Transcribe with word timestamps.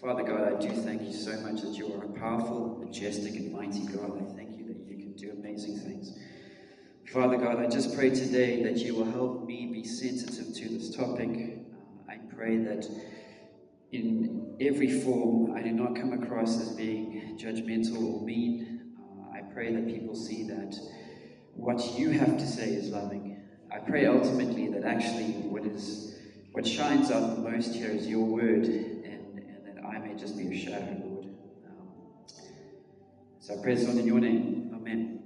Father 0.00 0.24
God, 0.24 0.52
I 0.52 0.60
do 0.60 0.68
thank 0.82 1.00
you 1.02 1.12
so 1.12 1.32
much 1.40 1.62
that 1.62 1.70
you 1.70 1.90
are 1.94 2.04
a 2.04 2.08
powerful, 2.08 2.78
majestic, 2.84 3.34
and 3.36 3.50
mighty 3.50 3.80
God. 3.86 4.20
I 4.20 4.36
thank 4.36 4.58
you 4.58 4.66
that 4.66 4.86
you 4.86 4.96
can 4.98 5.12
do 5.14 5.30
amazing 5.30 5.78
things. 5.78 6.18
Father 7.10 7.38
God, 7.38 7.58
I 7.58 7.66
just 7.66 7.96
pray 7.96 8.10
today 8.10 8.62
that 8.64 8.76
you 8.76 8.94
will 8.94 9.10
help 9.10 9.46
me 9.46 9.70
be 9.72 9.84
sensitive 9.84 10.54
to 10.54 10.68
this 10.68 10.94
topic. 10.94 11.30
Uh, 11.30 12.12
I 12.12 12.18
pray 12.34 12.58
that 12.58 12.86
in 13.90 14.58
every 14.60 15.00
form 15.00 15.56
I 15.56 15.62
do 15.62 15.72
not 15.72 15.96
come 15.96 16.12
across 16.12 16.60
as 16.60 16.72
being 16.72 17.38
judgmental 17.40 18.20
or 18.20 18.22
mean. 18.22 18.92
Uh, 19.00 19.38
I 19.38 19.50
pray 19.54 19.74
that 19.74 19.86
people 19.86 20.14
see 20.14 20.42
that 20.48 20.76
what 21.54 21.98
you 21.98 22.10
have 22.10 22.36
to 22.36 22.46
say 22.46 22.68
is 22.68 22.90
loving. 22.90 23.40
I 23.72 23.78
pray 23.78 24.04
ultimately 24.04 24.68
that 24.68 24.84
actually 24.84 25.32
what 25.48 25.64
is 25.64 26.12
what 26.52 26.66
shines 26.66 27.10
out 27.10 27.36
the 27.36 27.50
most 27.50 27.74
here 27.74 27.90
is 27.90 28.06
your 28.06 28.24
word 28.24 28.95
just 30.18 30.36
be 30.36 30.48
a 30.48 30.58
shadow, 30.58 30.96
Lord. 31.04 31.26
Um, 31.66 31.88
so 33.38 33.58
I 33.58 33.62
pray 33.62 33.74
this 33.74 33.88
in 33.88 34.06
your 34.06 34.20
name. 34.20 34.72
Amen. 34.74 35.20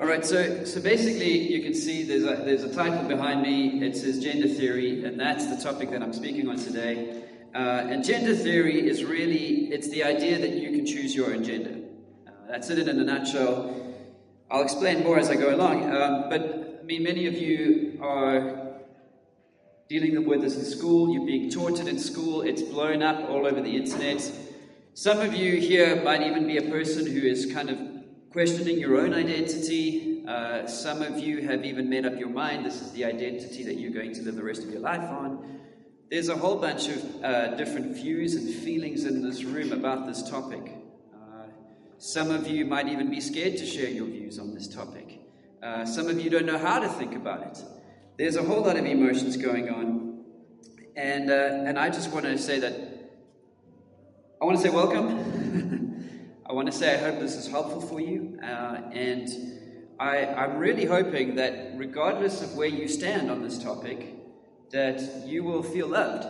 All 0.00 0.06
right, 0.06 0.24
so 0.24 0.64
so 0.64 0.80
basically, 0.80 1.52
you 1.52 1.62
can 1.62 1.74
see 1.74 2.02
there's 2.02 2.24
a 2.24 2.42
there's 2.44 2.64
a 2.64 2.74
title 2.74 3.06
behind 3.06 3.42
me. 3.42 3.82
It 3.82 3.96
says 3.96 4.18
gender 4.22 4.48
theory, 4.48 5.04
and 5.04 5.20
that's 5.20 5.46
the 5.46 5.62
topic 5.62 5.90
that 5.90 6.02
I'm 6.02 6.12
speaking 6.12 6.48
on 6.48 6.56
today. 6.56 7.22
Uh, 7.54 7.86
and 7.88 8.04
gender 8.04 8.34
theory 8.34 8.88
is 8.88 9.04
really 9.04 9.72
it's 9.72 9.88
the 9.90 10.02
idea 10.02 10.38
that 10.38 10.50
you 10.50 10.70
can 10.70 10.86
choose 10.86 11.14
your 11.14 11.32
own 11.32 11.44
gender. 11.44 11.78
Uh, 12.26 12.30
that's 12.48 12.70
it 12.70 12.78
in 12.78 12.88
a 12.88 13.04
nutshell. 13.04 13.74
I'll 14.50 14.62
explain 14.62 15.04
more 15.04 15.18
as 15.18 15.30
I 15.30 15.36
go 15.36 15.54
along. 15.54 15.84
Um, 15.94 16.28
but 16.30 16.80
I 16.80 16.84
mean, 16.84 17.02
many 17.02 17.26
of 17.26 17.34
you 17.34 17.98
are 18.02 18.63
dealing 19.88 20.26
with 20.26 20.40
this 20.40 20.56
in 20.56 20.64
school, 20.64 21.12
you're 21.12 21.26
being 21.26 21.46
it 21.46 21.88
in 21.88 21.98
school, 21.98 22.42
it's 22.42 22.62
blown 22.62 23.02
up 23.02 23.28
all 23.28 23.46
over 23.46 23.60
the 23.60 23.76
internet. 23.76 24.30
Some 24.94 25.20
of 25.20 25.34
you 25.34 25.60
here 25.60 26.02
might 26.02 26.22
even 26.22 26.46
be 26.46 26.56
a 26.56 26.62
person 26.62 27.06
who 27.06 27.20
is 27.20 27.52
kind 27.52 27.68
of 27.68 27.78
questioning 28.30 28.78
your 28.78 28.98
own 28.98 29.12
identity. 29.12 30.24
Uh, 30.26 30.66
some 30.66 31.02
of 31.02 31.18
you 31.18 31.42
have 31.42 31.64
even 31.64 31.90
made 31.90 32.06
up 32.06 32.18
your 32.18 32.30
mind 32.30 32.64
this 32.64 32.80
is 32.80 32.92
the 32.92 33.04
identity 33.04 33.62
that 33.64 33.74
you're 33.74 33.92
going 33.92 34.14
to 34.14 34.22
live 34.22 34.36
the 34.36 34.42
rest 34.42 34.62
of 34.62 34.70
your 34.70 34.80
life 34.80 35.02
on. 35.02 35.60
There's 36.10 36.28
a 36.28 36.36
whole 36.36 36.56
bunch 36.56 36.88
of 36.88 37.24
uh, 37.24 37.54
different 37.56 37.94
views 37.94 38.34
and 38.36 38.54
feelings 38.54 39.04
in 39.04 39.22
this 39.22 39.44
room 39.44 39.72
about 39.72 40.06
this 40.06 40.28
topic. 40.28 40.72
Uh, 41.12 41.46
some 41.98 42.30
of 42.30 42.48
you 42.48 42.64
might 42.64 42.88
even 42.88 43.10
be 43.10 43.20
scared 43.20 43.56
to 43.58 43.66
share 43.66 43.90
your 43.90 44.06
views 44.06 44.38
on 44.38 44.54
this 44.54 44.68
topic. 44.68 45.20
Uh, 45.62 45.84
some 45.84 46.08
of 46.08 46.20
you 46.20 46.30
don't 46.30 46.46
know 46.46 46.58
how 46.58 46.78
to 46.78 46.88
think 46.88 47.14
about 47.14 47.42
it. 47.42 47.64
There's 48.16 48.36
a 48.36 48.44
whole 48.44 48.62
lot 48.62 48.76
of 48.76 48.86
emotions 48.86 49.36
going 49.36 49.68
on. 49.70 50.20
And, 50.94 51.30
uh, 51.30 51.64
and 51.66 51.76
I 51.76 51.90
just 51.90 52.12
want 52.12 52.26
to 52.26 52.38
say 52.38 52.60
that 52.60 52.94
I 54.40 54.44
want 54.44 54.56
to 54.56 54.62
say 54.62 54.70
welcome. 54.70 56.40
I 56.46 56.52
want 56.52 56.70
to 56.70 56.72
say 56.72 56.94
I 56.94 56.98
hope 56.98 57.18
this 57.18 57.34
is 57.34 57.48
helpful 57.48 57.80
for 57.80 58.00
you. 58.00 58.38
Uh, 58.40 58.82
and 58.92 59.28
I, 59.98 60.26
I'm 60.26 60.58
really 60.58 60.84
hoping 60.84 61.34
that 61.36 61.72
regardless 61.74 62.40
of 62.40 62.54
where 62.54 62.68
you 62.68 62.86
stand 62.86 63.32
on 63.32 63.42
this 63.42 63.58
topic, 63.58 64.14
that 64.70 65.26
you 65.26 65.42
will 65.42 65.64
feel 65.64 65.88
loved. 65.88 66.24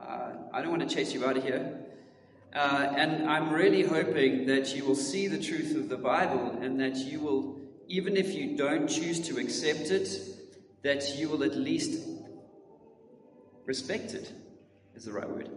Uh, 0.00 0.30
I 0.52 0.62
don't 0.62 0.70
want 0.70 0.88
to 0.88 0.92
chase 0.92 1.14
you 1.14 1.24
out 1.24 1.36
of 1.36 1.44
here. 1.44 1.78
Uh, 2.52 2.92
and 2.96 3.30
I'm 3.30 3.52
really 3.52 3.82
hoping 3.82 4.46
that 4.46 4.74
you 4.74 4.84
will 4.84 4.96
see 4.96 5.28
the 5.28 5.38
truth 5.38 5.76
of 5.76 5.88
the 5.88 5.96
Bible 5.96 6.58
and 6.60 6.80
that 6.80 6.96
you 6.96 7.20
will, 7.20 7.60
even 7.86 8.16
if 8.16 8.34
you 8.34 8.56
don't 8.56 8.88
choose 8.88 9.20
to 9.28 9.38
accept 9.38 9.92
it, 9.92 10.33
that 10.84 11.16
you 11.16 11.28
will 11.30 11.42
at 11.42 11.56
least 11.56 12.06
respect 13.64 14.12
it, 14.12 14.30
is 14.94 15.04
the 15.04 15.12
right 15.12 15.28
word. 15.28 15.50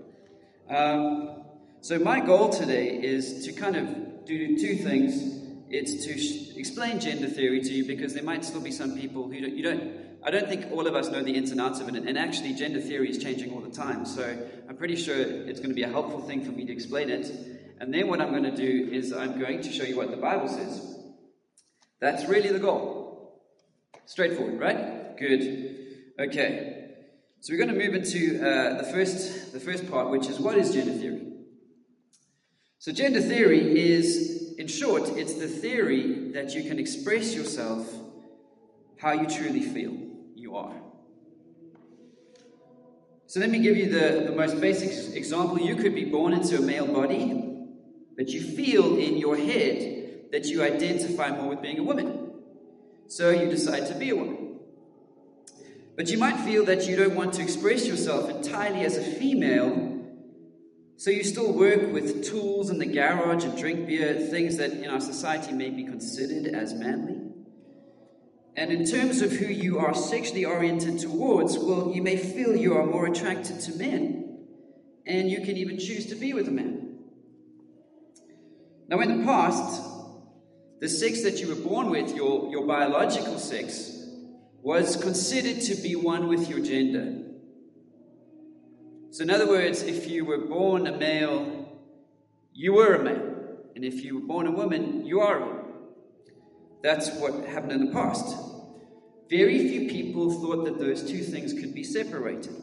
Um, 0.70 1.44
so, 1.82 2.00
my 2.00 2.22
goal 2.22 2.50
today 2.50 2.88
is 2.88 3.46
to 3.46 3.52
kind 3.52 3.76
of 3.76 4.26
do 4.26 4.58
two 4.58 4.78
things. 4.78 5.36
It's 5.70 6.06
to 6.06 6.18
sh- 6.18 6.56
explain 6.56 7.00
gender 7.00 7.28
theory 7.28 7.62
to 7.62 7.74
you 7.74 7.86
because 7.86 8.14
there 8.14 8.24
might 8.24 8.46
still 8.46 8.62
be 8.62 8.72
some 8.72 8.98
people 8.98 9.28
who 9.28 9.42
don't, 9.42 9.54
you 9.54 9.64
don't, 9.64 9.94
I 10.24 10.32
don't 10.32 10.48
think 10.48 10.72
all 10.72 10.88
of 10.88 10.96
us 10.96 11.10
know 11.10 11.22
the 11.22 11.36
ins 11.36 11.52
and 11.52 11.60
outs 11.60 11.82
of 11.82 11.90
it. 11.90 11.96
And 11.96 12.18
actually, 12.18 12.54
gender 12.54 12.80
theory 12.80 13.10
is 13.10 13.22
changing 13.22 13.54
all 13.54 13.60
the 13.60 13.70
time. 13.70 14.06
So, 14.06 14.24
I'm 14.70 14.78
pretty 14.78 14.96
sure 14.96 15.18
it's 15.20 15.60
going 15.60 15.70
to 15.70 15.76
be 15.76 15.84
a 15.84 15.90
helpful 15.90 16.22
thing 16.22 16.46
for 16.46 16.52
me 16.52 16.66
to 16.66 16.72
explain 16.72 17.10
it. 17.10 17.30
And 17.82 17.94
then, 17.94 18.08
what 18.08 18.22
I'm 18.22 18.32
going 18.32 18.44
to 18.44 18.56
do 18.56 18.90
is 18.94 19.12
I'm 19.12 19.40
going 19.40 19.62
to 19.62 19.72
show 19.72 19.84
you 19.84 19.98
what 19.98 20.10
the 20.10 20.18
Bible 20.18 20.48
says. 20.48 20.98
That's 22.00 22.26
really 22.30 22.50
the 22.50 22.60
goal. 22.60 23.44
Straightforward, 24.06 24.58
right? 24.58 24.97
Good. 25.18 25.76
Okay. 26.20 26.86
So 27.40 27.54
we're 27.54 27.66
going 27.66 27.78
to 27.78 27.86
move 27.86 27.96
into 27.96 28.38
uh, 28.38 28.78
the 28.78 28.84
first 28.84 29.54
the 29.54 29.60
first 29.60 29.90
part, 29.90 30.10
which 30.10 30.28
is 30.28 30.40
what 30.40 30.58
is 30.58 30.74
gender 30.74 30.94
theory. 30.94 31.22
So 32.80 32.92
gender 32.92 33.22
theory 33.22 33.80
is, 33.80 34.54
in 34.58 34.68
short, 34.68 35.10
it's 35.18 35.34
the 35.34 35.48
theory 35.48 36.32
that 36.34 36.54
you 36.54 36.64
can 36.64 36.78
express 36.78 37.34
yourself 37.34 37.92
how 39.00 39.14
you 39.14 39.28
truly 39.28 39.62
feel 39.62 39.98
you 40.36 40.56
are. 40.56 40.76
So 43.26 43.40
let 43.40 43.50
me 43.50 43.60
give 43.60 43.76
you 43.76 43.90
the, 43.90 44.26
the 44.30 44.36
most 44.36 44.62
basic 44.62 45.16
example. 45.16 45.60
You 45.60 45.76
could 45.76 45.96
be 45.96 46.06
born 46.06 46.34
into 46.34 46.58
a 46.58 46.62
male 46.62 46.88
body, 46.88 47.58
but 48.16 48.30
you 48.30 48.42
feel 48.42 48.98
in 48.98 49.18
your 49.18 49.36
head 49.36 50.30
that 50.32 50.46
you 50.46 50.64
identify 50.64 51.30
more 51.32 51.50
with 51.50 51.62
being 51.62 51.80
a 51.80 51.84
woman. 51.84 52.32
So 53.08 53.32
you 53.32 53.50
decide 53.50 53.88
to 53.88 53.96
be 53.96 54.12
a 54.12 54.16
woman. 54.16 54.47
But 55.98 56.10
you 56.10 56.20
might 56.20 56.38
feel 56.42 56.64
that 56.66 56.88
you 56.88 56.96
don't 56.96 57.16
want 57.16 57.34
to 57.34 57.42
express 57.42 57.88
yourself 57.88 58.30
entirely 58.30 58.86
as 58.86 58.96
a 58.96 59.02
female, 59.02 59.96
so 60.96 61.10
you 61.10 61.24
still 61.24 61.52
work 61.52 61.92
with 61.92 62.24
tools 62.24 62.70
in 62.70 62.78
the 62.78 62.86
garage 62.86 63.44
and 63.44 63.58
drink 63.58 63.88
beer, 63.88 64.14
things 64.14 64.58
that 64.58 64.72
in 64.72 64.88
our 64.88 65.02
society 65.02 65.54
may 65.54 65.72
be 65.72 65.84
considered 65.84 66.54
as 66.54 66.76
manly. 66.76 67.20
And 68.56 68.72
in 68.72 68.86
terms 68.86 69.22
of 69.22 69.32
who 69.32 69.48
you 69.48 69.80
are 69.80 69.96
sexually 69.96 70.46
oriented 70.46 71.00
towards, 71.00 71.58
well, 71.58 71.92
you 71.94 72.04
may 72.04 72.18
feel 72.18 72.56
you 72.56 72.78
are 72.78 72.86
more 72.86 73.08
attracted 73.08 73.60
to 73.62 73.76
men, 73.76 74.38
and 75.08 75.32
you 75.32 75.42
can 75.42 75.58
even 75.58 75.80
choose 75.80 76.06
to 76.08 76.16
be 76.16 76.32
with 76.32 76.48
a 76.48 76.52
man. 76.52 77.00
Now, 78.88 79.00
in 79.00 79.20
the 79.20 79.26
past, 79.26 79.82
the 80.80 80.90
sex 80.90 81.24
that 81.24 81.40
you 81.40 81.48
were 81.48 81.70
born 81.70 81.90
with, 81.90 82.16
your, 82.16 82.52
your 82.52 82.68
biological 82.68 83.40
sex, 83.40 83.98
was 84.68 84.98
considered 84.98 85.62
to 85.62 85.76
be 85.76 85.96
one 85.96 86.28
with 86.28 86.50
your 86.50 86.60
gender. 86.60 87.24
So, 89.12 89.24
in 89.24 89.30
other 89.30 89.48
words, 89.48 89.82
if 89.82 90.10
you 90.10 90.26
were 90.26 90.40
born 90.40 90.88
a 90.88 90.98
male, 90.98 91.70
you 92.52 92.74
were 92.74 92.96
a 92.96 93.02
male. 93.02 93.34
And 93.76 93.86
if 93.86 94.04
you 94.04 94.20
were 94.20 94.28
born 94.28 94.46
a 94.46 94.52
woman, 94.52 95.06
you 95.06 95.22
are 95.22 95.38
a 95.38 95.46
woman. 95.46 95.66
That's 96.84 97.10
what 97.12 97.46
happened 97.46 97.72
in 97.72 97.86
the 97.86 97.94
past. 97.94 98.36
Very 99.30 99.70
few 99.70 99.88
people 99.90 100.30
thought 100.32 100.66
that 100.66 100.80
those 100.80 101.10
two 101.10 101.24
things 101.24 101.54
could 101.54 101.74
be 101.74 101.86
separated. 101.86 102.54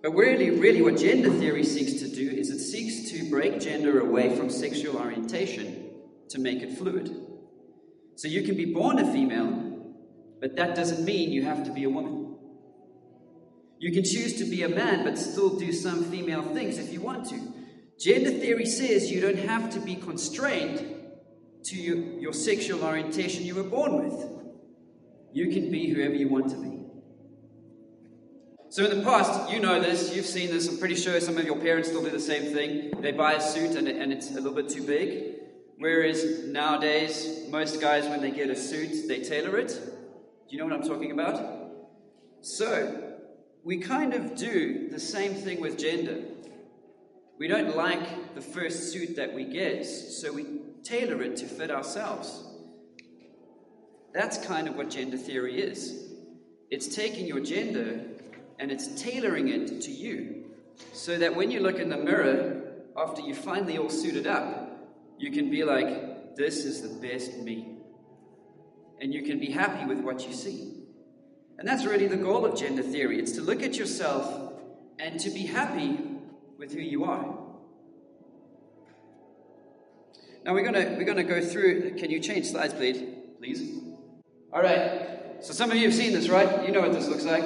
But 0.00 0.12
really, 0.12 0.50
really, 0.50 0.80
what 0.80 0.96
gender 0.96 1.30
theory 1.30 1.64
seeks 1.64 1.94
to 2.02 2.08
do 2.08 2.30
is 2.30 2.50
it 2.50 2.60
seeks 2.60 3.10
to 3.10 3.28
break 3.28 3.58
gender 3.58 3.98
away 3.98 4.36
from 4.36 4.48
sexual 4.48 4.96
orientation 4.96 5.90
to 6.28 6.38
make 6.38 6.62
it 6.62 6.78
fluid. 6.78 7.19
So 8.20 8.28
you 8.28 8.42
can 8.42 8.54
be 8.54 8.66
born 8.66 8.98
a 8.98 9.10
female, 9.10 9.94
but 10.42 10.54
that 10.56 10.74
doesn't 10.74 11.06
mean 11.06 11.32
you 11.32 11.42
have 11.44 11.64
to 11.64 11.72
be 11.72 11.84
a 11.84 11.88
woman. 11.88 12.36
You 13.78 13.90
can 13.92 14.04
choose 14.04 14.36
to 14.40 14.44
be 14.44 14.62
a 14.62 14.68
man, 14.68 15.04
but 15.04 15.16
still 15.16 15.58
do 15.58 15.72
some 15.72 16.04
female 16.04 16.42
things 16.42 16.76
if 16.76 16.92
you 16.92 17.00
want 17.00 17.30
to. 17.30 17.40
Gender 17.98 18.30
theory 18.30 18.66
says 18.66 19.10
you 19.10 19.22
don't 19.22 19.38
have 19.38 19.70
to 19.70 19.80
be 19.80 19.94
constrained 19.94 20.84
to 21.64 21.76
your, 21.76 21.96
your 22.20 22.34
sexual 22.34 22.84
orientation 22.84 23.46
you 23.46 23.54
were 23.54 23.62
born 23.62 24.04
with. 24.04 24.22
You 25.32 25.48
can 25.50 25.70
be 25.70 25.88
whoever 25.88 26.14
you 26.14 26.28
want 26.28 26.50
to 26.50 26.56
be. 26.58 26.78
So, 28.68 28.84
in 28.84 28.98
the 28.98 29.02
past, 29.02 29.50
you 29.50 29.60
know 29.60 29.80
this, 29.80 30.14
you've 30.14 30.26
seen 30.26 30.50
this, 30.50 30.68
I'm 30.68 30.76
pretty 30.76 30.96
sure 30.96 31.18
some 31.20 31.38
of 31.38 31.46
your 31.46 31.56
parents 31.56 31.88
still 31.88 32.04
do 32.04 32.10
the 32.10 32.20
same 32.20 32.52
thing. 32.52 33.00
They 33.00 33.12
buy 33.12 33.32
a 33.32 33.40
suit 33.40 33.76
and, 33.76 33.88
and 33.88 34.12
it's 34.12 34.30
a 34.30 34.34
little 34.34 34.52
bit 34.52 34.68
too 34.68 34.82
big. 34.82 35.40
Whereas 35.80 36.44
nowadays, 36.44 37.46
most 37.48 37.80
guys, 37.80 38.06
when 38.06 38.20
they 38.20 38.30
get 38.30 38.50
a 38.50 38.54
suit, 38.54 39.08
they 39.08 39.22
tailor 39.22 39.56
it. 39.56 39.68
Do 39.70 40.54
you 40.54 40.58
know 40.58 40.66
what 40.66 40.74
I'm 40.74 40.86
talking 40.86 41.10
about? 41.10 41.40
So, 42.42 43.16
we 43.64 43.78
kind 43.78 44.12
of 44.12 44.36
do 44.36 44.90
the 44.90 45.00
same 45.00 45.32
thing 45.32 45.58
with 45.58 45.78
gender. 45.78 46.18
We 47.38 47.48
don't 47.48 47.74
like 47.74 48.34
the 48.34 48.42
first 48.42 48.92
suit 48.92 49.16
that 49.16 49.32
we 49.32 49.44
get, 49.44 49.86
so 49.86 50.34
we 50.34 50.44
tailor 50.84 51.22
it 51.22 51.38
to 51.38 51.46
fit 51.46 51.70
ourselves. 51.70 52.44
That's 54.12 54.36
kind 54.44 54.68
of 54.68 54.76
what 54.76 54.90
gender 54.90 55.16
theory 55.16 55.62
is. 55.62 56.10
It's 56.70 56.94
taking 56.94 57.26
your 57.26 57.40
gender 57.40 58.02
and 58.58 58.70
it's 58.70 59.00
tailoring 59.00 59.48
it 59.48 59.80
to 59.80 59.90
you. 59.90 60.44
So 60.92 61.16
that 61.16 61.34
when 61.34 61.50
you 61.50 61.60
look 61.60 61.78
in 61.78 61.88
the 61.88 61.96
mirror, 61.96 62.64
after 62.98 63.22
you 63.22 63.34
finally 63.34 63.78
all 63.78 63.88
suited 63.88 64.26
up, 64.26 64.69
you 65.20 65.30
can 65.30 65.50
be 65.50 65.64
like, 65.64 66.34
this 66.34 66.64
is 66.64 66.80
the 66.80 66.88
best 67.06 67.36
me. 67.38 67.76
And 69.00 69.12
you 69.12 69.22
can 69.22 69.38
be 69.38 69.50
happy 69.50 69.84
with 69.84 70.00
what 70.00 70.26
you 70.26 70.32
see. 70.32 70.72
And 71.58 71.68
that's 71.68 71.84
really 71.84 72.06
the 72.06 72.16
goal 72.16 72.46
of 72.46 72.58
gender 72.58 72.82
theory. 72.82 73.18
It's 73.18 73.32
to 73.32 73.42
look 73.42 73.62
at 73.62 73.76
yourself 73.76 74.54
and 74.98 75.20
to 75.20 75.30
be 75.30 75.44
happy 75.44 75.98
with 76.58 76.72
who 76.72 76.80
you 76.80 77.04
are. 77.04 77.36
Now 80.42 80.54
we're 80.54 80.64
gonna 80.64 80.94
we're 80.96 81.04
gonna 81.04 81.22
go 81.22 81.42
through. 81.42 81.96
Can 81.96 82.10
you 82.10 82.18
change 82.18 82.46
slides, 82.46 82.72
please? 82.72 83.02
Please. 83.38 83.78
All 84.52 84.62
right. 84.62 85.10
So 85.40 85.52
some 85.52 85.70
of 85.70 85.76
you 85.76 85.84
have 85.84 85.94
seen 85.94 86.12
this, 86.12 86.30
right? 86.30 86.66
You 86.66 86.72
know 86.72 86.80
what 86.80 86.92
this 86.92 87.08
looks 87.08 87.24
like. 87.24 87.44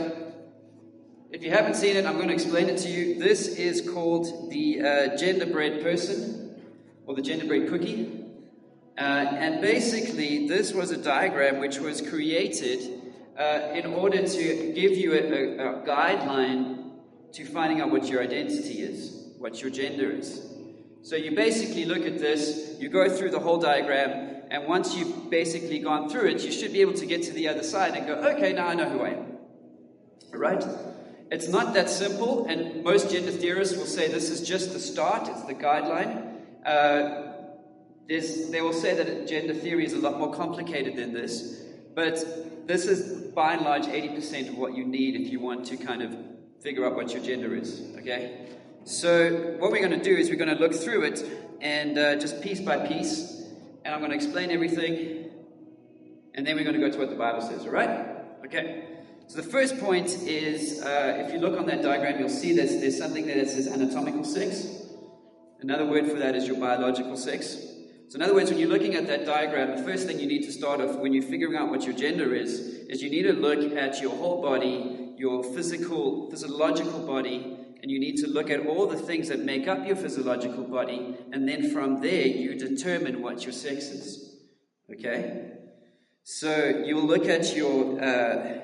If 1.33 1.43
you 1.43 1.51
haven't 1.51 1.75
seen 1.75 1.97
it, 1.97 2.07
I'm 2.07 2.15
going 2.15 2.29
to 2.29 2.35
explain 2.35 2.69
it 2.69 2.79
to 2.79 2.89
you. 2.89 3.19
This 3.19 3.49
is 3.49 3.89
called 3.91 4.53
the 4.53 4.81
uh, 4.81 4.85
genderbread 5.17 5.83
person, 5.83 6.44
or 7.07 7.15
the 7.15 7.23
genderbread 7.23 7.69
cookie. 7.69 8.25
Uh, 8.97 9.01
and 9.01 9.61
basically, 9.61 10.47
this 10.47 10.73
was 10.73 10.91
a 10.91 10.97
diagram 10.97 11.59
which 11.59 11.79
was 11.79 12.01
created 12.01 13.03
uh, 13.39 13.73
in 13.75 13.87
order 13.87 14.27
to 14.27 14.73
give 14.73 14.93
you 14.97 15.13
a, 15.13 15.19
a, 15.19 15.81
a 15.81 15.87
guideline 15.87 16.93
to 17.33 17.45
finding 17.45 17.81
out 17.81 17.91
what 17.91 18.07
your 18.07 18.23
identity 18.23 18.81
is, 18.81 19.33
what 19.39 19.61
your 19.61 19.71
gender 19.71 20.11
is. 20.11 20.49
So 21.03 21.17
you 21.17 21.35
basically 21.35 21.85
look 21.85 22.07
at 22.07 22.19
this, 22.19 22.77
you 22.79 22.89
go 22.89 23.09
through 23.09 23.31
the 23.31 23.41
whole 23.41 23.59
diagram, 23.59 24.43
and 24.51 24.67
once 24.67 24.95
you've 24.95 25.29
basically 25.31 25.81
gone 25.81 26.09
through 26.09 26.29
it, 26.29 26.45
you 26.45 26.53
should 26.53 26.73
be 26.73 26.81
able 26.81 26.95
to 26.95 27.07
get 27.07 27.25
to 27.25 27.33
the 27.33 27.49
other 27.49 27.63
side 27.65 27.97
and 27.97 28.07
go, 28.07 28.15
okay, 28.15 28.53
now 28.53 28.69
I 28.69 28.75
know 28.75 28.89
who 28.89 29.03
I 29.03 29.11
am. 29.11 29.27
Right? 30.33 30.65
It's 31.31 31.49
not 31.49 31.75
that 31.75 31.91
simple, 31.91 32.47
and 32.47 32.85
most 32.85 33.11
gender 33.11 33.33
theorists 33.33 33.77
will 33.77 33.87
say 33.87 34.09
this 34.09 34.31
is 34.31 34.47
just 34.47 34.73
the 34.73 34.79
start, 34.79 35.29
it's 35.29 35.43
the 35.43 35.55
guideline. 35.55 36.34
Uh, 36.65 37.33
they 38.09 38.61
will 38.61 38.73
say 38.73 38.95
that 38.95 39.27
gender 39.27 39.55
theory 39.55 39.87
is 39.87 39.93
a 39.93 39.99
lot 39.99 40.19
more 40.19 40.33
complicated 40.35 40.97
than 40.97 41.13
this, 41.13 41.63
but 41.95 42.67
this 42.67 42.87
is 42.87 43.33
by 43.33 43.55
and 43.55 43.63
large 43.63 43.85
80% 43.85 44.49
of 44.49 44.59
what 44.59 44.75
you 44.75 44.85
need 44.85 45.21
if 45.21 45.31
you 45.31 45.41
want 45.41 45.67
to 45.67 45.77
kind 45.77 46.03
of 46.03 46.17
figure 46.61 46.87
out 46.87 46.95
what 46.95 47.13
your 47.13 47.23
gender 47.23 47.55
is. 47.55 47.83
Okay? 47.99 48.49
So, 48.85 49.57
what 49.59 49.71
we're 49.71 49.87
going 49.87 49.99
to 49.99 50.05
do 50.05 50.15
is 50.15 50.29
we're 50.29 50.37
going 50.37 50.55
to 50.55 50.61
look 50.61 50.75
through 50.75 51.05
it 51.05 51.25
and 51.61 51.99
uh, 51.99 52.17
just 52.17 52.43
piece 52.43 52.61
by 52.61 52.87
piece, 52.87 53.43
and 53.85 53.95
I'm 53.95 54.01
going 54.01 54.11
to 54.11 54.17
explain 54.17 54.51
everything, 54.51 55.31
and 56.35 56.47
then 56.47 56.57
we're 56.57 56.65
going 56.65 56.79
to 56.79 56.81
go 56.81 56.91
to 56.91 56.99
what 56.99 57.09
the 57.09 57.17
Bible 57.17 57.41
says, 57.41 57.63
all 57.63 57.71
right? 57.71 58.07
Okay. 58.45 58.85
So 59.27 59.41
the 59.41 59.49
first 59.49 59.79
point 59.79 60.11
is, 60.23 60.83
uh, 60.83 61.25
if 61.27 61.33
you 61.33 61.39
look 61.39 61.59
on 61.59 61.65
that 61.67 61.83
diagram, 61.83 62.19
you'll 62.19 62.29
see 62.29 62.55
that 62.57 62.69
there's 62.69 62.99
something 62.99 63.27
there 63.27 63.37
that 63.37 63.49
says 63.49 63.69
anatomical 63.69 64.25
sex. 64.25 64.84
Another 65.65 65.87
word 65.87 66.07
for 66.07 66.19
that 66.19 66.35
is 66.35 66.47
your 66.47 66.61
biological 66.61 67.17
sex. 67.17 67.57
So 68.11 68.17
in 68.17 68.23
other 68.23 68.35
words, 68.35 68.51
when 68.51 68.59
you're 68.59 68.69
looking 68.69 68.97
at 68.97 69.07
that 69.07 69.25
diagram, 69.25 69.75
the 69.75 69.83
first 69.83 70.07
thing 70.07 70.21
you 70.21 70.27
need 70.27 70.43
to 70.43 70.53
start 70.53 70.83
off 70.83 70.97
when 70.97 71.15
you're 71.15 71.23
figuring 71.23 71.57
out 71.57 71.71
what 71.71 71.85
your 71.85 71.95
gender 71.95 72.35
is, 72.35 72.61
is 72.91 73.03
you 73.03 73.09
need 73.09 73.23
to 73.23 73.33
look 73.33 73.75
at 73.75 73.99
your 74.03 74.15
whole 74.15 74.43
body, 74.43 75.15
your 75.17 75.43
physical, 75.43 76.31
physiological 76.31 77.07
body, 77.07 77.57
and 77.81 77.91
you 77.91 77.99
need 77.99 78.19
to 78.19 78.27
look 78.27 78.51
at 78.51 78.67
all 78.67 78.87
the 78.87 78.99
things 78.99 79.29
that 79.29 79.39
make 79.39 79.67
up 79.67 79.87
your 79.87 79.97
physiological 79.97 80.65
body, 80.65 81.17
and 81.33 81.49
then 81.49 81.73
from 81.73 82.03
there 82.03 82.27
you 82.27 82.59
determine 82.59 83.23
what 83.23 83.43
your 83.45 83.53
sex 83.53 83.85
is. 83.85 84.37
Okay? 84.93 85.53
So 86.25 86.83
you'll 86.85 87.07
look 87.07 87.27
at 87.27 87.57
your, 87.57 87.99
uh, 88.05 88.61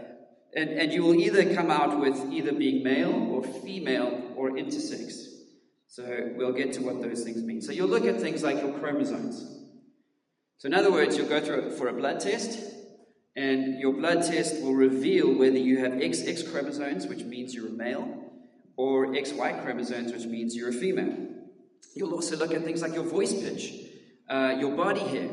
and, 0.55 0.69
and 0.69 0.93
you 0.93 1.05
will 1.05 1.15
either 1.15 1.55
come 1.55 1.71
out 1.71 1.99
with 1.99 2.31
either 2.31 2.53
being 2.53 2.85
male 2.85 3.31
or 3.31 3.43
female 3.43 4.35
or 4.37 4.51
intersex. 4.51 5.30
So 5.91 6.31
we'll 6.37 6.53
get 6.53 6.73
to 6.75 6.83
what 6.83 7.03
those 7.03 7.25
things 7.25 7.43
mean. 7.43 7.61
So 7.61 7.73
you'll 7.73 7.89
look 7.89 8.05
at 8.05 8.21
things 8.21 8.45
like 8.45 8.63
your 8.63 8.73
chromosomes. 8.79 9.45
So 10.59 10.67
in 10.67 10.75
other 10.75 10.93
words, 10.93 11.17
you'll 11.17 11.29
go 11.29 11.41
through 11.41 11.73
for 11.73 11.89
a 11.89 11.93
blood 11.93 12.21
test, 12.21 12.61
and 13.35 13.81
your 13.81 13.93
blood 13.93 14.23
test 14.23 14.63
will 14.63 14.75
reveal 14.75 15.37
whether 15.37 15.59
you 15.59 15.79
have 15.79 15.93
XX 15.93 16.53
chromosomes, 16.53 17.09
which 17.09 17.25
means 17.25 17.53
you're 17.53 17.67
a 17.67 17.73
male, 17.73 18.31
or 18.77 19.09
XY 19.09 19.65
chromosomes, 19.65 20.13
which 20.13 20.27
means 20.27 20.55
you're 20.55 20.69
a 20.69 20.73
female. 20.73 21.27
You'll 21.97 22.15
also 22.15 22.37
look 22.37 22.55
at 22.55 22.63
things 22.63 22.83
like 22.83 22.95
your 22.95 23.03
voice 23.03 23.33
pitch, 23.33 23.75
uh, 24.29 24.59
your 24.61 24.77
body 24.77 25.01
hair, 25.01 25.29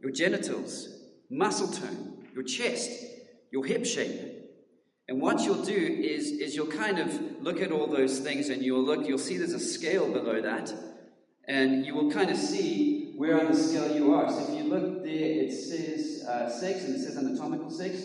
your 0.00 0.10
genitals, 0.10 0.88
muscle 1.28 1.68
tone, 1.68 2.26
your 2.34 2.44
chest, 2.44 2.90
your 3.50 3.66
hip 3.66 3.84
shape. 3.84 4.27
And 5.08 5.22
what 5.22 5.40
you'll 5.40 5.64
do 5.64 5.72
is, 5.72 6.32
is 6.32 6.54
you'll 6.54 6.66
kind 6.66 6.98
of 6.98 7.42
look 7.42 7.62
at 7.62 7.72
all 7.72 7.86
those 7.86 8.18
things 8.18 8.50
and 8.50 8.62
you'll 8.62 8.82
look, 8.82 9.08
you'll 9.08 9.16
see 9.16 9.38
there's 9.38 9.54
a 9.54 9.58
scale 9.58 10.12
below 10.12 10.42
that, 10.42 10.70
and 11.46 11.86
you 11.86 11.94
will 11.94 12.10
kind 12.12 12.30
of 12.30 12.36
see 12.36 13.14
where 13.16 13.40
on 13.40 13.50
the 13.50 13.56
scale 13.58 13.96
you 13.96 14.14
are. 14.14 14.30
So 14.30 14.52
if 14.52 14.58
you 14.58 14.64
look 14.64 15.02
there, 15.02 15.44
it 15.44 15.52
says 15.52 16.26
uh, 16.28 16.50
sex 16.50 16.84
and 16.84 16.94
it 16.94 16.98
says 16.98 17.16
anatomical 17.16 17.70
sex. 17.70 18.02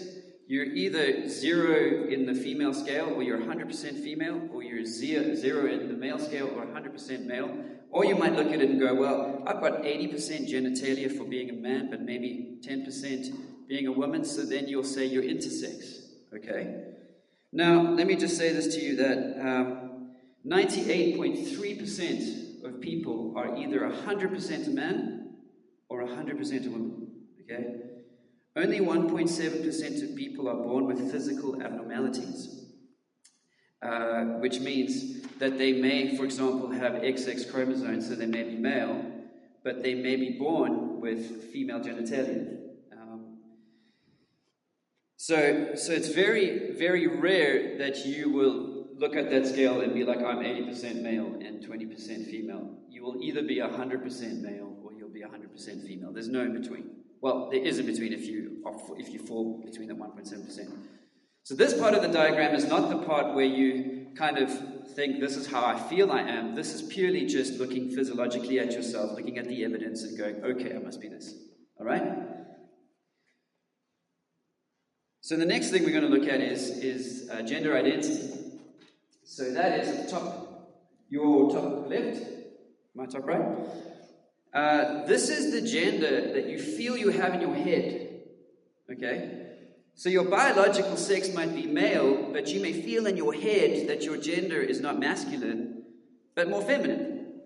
You're 0.47 0.65
either 0.65 1.27
zero 1.27 2.07
in 2.07 2.25
the 2.25 2.33
female 2.33 2.73
scale, 2.73 3.13
or 3.13 3.21
you're 3.21 3.39
100% 3.39 4.03
female, 4.03 4.49
or 4.53 4.63
you're 4.63 4.85
zero, 4.85 5.35
zero 5.35 5.71
in 5.71 5.87
the 5.87 5.93
male 5.93 6.19
scale, 6.19 6.47
or 6.55 6.65
100% 6.65 7.25
male. 7.25 7.57
Or 7.91 8.05
you 8.05 8.15
might 8.15 8.33
look 8.33 8.47
at 8.47 8.61
it 8.61 8.69
and 8.69 8.79
go, 8.79 8.93
well, 8.93 9.43
I've 9.45 9.61
got 9.61 9.83
80% 9.83 10.49
genitalia 10.49 11.15
for 11.17 11.23
being 11.25 11.49
a 11.49 11.53
man, 11.53 11.89
but 11.89 12.01
maybe 12.01 12.59
10% 12.61 13.67
being 13.67 13.87
a 13.87 13.91
woman, 13.91 14.25
so 14.25 14.43
then 14.43 14.67
you'll 14.67 14.83
say 14.83 15.05
you're 15.05 15.23
intersex. 15.23 16.01
Okay? 16.35 16.92
Now, 17.55 17.93
let 17.93 18.07
me 18.07 18.15
just 18.15 18.35
say 18.35 18.51
this 18.51 18.73
to 18.73 18.81
you 18.81 18.95
that 18.95 19.39
um, 19.39 20.09
98.3% 20.43 22.65
of 22.65 22.81
people 22.81 23.35
are 23.37 23.55
either 23.55 23.81
100% 23.81 24.67
a 24.67 24.71
man 24.71 25.35
or 25.87 26.03
100% 26.03 26.65
a 26.65 26.69
woman. 26.71 27.11
Okay? 27.43 27.75
Only 28.55 28.79
1.7% 28.79 30.03
of 30.03 30.15
people 30.15 30.49
are 30.49 30.55
born 30.55 30.87
with 30.87 31.11
physical 31.11 31.61
abnormalities, 31.61 32.71
uh, 33.83 34.23
which 34.39 34.59
means 34.59 35.21
that 35.37 35.59
they 35.59 35.73
may, 35.73 36.17
for 36.17 36.25
example, 36.25 36.71
have 36.71 36.93
XX 36.93 37.51
chromosomes, 37.51 38.07
so 38.07 38.15
they 38.15 38.25
may 38.25 38.41
be 38.43 38.55
male, 38.55 39.05
but 39.63 39.83
they 39.83 39.93
may 39.93 40.15
be 40.15 40.39
born 40.39 40.99
with 40.99 41.51
female 41.53 41.81
genitalia. 41.81 42.62
So, 45.23 45.69
so 45.75 45.93
it's 45.93 46.09
very, 46.09 46.73
very 46.73 47.07
rare 47.07 47.77
that 47.77 48.05
you 48.05 48.29
will 48.29 48.87
look 48.97 49.15
at 49.15 49.29
that 49.29 49.47
scale 49.47 49.79
and 49.79 49.93
be 49.93 50.03
like, 50.03 50.17
I'm 50.17 50.39
80% 50.39 51.01
male 51.01 51.27
and 51.27 51.65
20% 51.65 52.29
female. 52.29 52.77
You 52.89 53.03
will 53.03 53.23
either 53.23 53.41
be 53.41 53.59
100% 53.59 54.41
male 54.41 54.75
or 54.83 54.91
you'll 54.91 55.13
be 55.13 55.21
100% 55.21 55.87
female. 55.87 56.11
There's 56.11 56.27
no 56.27 56.41
in 56.41 56.61
between. 56.61 56.89
Well, 57.21 57.49
there 57.49 57.61
is 57.61 57.79
a 57.79 57.83
between 57.83 58.11
if 58.11 58.25
you, 58.25 58.61
if 58.97 59.13
you 59.13 59.19
fall 59.19 59.63
between 59.65 59.87
the 59.87 59.93
1.7%. 59.93 60.77
So 61.43 61.55
this 61.55 61.73
part 61.79 61.93
of 61.93 62.01
the 62.01 62.09
diagram 62.09 62.53
is 62.53 62.65
not 62.65 62.89
the 62.89 63.05
part 63.05 63.33
where 63.33 63.45
you 63.45 64.07
kind 64.17 64.37
of 64.37 64.51
think 64.93 65.21
this 65.21 65.37
is 65.37 65.47
how 65.47 65.65
I 65.65 65.79
feel 65.79 66.11
I 66.11 66.23
am. 66.23 66.53
This 66.53 66.73
is 66.73 66.81
purely 66.93 67.27
just 67.27 67.61
looking 67.61 67.95
physiologically 67.95 68.59
at 68.59 68.73
yourself, 68.73 69.11
looking 69.13 69.37
at 69.37 69.47
the 69.47 69.63
evidence 69.63 70.03
and 70.03 70.17
going, 70.17 70.43
okay, 70.43 70.75
I 70.75 70.79
must 70.79 70.99
be 70.99 71.07
this. 71.07 71.33
All 71.79 71.85
right? 71.85 72.42
So 75.23 75.37
the 75.37 75.45
next 75.45 75.69
thing 75.69 75.85
we're 75.85 75.97
going 75.97 76.03
to 76.03 76.09
look 76.09 76.27
at 76.27 76.41
is, 76.41 76.69
is 76.79 77.29
uh, 77.31 77.43
gender 77.43 77.77
identity. 77.77 78.29
So 79.23 79.53
that 79.53 79.79
is 79.79 79.87
at 79.87 80.03
the 80.03 80.11
top, 80.11 80.75
your 81.07 81.49
top 81.49 81.89
left, 81.89 82.21
my 82.93 83.05
top 83.05 83.25
right. 83.25 83.41
Uh, 84.53 85.05
this 85.05 85.29
is 85.29 85.53
the 85.53 85.61
gender 85.61 86.33
that 86.33 86.49
you 86.49 86.59
feel 86.59 86.97
you 86.97 87.07
have 87.07 87.33
in 87.33 87.39
your 87.39 87.55
head. 87.55 88.19
Okay? 88.91 89.47
So 89.95 90.09
your 90.09 90.25
biological 90.25 90.97
sex 90.97 91.33
might 91.33 91.55
be 91.55 91.67
male, 91.67 92.33
but 92.33 92.49
you 92.49 92.59
may 92.59 92.73
feel 92.73 93.07
in 93.07 93.15
your 93.15 93.33
head 93.33 93.87
that 93.87 94.03
your 94.03 94.17
gender 94.17 94.59
is 94.59 94.81
not 94.81 94.99
masculine, 94.99 95.83
but 96.35 96.49
more 96.49 96.61
feminine. 96.61 97.43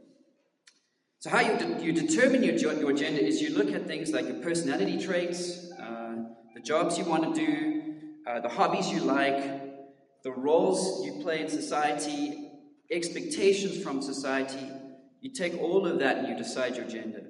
So, 1.20 1.30
how 1.30 1.42
you, 1.42 1.58
de- 1.58 1.84
you 1.84 1.94
determine 1.94 2.44
your, 2.44 2.56
your 2.56 2.94
gender 2.94 3.22
is 3.22 3.40
you 3.40 3.56
look 3.56 3.72
at 3.72 3.86
things 3.86 4.12
like 4.12 4.26
your 4.26 4.42
personality 4.42 5.00
traits, 5.00 5.72
uh, 5.74 6.07
the 6.58 6.64
jobs 6.64 6.98
you 6.98 7.06
want 7.06 7.36
to 7.36 7.46
do, 7.46 7.94
uh, 8.26 8.40
the 8.40 8.50
hobbies 8.50 8.90
you 8.90 9.02
like, 9.02 10.24
the 10.24 10.32
roles 10.32 11.06
you 11.06 11.22
play 11.22 11.42
in 11.42 11.48
society, 11.48 12.50
expectations 12.90 13.84
from 13.84 14.02
society, 14.02 14.68
you 15.22 15.32
take 15.32 15.56
all 15.62 15.86
of 15.86 16.00
that 16.00 16.18
and 16.18 16.30
you 16.30 16.36
decide 16.36 16.76
your 16.76 16.88
gender. 16.88 17.22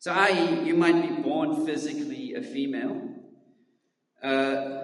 So, 0.00 0.12
i.e., 0.12 0.66
you 0.66 0.74
might 0.74 1.00
be 1.00 1.22
born 1.22 1.64
physically 1.64 2.34
a 2.34 2.42
female, 2.42 3.00
uh, 4.22 4.80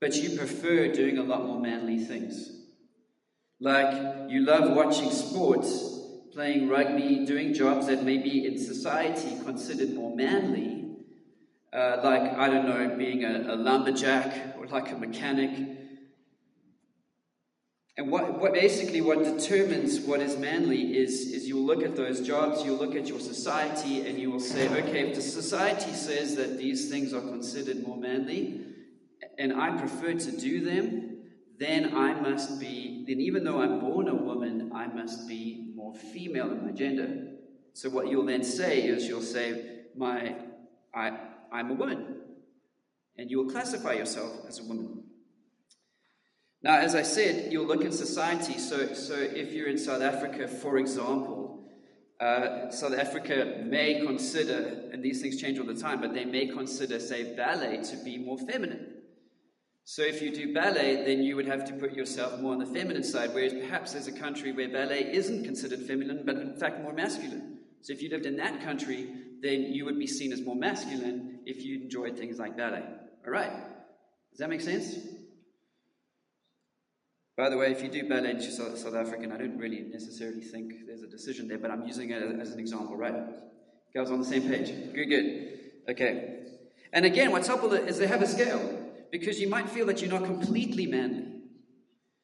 but 0.00 0.16
you 0.16 0.38
prefer 0.38 0.90
doing 0.90 1.18
a 1.18 1.22
lot 1.22 1.44
more 1.44 1.60
manly 1.60 1.98
things. 2.02 2.50
Like 3.60 4.30
you 4.30 4.46
love 4.46 4.74
watching 4.74 5.10
sports, 5.10 6.00
playing 6.32 6.70
rugby, 6.70 7.26
doing 7.26 7.52
jobs 7.52 7.88
that 7.88 8.04
may 8.04 8.16
be 8.16 8.46
in 8.46 8.56
society 8.58 9.36
considered 9.44 9.92
more 9.92 10.16
manly, 10.16 10.81
uh, 11.72 12.00
like, 12.02 12.22
I 12.34 12.48
don't 12.48 12.66
know, 12.68 12.96
being 12.96 13.24
a, 13.24 13.54
a 13.54 13.56
lumberjack 13.56 14.56
or 14.58 14.66
like 14.66 14.90
a 14.92 14.96
mechanic 14.96 15.50
and 17.98 18.10
what, 18.10 18.40
what 18.40 18.54
basically 18.54 19.02
what 19.02 19.22
determines 19.22 20.00
what 20.00 20.20
is 20.20 20.38
manly 20.38 20.96
is, 20.96 21.12
is 21.26 21.46
you'll 21.46 21.66
look 21.66 21.82
at 21.82 21.94
those 21.94 22.26
jobs, 22.26 22.64
you'll 22.64 22.78
look 22.78 22.94
at 22.94 23.06
your 23.06 23.20
society, 23.20 24.06
and 24.06 24.18
you 24.18 24.30
will 24.30 24.40
say, 24.40 24.66
okay, 24.68 25.10
if 25.10 25.14
the 25.14 25.20
society 25.20 25.92
says 25.92 26.36
that 26.36 26.56
these 26.56 26.88
things 26.88 27.12
are 27.12 27.20
considered 27.20 27.86
more 27.86 27.98
manly, 27.98 28.64
and 29.38 29.52
I 29.52 29.76
prefer 29.76 30.14
to 30.14 30.32
do 30.32 30.64
them, 30.64 31.18
then 31.58 31.94
I 31.94 32.18
must 32.18 32.58
be, 32.58 33.04
then 33.06 33.20
even 33.20 33.44
though 33.44 33.60
I'm 33.60 33.80
born 33.80 34.08
a 34.08 34.14
woman, 34.14 34.72
I 34.74 34.86
must 34.86 35.28
be 35.28 35.72
more 35.76 35.94
female 35.94 36.50
in 36.50 36.64
my 36.64 36.72
gender. 36.72 37.28
So 37.74 37.90
what 37.90 38.08
you'll 38.08 38.26
then 38.26 38.42
say 38.42 38.82
is 38.84 39.06
you'll 39.06 39.20
say, 39.20 39.82
my, 39.94 40.34
I, 40.94 41.18
I'm 41.52 41.70
a 41.70 41.74
woman. 41.74 42.16
And 43.18 43.30
you 43.30 43.38
will 43.38 43.50
classify 43.50 43.92
yourself 43.92 44.32
as 44.48 44.58
a 44.58 44.64
woman. 44.64 45.04
Now, 46.62 46.78
as 46.78 46.94
I 46.94 47.02
said, 47.02 47.52
you'll 47.52 47.66
look 47.66 47.82
in 47.82 47.92
society. 47.92 48.58
So, 48.58 48.94
so 48.94 49.14
if 49.14 49.52
you're 49.52 49.68
in 49.68 49.78
South 49.78 50.00
Africa, 50.00 50.48
for 50.48 50.78
example, 50.78 51.68
uh, 52.20 52.70
South 52.70 52.94
Africa 52.94 53.62
may 53.64 54.00
consider, 54.06 54.88
and 54.92 55.02
these 55.02 55.20
things 55.20 55.40
change 55.40 55.58
all 55.58 55.66
the 55.66 55.74
time, 55.74 56.00
but 56.00 56.14
they 56.14 56.24
may 56.24 56.46
consider, 56.46 57.00
say, 57.00 57.34
ballet 57.36 57.82
to 57.82 57.96
be 58.04 58.16
more 58.16 58.38
feminine. 58.38 58.86
So 59.84 60.02
if 60.02 60.22
you 60.22 60.32
do 60.32 60.54
ballet, 60.54 61.04
then 61.04 61.24
you 61.24 61.34
would 61.34 61.46
have 61.46 61.64
to 61.64 61.72
put 61.72 61.94
yourself 61.94 62.40
more 62.40 62.52
on 62.52 62.60
the 62.60 62.66
feminine 62.66 63.02
side, 63.02 63.34
whereas 63.34 63.52
perhaps 63.52 63.92
there's 63.92 64.06
a 64.06 64.12
country 64.12 64.52
where 64.52 64.68
ballet 64.68 65.12
isn't 65.12 65.44
considered 65.44 65.80
feminine, 65.80 66.22
but 66.24 66.36
in 66.36 66.56
fact 66.56 66.80
more 66.80 66.92
masculine. 66.92 67.58
So 67.80 67.92
if 67.92 68.00
you 68.00 68.08
lived 68.08 68.26
in 68.26 68.36
that 68.36 68.62
country, 68.62 69.08
then 69.42 69.62
you 69.62 69.84
would 69.84 69.98
be 69.98 70.06
seen 70.06 70.32
as 70.32 70.40
more 70.40 70.54
masculine 70.54 71.31
if 71.46 71.64
you 71.64 71.80
enjoyed 71.82 72.16
things 72.16 72.38
like 72.38 72.56
ballet. 72.56 72.84
All 73.26 73.32
right? 73.32 73.52
Does 74.30 74.38
that 74.38 74.48
make 74.48 74.60
sense? 74.60 74.96
By 77.36 77.48
the 77.48 77.56
way, 77.56 77.72
if 77.72 77.82
you 77.82 77.88
do 77.88 78.08
ballet 78.08 78.32
in 78.32 78.40
South 78.42 78.94
African, 78.94 79.32
I 79.32 79.38
don't 79.38 79.58
really 79.58 79.80
necessarily 79.90 80.42
think 80.42 80.72
there's 80.86 81.02
a 81.02 81.08
decision 81.08 81.48
there, 81.48 81.58
but 81.58 81.70
I'm 81.70 81.86
using 81.86 82.10
it 82.10 82.22
as 82.40 82.52
an 82.52 82.60
example, 82.60 82.96
right? 82.96 83.14
Guys 83.94 84.10
on 84.10 84.20
the 84.20 84.26
same 84.26 84.48
page. 84.48 84.68
Good, 84.94 85.06
good. 85.06 85.58
Okay. 85.90 86.40
And 86.92 87.04
again, 87.04 87.32
what's 87.32 87.46
helpful 87.46 87.72
is 87.72 87.98
they 87.98 88.06
have 88.06 88.22
a 88.22 88.26
scale 88.26 88.90
because 89.10 89.40
you 89.40 89.48
might 89.48 89.68
feel 89.68 89.86
that 89.86 90.00
you're 90.00 90.10
not 90.10 90.24
completely 90.24 90.86
manly. 90.86 91.26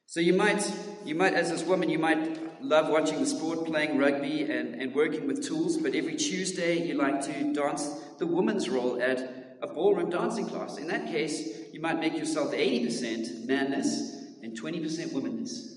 So 0.06 0.20
you 0.20 0.32
might, 0.32 0.70
you 1.04 1.14
might, 1.14 1.34
as 1.34 1.50
this 1.50 1.62
woman, 1.62 1.90
you 1.90 1.98
might 1.98 2.47
love 2.60 2.88
watching 2.88 3.20
the 3.20 3.26
sport, 3.26 3.66
playing 3.66 3.98
rugby, 3.98 4.42
and, 4.42 4.80
and 4.80 4.94
working 4.94 5.26
with 5.26 5.46
tools, 5.46 5.76
but 5.76 5.94
every 5.94 6.16
Tuesday 6.16 6.86
you 6.86 6.94
like 6.94 7.20
to 7.22 7.52
dance 7.52 7.88
the 8.18 8.26
woman's 8.26 8.68
role 8.68 9.00
at 9.00 9.56
a 9.62 9.66
ballroom 9.66 10.10
dancing 10.10 10.46
class. 10.46 10.76
In 10.76 10.88
that 10.88 11.06
case, 11.06 11.72
you 11.72 11.80
might 11.80 11.98
make 11.98 12.16
yourself 12.16 12.52
80% 12.52 13.46
manness 13.46 14.24
and 14.42 14.60
20% 14.60 15.12
womanness. 15.12 15.74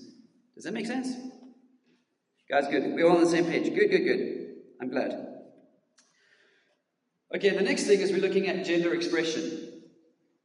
Does 0.54 0.64
that 0.64 0.72
make 0.72 0.86
sense? 0.86 1.08
Guys, 2.48 2.68
good. 2.68 2.94
We're 2.94 3.08
all 3.08 3.16
on 3.16 3.24
the 3.24 3.30
same 3.30 3.46
page. 3.46 3.74
Good, 3.74 3.90
good, 3.90 4.04
good. 4.04 4.54
I'm 4.80 4.90
glad. 4.90 5.28
Okay, 7.34 7.50
the 7.50 7.62
next 7.62 7.84
thing 7.84 8.00
is 8.00 8.12
we're 8.12 8.20
looking 8.20 8.46
at 8.46 8.64
gender 8.64 8.94
expression. 8.94 9.82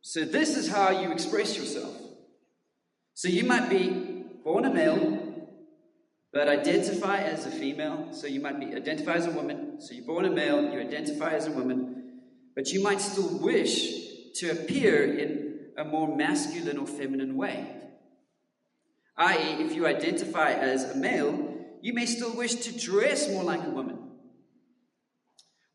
So, 0.02 0.24
this 0.24 0.56
is 0.56 0.70
how 0.70 1.02
you 1.02 1.12
express 1.12 1.58
yourself. 1.58 1.94
So, 3.14 3.28
you 3.28 3.44
might 3.44 3.70
be 3.70 3.90
born 4.44 4.64
a 4.64 4.74
male, 4.74 5.27
but 6.34 6.48
identify 6.48 7.18
as 7.20 7.46
a 7.46 7.52
female. 7.52 8.10
So, 8.12 8.28
you 8.28 8.42
might 8.42 8.60
be 8.60 8.76
identify 8.76 9.14
as 9.14 9.26
a 9.28 9.32
woman. 9.32 9.80
So, 9.80 9.94
you're 9.94 10.06
born 10.06 10.26
a 10.26 10.30
male, 10.30 10.62
you 10.62 10.80
identify 10.80 11.32
as 11.32 11.48
a 11.48 11.52
woman, 11.52 12.22
but 12.56 12.70
you 12.70 12.82
might 12.82 13.02
still 13.02 13.38
wish 13.40 14.08
to 14.36 14.52
appear 14.52 15.18
in 15.18 15.60
a 15.78 15.84
more 15.84 16.16
masculine 16.16 16.78
or 16.78 16.88
feminine 16.88 17.36
way. 17.36 17.74
I.e., 19.18 19.64
if 19.64 19.74
you 19.74 19.88
identify 19.88 20.52
as 20.52 20.84
a 20.84 20.96
male, 20.96 21.56
you 21.82 21.94
may 21.94 22.06
still 22.06 22.36
wish 22.36 22.56
to 22.56 22.78
dress 22.78 23.30
more 23.30 23.44
like 23.44 23.66
a 23.66 23.70
woman 23.70 23.98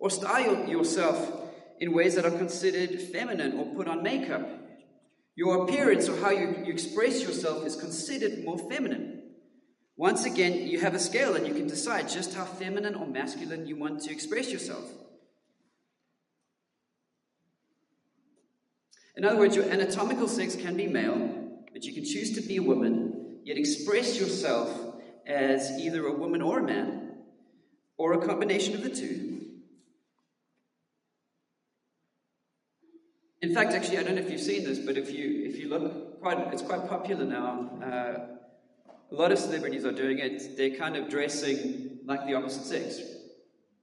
or 0.03 0.11
style 0.11 0.69
yourself 0.69 1.33
in 1.79 1.93
ways 1.93 2.17
that 2.17 2.27
are 2.27 2.37
considered 2.37 3.01
feminine 3.01 3.57
or 3.57 3.67
put 3.67 3.87
on 3.87 4.03
makeup. 4.03 4.47
Your 5.37 5.63
appearance 5.63 6.09
or 6.09 6.17
how 6.17 6.31
you, 6.31 6.57
you 6.65 6.73
express 6.73 7.23
yourself 7.23 7.65
is 7.65 7.77
considered 7.77 8.45
more 8.45 8.59
feminine. 8.59 9.12
Once 10.03 10.25
again, 10.25 10.67
you 10.67 10.81
have 10.81 10.97
a 10.97 10.99
scale 10.99 11.37
and 11.37 11.47
you 11.47 11.55
can 11.55 11.69
decide 11.69 12.09
just 12.09 12.35
how 12.35 12.45
feminine 12.45 12.97
or 12.97 13.07
masculine 13.07 13.69
you 13.69 13.77
want 13.77 14.03
to 14.03 14.11
express 14.11 14.51
yourself. 14.51 14.83
In 19.17 19.25
other 19.25 19.39
words, 19.39 19.55
your 19.55 19.67
anatomical 19.67 20.27
sex 20.27 20.57
can 20.57 20.77
be 20.77 20.89
male, 20.89 21.61
but 21.73 21.85
you 21.85 21.95
can 21.95 22.03
choose 22.05 22.35
to 22.35 22.41
be 22.41 22.57
a 22.57 22.63
woman, 22.65 23.39
yet 23.45 23.57
express 23.57 24.19
yourself 24.19 24.77
as 25.25 25.71
either 25.79 26.05
a 26.05 26.13
woman 26.13 26.43
or 26.43 26.59
a 26.59 26.65
man, 26.65 27.19
or 27.97 28.15
a 28.15 28.27
combination 28.27 28.75
of 28.75 28.83
the 28.83 28.91
two. 28.91 29.43
In 33.41 33.55
fact, 33.55 33.71
actually, 33.71 33.99
I 33.99 34.03
don't 34.03 34.17
know 34.17 34.23
if 34.23 34.33
you've 34.33 34.41
seen 34.41 34.65
this, 34.65 34.81
but 34.81 34.97
if 34.97 35.13
you 35.13 35.45
if 35.45 35.59
you 35.59 35.69
look, 35.69 36.21
quite 36.21 36.39
it's 36.53 36.63
quite 36.63 36.89
popular 36.89 37.25
now. 37.25 37.71
Uh, 37.81 38.42
a 39.13 39.15
lot 39.15 39.31
of 39.31 39.39
celebrities 39.39 39.85
are 39.85 39.93
doing 39.93 40.19
it. 40.19 40.57
They're 40.57 40.77
kind 40.77 40.97
of 40.97 41.11
dressing 41.11 41.99
like 42.07 42.27
the 42.27 42.35
opposite 42.35 42.65
sex. 42.65 43.01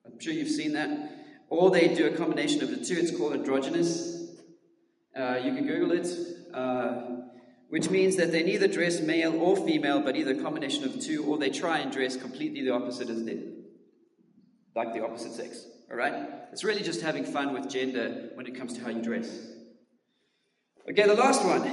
I'm 0.05 0.19
sure 0.19 0.33
you've 0.33 0.49
seen 0.49 0.73
that. 0.73 0.89
Or 1.49 1.69
they 1.69 1.93
do 1.93 2.07
a 2.07 2.17
combination 2.17 2.63
of 2.63 2.69
the 2.69 2.83
two. 2.83 2.95
It's 2.95 3.15
called 3.15 3.33
androgynous. 3.33 4.33
Uh, 5.15 5.39
you 5.43 5.53
can 5.53 5.67
Google 5.67 5.91
it, 5.91 6.07
uh, 6.53 7.01
which 7.69 7.89
means 7.89 8.15
that 8.15 8.31
they 8.31 8.43
neither 8.43 8.67
dress 8.67 9.01
male 9.01 9.39
or 9.39 9.55
female, 9.55 10.01
but 10.01 10.15
either 10.15 10.33
a 10.33 10.41
combination 10.41 10.83
of 10.83 10.99
two, 10.99 11.25
or 11.25 11.37
they 11.37 11.49
try 11.49 11.79
and 11.79 11.91
dress 11.91 12.15
completely 12.15 12.63
the 12.63 12.71
opposite 12.71 13.09
as 13.09 13.23
them, 13.25 13.63
like 14.75 14.93
the 14.93 15.03
opposite 15.03 15.33
sex. 15.33 15.65
All 15.91 15.97
right? 15.97 16.29
It's 16.51 16.63
really 16.63 16.83
just 16.83 17.01
having 17.01 17.25
fun 17.25 17.53
with 17.53 17.69
gender 17.69 18.29
when 18.35 18.47
it 18.47 18.55
comes 18.55 18.73
to 18.73 18.83
how 18.83 18.89
you 18.89 19.01
dress. 19.01 19.29
Okay, 20.89 21.05
the 21.05 21.15
last 21.15 21.43
one. 21.43 21.63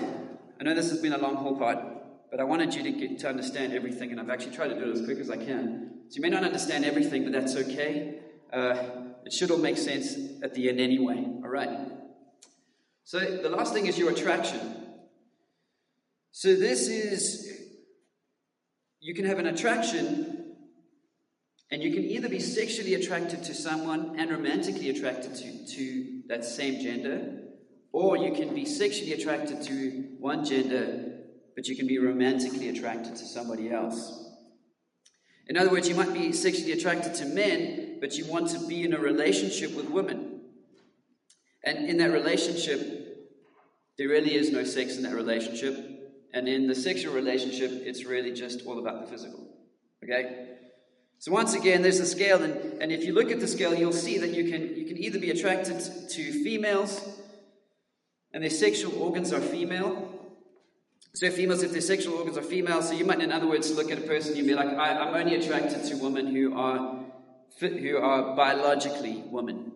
I 0.59 0.65
know 0.65 0.75
this 0.75 0.91
has 0.91 1.01
been 1.01 1.13
a 1.13 1.19
long 1.19 1.37
haul 1.37 1.57
part, 1.57 1.79
but 2.31 2.41
I 2.41 2.45
wanted 2.45 2.75
you 2.75 2.83
to 2.83 2.93
get 2.93 3.19
to 3.21 3.29
understand 3.29 3.73
everything, 3.73 4.11
and 4.11 4.21
I've 4.21 4.31
actually 4.31 4.55
tried 4.55 4.69
to 4.69 4.79
do 4.79 4.91
it 4.91 4.97
as 4.97 5.05
quick 5.05 5.19
as 5.19 5.31
I 5.31 5.37
can. 5.37 6.01
So 6.09 6.17
you 6.17 6.23
may 6.23 6.29
not 6.29 6.45
understand 6.45 6.85
everything, 6.85 7.25
but 7.25 7.33
that's 7.33 7.57
okay. 7.57 8.21
Uh, 8.53 8.77
it 9.25 9.33
should 9.33 9.51
all 9.51 9.59
make 9.59 9.77
sense 9.77 10.17
at 10.43 10.55
the 10.55 10.69
end 10.69 10.81
anyway. 10.81 11.17
All 11.43 11.49
right. 11.49 11.79
So 13.05 13.19
the 13.19 13.49
last 13.49 13.73
thing 13.73 13.87
is 13.87 13.99
your 13.99 14.11
attraction. 14.11 14.61
So 16.33 16.55
this 16.55 16.89
is 16.89 17.51
you 19.01 19.15
can 19.15 19.25
have 19.25 19.39
an 19.39 19.47
attraction 19.47 20.55
and 21.71 21.83
you 21.83 21.93
can 21.93 22.05
either 22.05 22.29
be 22.29 22.39
sexually 22.39 22.95
attracted 22.95 23.43
to 23.45 23.55
someone 23.55 24.17
and 24.19 24.31
romantically 24.31 24.91
attracted 24.91 25.35
to, 25.35 25.67
to 25.67 26.23
that 26.29 26.45
same 26.45 26.81
gender, 26.81 27.41
or 27.93 28.17
you 28.17 28.33
can 28.33 28.55
be 28.55 28.65
sexually 28.65 29.13
attracted 29.13 29.63
to 29.63 30.17
one 30.19 30.45
gender, 30.45 31.06
but 31.57 31.67
you 31.67 31.75
can 31.75 31.89
be 31.89 31.99
romantically 31.99 32.69
attracted 32.69 33.17
to 33.17 33.25
somebody 33.25 33.71
else. 33.71 34.25
In 35.49 35.57
other 35.57 35.71
words, 35.71 35.89
you 35.89 35.95
might 35.95 36.13
be 36.13 36.33
sexually 36.33 36.73
attracted 36.73 37.15
to 37.15 37.25
men, 37.25 37.99
but 38.01 38.17
you 38.17 38.27
want 38.27 38.51
to 38.51 38.67
be 38.67 38.85
in 38.85 38.93
a 38.93 38.99
relationship 38.99 39.75
with 39.75 39.89
women. 39.89 40.43
And 41.65 41.89
in 41.89 41.97
that 41.97 42.13
relationship, 42.13 42.81
there 43.97 44.09
really 44.09 44.35
is 44.35 44.53
no 44.53 44.65
sex 44.65 44.97
in 44.97 45.03
that 45.05 45.15
relationship. 45.15 45.75
And 46.35 46.47
in 46.49 46.67
the 46.67 46.75
sexual 46.75 47.15
relationship, 47.15 47.71
it's 47.73 48.05
really 48.05 48.33
just 48.33 48.67
all 48.67 48.79
about 48.79 49.01
the 49.01 49.11
physical. 49.11 49.49
Okay? 50.05 50.49
So 51.19 51.33
once 51.33 51.55
again, 51.55 51.81
there's 51.81 52.01
a 52.01 52.07
scale, 52.07 52.43
and, 52.43 52.83
and 52.83 52.93
if 52.93 53.05
you 53.05 53.15
look 53.15 53.31
at 53.31 53.41
the 53.41 53.49
scale, 53.49 53.75
you'll 53.75 53.93
see 53.93 54.19
that 54.19 54.31
you 54.31 54.51
can, 54.51 54.77
you 54.77 54.85
can 54.85 54.99
either 54.99 55.19
be 55.19 55.31
attracted 55.31 55.81
to 56.11 56.45
females, 56.45 57.01
and 58.35 58.43
their 58.43 58.51
sexual 58.51 59.01
organs 59.01 59.33
are 59.33 59.41
female. 59.41 60.16
So 61.17 61.31
females, 61.31 61.63
if 61.63 61.73
their 61.73 61.81
sexual 61.81 62.19
organs 62.19 62.37
are 62.37 62.43
female, 62.43 62.83
so 62.83 62.93
you 62.93 63.07
might, 63.07 63.23
in 63.23 63.33
other 63.33 63.47
words, 63.47 63.75
look 63.75 63.91
at 63.91 63.97
a 63.97 64.03
person, 64.03 64.37
you'd 64.37 64.47
be 64.47 64.55
like, 64.55 64.69
I, 64.69 64.91
am 64.91 65.15
only 65.15 65.35
attracted 65.35 65.83
to 65.85 65.97
women 65.97 66.27
who 66.27 66.55
are, 66.55 67.07
who 67.59 67.97
are 67.97 68.37
biologically 68.37 69.25
women. 69.31 69.73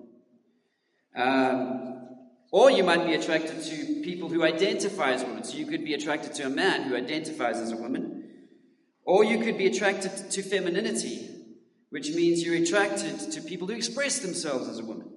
Um, 1.16 2.08
or 2.52 2.70
you 2.70 2.84
might 2.84 3.06
be 3.06 3.14
attracted 3.14 3.62
to 3.62 4.02
people 4.02 4.28
who 4.28 4.44
identify 4.44 5.12
as 5.12 5.24
women. 5.24 5.42
So 5.42 5.56
you 5.56 5.64
could 5.64 5.82
be 5.82 5.94
attracted 5.94 6.34
to 6.34 6.42
a 6.44 6.50
man 6.50 6.82
who 6.82 6.94
identifies 6.94 7.56
as 7.56 7.72
a 7.72 7.76
woman. 7.76 8.22
Or 9.06 9.24
you 9.24 9.42
could 9.42 9.56
be 9.56 9.66
attracted 9.66 10.30
to 10.32 10.42
femininity, 10.42 11.26
which 11.88 12.10
means 12.10 12.44
you're 12.44 12.62
attracted 12.62 13.18
to 13.32 13.40
people 13.40 13.66
who 13.66 13.72
express 13.72 14.18
themselves 14.18 14.68
as 14.68 14.78
a 14.78 14.84
woman. 14.84 15.10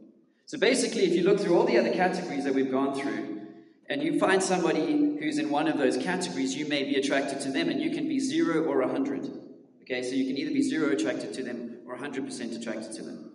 So 0.46 0.58
basically, 0.58 1.04
if 1.04 1.16
you 1.16 1.24
look 1.24 1.42
through 1.42 1.58
all 1.58 1.66
the 1.66 1.78
other 1.78 1.92
categories 1.92 2.46
that 2.46 2.56
we've 2.56 2.72
gone 2.72 2.98
through, 2.98 3.43
and 3.90 4.02
you 4.02 4.20
find 4.20 4.42
somebody 4.42 5.18
who's 5.20 5.38
in 5.38 5.50
one 5.50 5.68
of 5.68 5.78
those 5.78 5.98
categories, 5.98 6.56
you 6.56 6.68
may 6.68 6.84
be 6.84 6.96
attracted 6.96 7.42
to 7.42 7.52
them, 7.52 7.70
and 7.70 7.82
you 7.82 7.92
can 7.92 8.08
be 8.08 8.20
zero 8.20 8.64
or 8.64 8.82
a 8.82 8.88
hundred. 8.88 9.30
Okay, 9.82 10.02
so 10.02 10.16
you 10.16 10.26
can 10.26 10.38
either 10.38 10.52
be 10.52 10.62
zero 10.62 10.92
attracted 10.92 11.34
to 11.34 11.44
them 11.44 11.80
or 11.86 11.98
100% 11.98 12.60
attracted 12.60 12.94
to 12.94 13.04
them. 13.04 13.32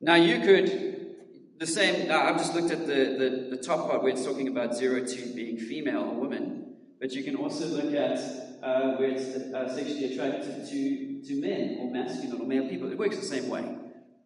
Now, 0.00 0.16
you 0.16 0.40
could, 0.40 1.16
the 1.58 1.66
same, 1.66 2.08
now 2.08 2.24
I've 2.24 2.36
just 2.36 2.54
looked 2.54 2.70
at 2.70 2.86
the, 2.86 3.48
the, 3.50 3.56
the 3.56 3.62
top 3.62 3.88
part 3.88 4.02
where 4.02 4.12
it's 4.12 4.24
talking 4.24 4.48
about 4.48 4.76
zero 4.76 5.04
to 5.04 5.34
being 5.34 5.56
female 5.56 6.02
or 6.02 6.14
woman, 6.14 6.74
but 7.00 7.12
you 7.12 7.24
can 7.24 7.36
also 7.36 7.66
look 7.66 7.94
at 7.94 8.18
uh, 8.62 8.96
where 8.96 9.10
it's 9.10 9.36
uh, 9.36 9.74
sexually 9.74 10.12
attracted 10.12 10.68
to, 10.68 11.22
to 11.22 11.40
men 11.40 11.78
or 11.80 11.90
masculine 11.90 12.40
or 12.40 12.46
male 12.46 12.68
people. 12.68 12.90
It 12.92 12.98
works 12.98 13.16
the 13.16 13.26
same 13.26 13.48
way, 13.48 13.76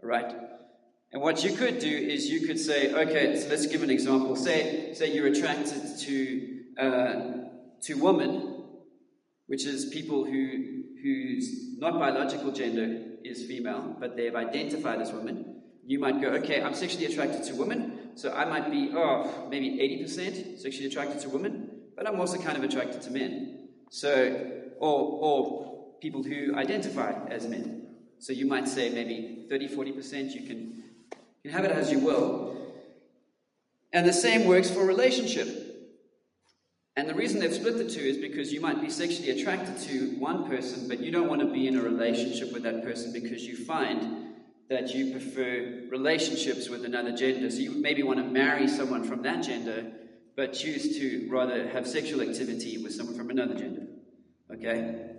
right? 0.03 0.46
And 1.13 1.23
what 1.23 1.45
you 1.45 1.57
could 1.57 1.79
do 1.79 1.89
is 1.89 2.29
you 2.29 2.47
could 2.47 2.59
say, 2.59 2.93
okay, 2.93 3.39
so 3.39 3.49
let's 3.49 3.67
give 3.67 3.83
an 3.83 3.91
example. 3.91 4.37
Say, 4.37 4.93
say 4.95 5.15
you're 5.15 5.29
attracted 5.29 5.83
to 6.01 6.61
uh, 6.79 7.15
to 7.83 7.95
women, 7.95 8.65
which 9.47 9.65
is 9.65 9.87
people 9.87 10.25
who 10.25 10.83
whose 11.03 11.79
not 11.79 11.99
biological 11.99 12.51
gender 12.51 13.03
is 13.25 13.47
female, 13.47 13.97
but 13.99 14.17
they've 14.17 14.35
identified 14.35 15.01
as 15.01 15.13
women. 15.13 15.63
You 15.85 16.01
might 16.01 16.21
go, 16.21 16.29
okay, 16.29 16.63
I'm 16.63 16.75
sexually 16.75 17.07
attracted 17.07 17.45
to 17.45 17.55
women, 17.55 18.11
so 18.17 18.33
I 18.33 18.45
might 18.45 18.71
be, 18.71 18.91
oh, 18.93 19.47
maybe 19.51 19.79
80% 20.05 20.59
sexually 20.59 20.89
attracted 20.89 21.21
to 21.21 21.29
women, 21.29 21.71
but 21.97 22.09
I'm 22.09 22.19
also 22.19 22.39
kind 22.39 22.57
of 22.57 22.65
attracted 22.65 23.03
to 23.03 23.11
men. 23.13 23.69
So, 23.91 24.73
or, 24.81 25.01
or 25.23 25.87
people 26.01 26.23
who 26.23 26.57
identify 26.57 27.13
as 27.29 27.47
men. 27.47 27.87
So 28.19 28.33
you 28.33 28.47
might 28.47 28.67
say 28.67 28.89
maybe 28.89 29.47
30, 29.49 29.69
40%, 29.69 30.35
you 30.35 30.47
can, 30.47 30.85
have 31.51 31.65
it 31.65 31.71
as 31.71 31.91
you 31.91 32.01
will. 32.01 32.57
And 33.93 34.07
the 34.07 34.13
same 34.13 34.47
works 34.47 34.71
for 34.71 34.85
relationship. 34.85 35.67
And 36.97 37.09
the 37.09 37.15
reason 37.15 37.41
they've 37.41 37.53
split 37.53 37.77
the 37.77 37.89
two 37.89 38.01
is 38.01 38.17
because 38.17 38.53
you 38.53 38.61
might 38.61 38.81
be 38.81 38.89
sexually 38.89 39.31
attracted 39.39 39.79
to 39.89 40.19
one 40.19 40.49
person, 40.49 40.89
but 40.89 41.01
you 41.01 41.11
don't 41.11 41.29
want 41.29 41.43
to 41.43 41.53
be 41.53 41.67
in 41.67 41.77
a 41.77 41.83
relationship 41.83 42.53
with 42.53 42.63
that 42.63 42.83
person 42.85 43.13
because 43.13 43.43
you 43.43 43.57
find 43.57 44.35
that 44.69 44.95
you 44.95 45.13
prefer 45.13 45.83
relationships 45.91 46.69
with 46.69 46.85
another 46.85 47.15
gender. 47.15 47.51
So 47.51 47.59
you 47.59 47.73
maybe 47.73 48.03
want 48.03 48.19
to 48.19 48.25
marry 48.25 48.67
someone 48.67 49.05
from 49.05 49.23
that 49.23 49.43
gender, 49.45 49.93
but 50.37 50.55
choose 50.55 50.99
to 50.99 51.29
rather 51.31 51.69
have 51.69 51.87
sexual 51.87 52.23
activity 52.23 52.83
with 52.83 52.95
someone 52.95 53.17
from 53.17 53.31
another 53.31 53.55
gender. 53.55 53.87
Okay? 54.53 55.13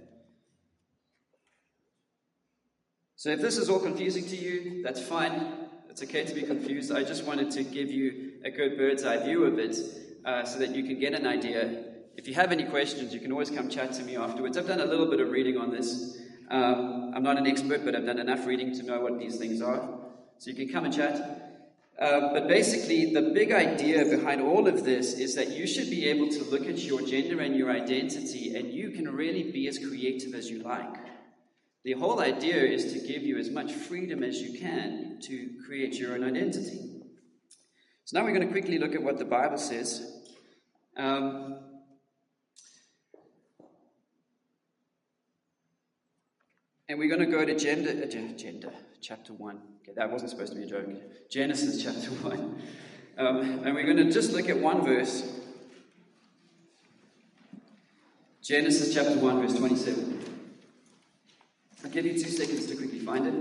So 3.15 3.29
if 3.29 3.41
this 3.41 3.57
is 3.57 3.69
all 3.69 3.79
confusing 3.79 4.25
to 4.27 4.35
you, 4.35 4.83
that's 4.83 5.01
fine. 5.01 5.66
It's 5.97 6.03
okay 6.03 6.25
to 6.25 6.35
be 6.35 6.43
confused. 6.43 6.91
I 6.91 7.03
just 7.03 7.25
wanted 7.25 7.49
to 7.49 7.63
give 7.63 7.89
you 7.89 8.33
a 8.45 8.51
good 8.51 8.77
bird's 8.77 9.03
eye 9.03 9.17
view 9.17 9.45
of 9.45 9.57
it 9.57 9.75
uh, 10.23 10.43
so 10.45 10.59
that 10.59 10.75
you 10.75 10.83
can 10.83 10.99
get 10.99 11.15
an 11.15 11.25
idea. 11.25 11.85
If 12.15 12.27
you 12.27 12.35
have 12.35 12.51
any 12.51 12.65
questions, 12.65 13.15
you 13.15 13.19
can 13.19 13.31
always 13.31 13.49
come 13.49 13.67
chat 13.67 13.93
to 13.93 14.03
me 14.03 14.15
afterwards. 14.15 14.59
I've 14.59 14.67
done 14.67 14.79
a 14.79 14.85
little 14.85 15.09
bit 15.09 15.19
of 15.19 15.31
reading 15.31 15.57
on 15.57 15.71
this. 15.71 16.19
Um, 16.51 17.13
I'm 17.15 17.23
not 17.23 17.39
an 17.39 17.47
expert, 17.47 17.83
but 17.83 17.95
I've 17.95 18.05
done 18.05 18.19
enough 18.19 18.45
reading 18.45 18.75
to 18.75 18.83
know 18.83 18.99
what 18.99 19.17
these 19.17 19.37
things 19.37 19.59
are. 19.59 19.89
So 20.37 20.51
you 20.51 20.55
can 20.55 20.69
come 20.69 20.85
and 20.85 20.93
chat. 20.93 21.65
Uh, 21.99 22.31
but 22.31 22.47
basically, 22.47 23.11
the 23.11 23.31
big 23.33 23.51
idea 23.51 24.05
behind 24.05 24.39
all 24.39 24.67
of 24.67 24.85
this 24.85 25.13
is 25.13 25.33
that 25.33 25.49
you 25.49 25.65
should 25.65 25.89
be 25.89 26.07
able 26.09 26.27
to 26.27 26.43
look 26.43 26.67
at 26.67 26.77
your 26.77 27.01
gender 27.01 27.41
and 27.41 27.55
your 27.55 27.71
identity, 27.71 28.55
and 28.55 28.71
you 28.71 28.91
can 28.91 29.09
really 29.09 29.51
be 29.51 29.67
as 29.67 29.79
creative 29.79 30.35
as 30.35 30.47
you 30.47 30.59
like. 30.59 31.16
The 31.87 31.93
whole 31.93 32.19
idea 32.19 32.63
is 32.63 32.91
to 32.91 32.99
give 32.99 33.23
you 33.23 33.37
as 33.37 33.49
much 33.49 33.71
freedom 33.71 34.21
as 34.21 34.41
you 34.41 34.59
can 34.59 35.19
to 35.21 35.51
create 35.65 35.97
your 35.97 36.15
own 36.15 36.23
identity. 36.25 36.81
So 38.03 38.19
now 38.19 38.25
we're 38.25 38.33
going 38.33 38.45
to 38.45 38.51
quickly 38.51 38.77
look 38.77 38.93
at 38.93 39.01
what 39.01 39.17
the 39.17 39.23
Bible 39.23 39.57
says. 39.57 40.21
Um, 40.97 41.59
and 46.89 46.99
we're 46.99 47.07
going 47.07 47.21
to 47.21 47.31
go 47.31 47.45
to 47.45 47.55
gender, 47.57 47.91
uh, 47.91 48.35
gender 48.35 48.73
chapter 48.99 49.31
1. 49.31 49.61
Okay, 49.83 49.93
that 49.95 50.11
wasn't 50.11 50.31
supposed 50.31 50.51
to 50.51 50.59
be 50.59 50.65
a 50.65 50.67
joke. 50.67 50.89
Genesis 51.29 51.81
chapter 51.85 52.09
1. 52.09 52.61
Um, 53.17 53.61
and 53.63 53.73
we're 53.73 53.85
going 53.85 53.95
to 53.95 54.11
just 54.11 54.33
look 54.33 54.49
at 54.49 54.59
one 54.59 54.83
verse. 54.83 55.39
Genesis 58.43 58.93
chapter 58.93 59.17
1, 59.17 59.41
verse 59.41 59.57
27. 59.57 60.36
I'll 61.83 61.91
give 61.91 62.05
you 62.05 62.13
two 62.13 62.29
seconds 62.29 62.65
to 62.67 62.75
quickly 62.75 62.99
find 62.99 63.27
it. 63.27 63.33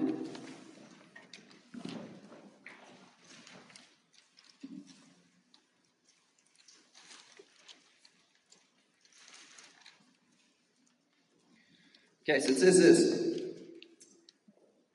Okay, 12.29 12.41
so 12.41 12.51
it 12.51 12.59
says 12.59 12.79
this. 12.79 13.27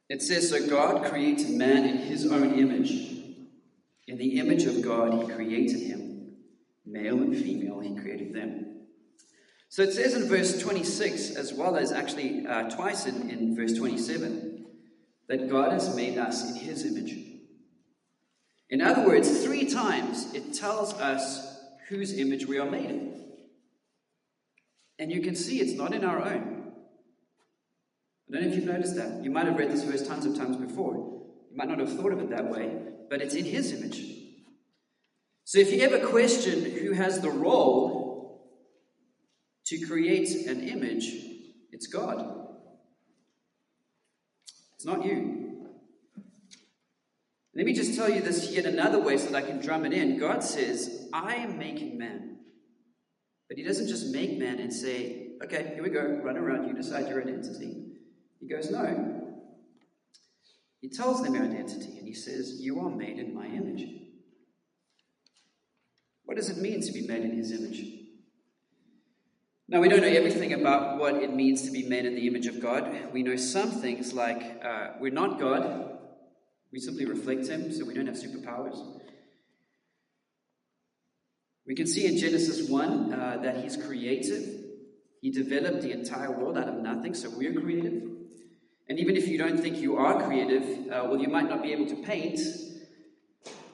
It 0.09 0.21
says, 0.21 0.49
So 0.49 0.67
God 0.67 1.05
created 1.05 1.51
man 1.51 1.85
in 1.85 1.97
his 1.97 2.29
own 2.29 2.59
image. 2.59 2.91
In 4.07 4.17
the 4.17 4.39
image 4.39 4.65
of 4.65 4.81
God, 4.81 5.13
he 5.13 5.33
created 5.33 5.79
him. 5.79 6.35
Male 6.85 7.15
and 7.21 7.37
female, 7.37 7.79
he 7.79 7.95
created 7.95 8.33
them. 8.33 8.70
So 9.71 9.83
it 9.83 9.93
says 9.93 10.15
in 10.15 10.27
verse 10.27 10.59
26, 10.59 11.37
as 11.37 11.53
well 11.53 11.77
as 11.77 11.93
actually 11.93 12.45
uh, 12.45 12.69
twice 12.69 13.05
in, 13.05 13.29
in 13.29 13.55
verse 13.55 13.71
27, 13.71 14.65
that 15.29 15.49
God 15.49 15.71
has 15.71 15.95
made 15.95 16.17
us 16.17 16.49
in 16.49 16.57
his 16.57 16.85
image. 16.85 17.15
In 18.69 18.81
other 18.81 19.07
words, 19.07 19.45
three 19.45 19.69
times 19.69 20.33
it 20.33 20.53
tells 20.53 20.93
us 20.95 21.57
whose 21.87 22.19
image 22.19 22.47
we 22.47 22.59
are 22.59 22.69
made 22.69 22.89
in. 22.89 23.23
And 24.99 25.09
you 25.09 25.21
can 25.21 25.35
see 25.35 25.61
it's 25.61 25.77
not 25.77 25.93
in 25.93 26.03
our 26.03 26.19
own. 26.19 26.73
I 28.27 28.33
don't 28.33 28.41
know 28.41 28.49
if 28.49 28.55
you've 28.55 28.65
noticed 28.65 28.97
that. 28.97 29.23
You 29.23 29.31
might 29.31 29.45
have 29.45 29.57
read 29.57 29.71
this 29.71 29.83
verse 29.83 30.05
tons 30.05 30.25
of 30.25 30.35
times 30.35 30.57
before. 30.57 30.95
You 31.49 31.55
might 31.55 31.69
not 31.69 31.79
have 31.79 31.95
thought 31.95 32.11
of 32.11 32.19
it 32.19 32.29
that 32.31 32.49
way, 32.49 32.77
but 33.09 33.21
it's 33.21 33.35
in 33.35 33.45
His 33.45 33.71
image. 33.71 34.03
So 35.45 35.59
if 35.59 35.71
you 35.71 35.79
ever 35.79 36.05
question 36.05 36.65
who 36.71 36.91
has 36.91 37.21
the 37.21 37.29
role 37.29 38.00
to 39.71 39.85
create 39.85 40.29
an 40.47 40.67
image, 40.67 41.13
it's 41.71 41.87
God. 41.87 42.45
It's 44.75 44.85
not 44.85 45.05
you. 45.05 45.67
Let 47.55 47.65
me 47.65 47.71
just 47.71 47.95
tell 47.95 48.09
you 48.09 48.19
this 48.19 48.51
yet 48.51 48.65
another 48.65 48.99
way 48.99 49.17
so 49.17 49.29
that 49.29 49.35
I 49.35 49.47
can 49.47 49.61
drum 49.61 49.85
it 49.85 49.93
in. 49.93 50.19
God 50.19 50.43
says, 50.43 51.07
I 51.13 51.35
am 51.35 51.57
making 51.57 51.97
man. 51.97 52.39
But 53.47 53.57
He 53.57 53.63
doesn't 53.63 53.87
just 53.87 54.11
make 54.13 54.37
man 54.37 54.59
and 54.59 54.73
say, 54.73 55.29
okay, 55.41 55.71
here 55.73 55.83
we 55.83 55.89
go, 55.89 56.19
run 56.21 56.35
around, 56.35 56.67
you 56.67 56.73
decide 56.73 57.07
your 57.07 57.21
identity. 57.21 57.93
He 58.41 58.49
goes, 58.49 58.69
No. 58.69 59.19
He 60.81 60.89
tells 60.89 61.23
them 61.23 61.31
their 61.31 61.43
identity 61.43 61.97
and 61.97 62.07
he 62.07 62.13
says, 62.13 62.57
You 62.59 62.81
are 62.81 62.89
made 62.89 63.19
in 63.19 63.33
my 63.33 63.45
image. 63.45 63.87
What 66.25 66.35
does 66.35 66.49
it 66.49 66.57
mean 66.57 66.81
to 66.81 66.91
be 66.91 67.07
made 67.07 67.23
in 67.23 67.37
his 67.37 67.53
image? 67.53 68.00
Now, 69.71 69.79
we 69.79 69.87
don't 69.87 70.01
know 70.01 70.07
everything 70.07 70.51
about 70.51 70.99
what 70.99 71.15
it 71.15 71.33
means 71.33 71.61
to 71.61 71.71
be 71.71 71.87
made 71.87 72.03
in 72.03 72.13
the 72.13 72.27
image 72.27 72.45
of 72.45 72.59
God. 72.59 72.93
We 73.13 73.23
know 73.23 73.37
some 73.37 73.71
things 73.71 74.11
like 74.11 74.61
uh, 74.61 74.89
we're 74.99 75.13
not 75.13 75.39
God, 75.39 75.97
we 76.73 76.79
simply 76.81 77.05
reflect 77.05 77.47
him, 77.47 77.71
so 77.71 77.85
we 77.85 77.93
don't 77.93 78.07
have 78.07 78.17
superpowers. 78.17 78.77
We 81.65 81.73
can 81.73 81.87
see 81.87 82.05
in 82.05 82.17
Genesis 82.17 82.69
1 82.69 83.13
uh, 83.13 83.37
that 83.43 83.63
he's 83.63 83.77
creative. 83.77 84.43
He 85.21 85.31
developed 85.31 85.83
the 85.83 85.93
entire 85.93 86.37
world 86.37 86.57
out 86.57 86.67
of 86.67 86.75
nothing, 86.75 87.13
so 87.13 87.29
we're 87.29 87.53
creative. 87.53 88.03
And 88.89 88.99
even 88.99 89.15
if 89.15 89.29
you 89.29 89.37
don't 89.37 89.57
think 89.57 89.77
you 89.77 89.95
are 89.95 90.21
creative, 90.21 90.91
uh, 90.91 91.05
well, 91.05 91.17
you 91.17 91.29
might 91.29 91.47
not 91.47 91.63
be 91.63 91.71
able 91.71 91.87
to 91.87 91.95
paint, 92.03 92.41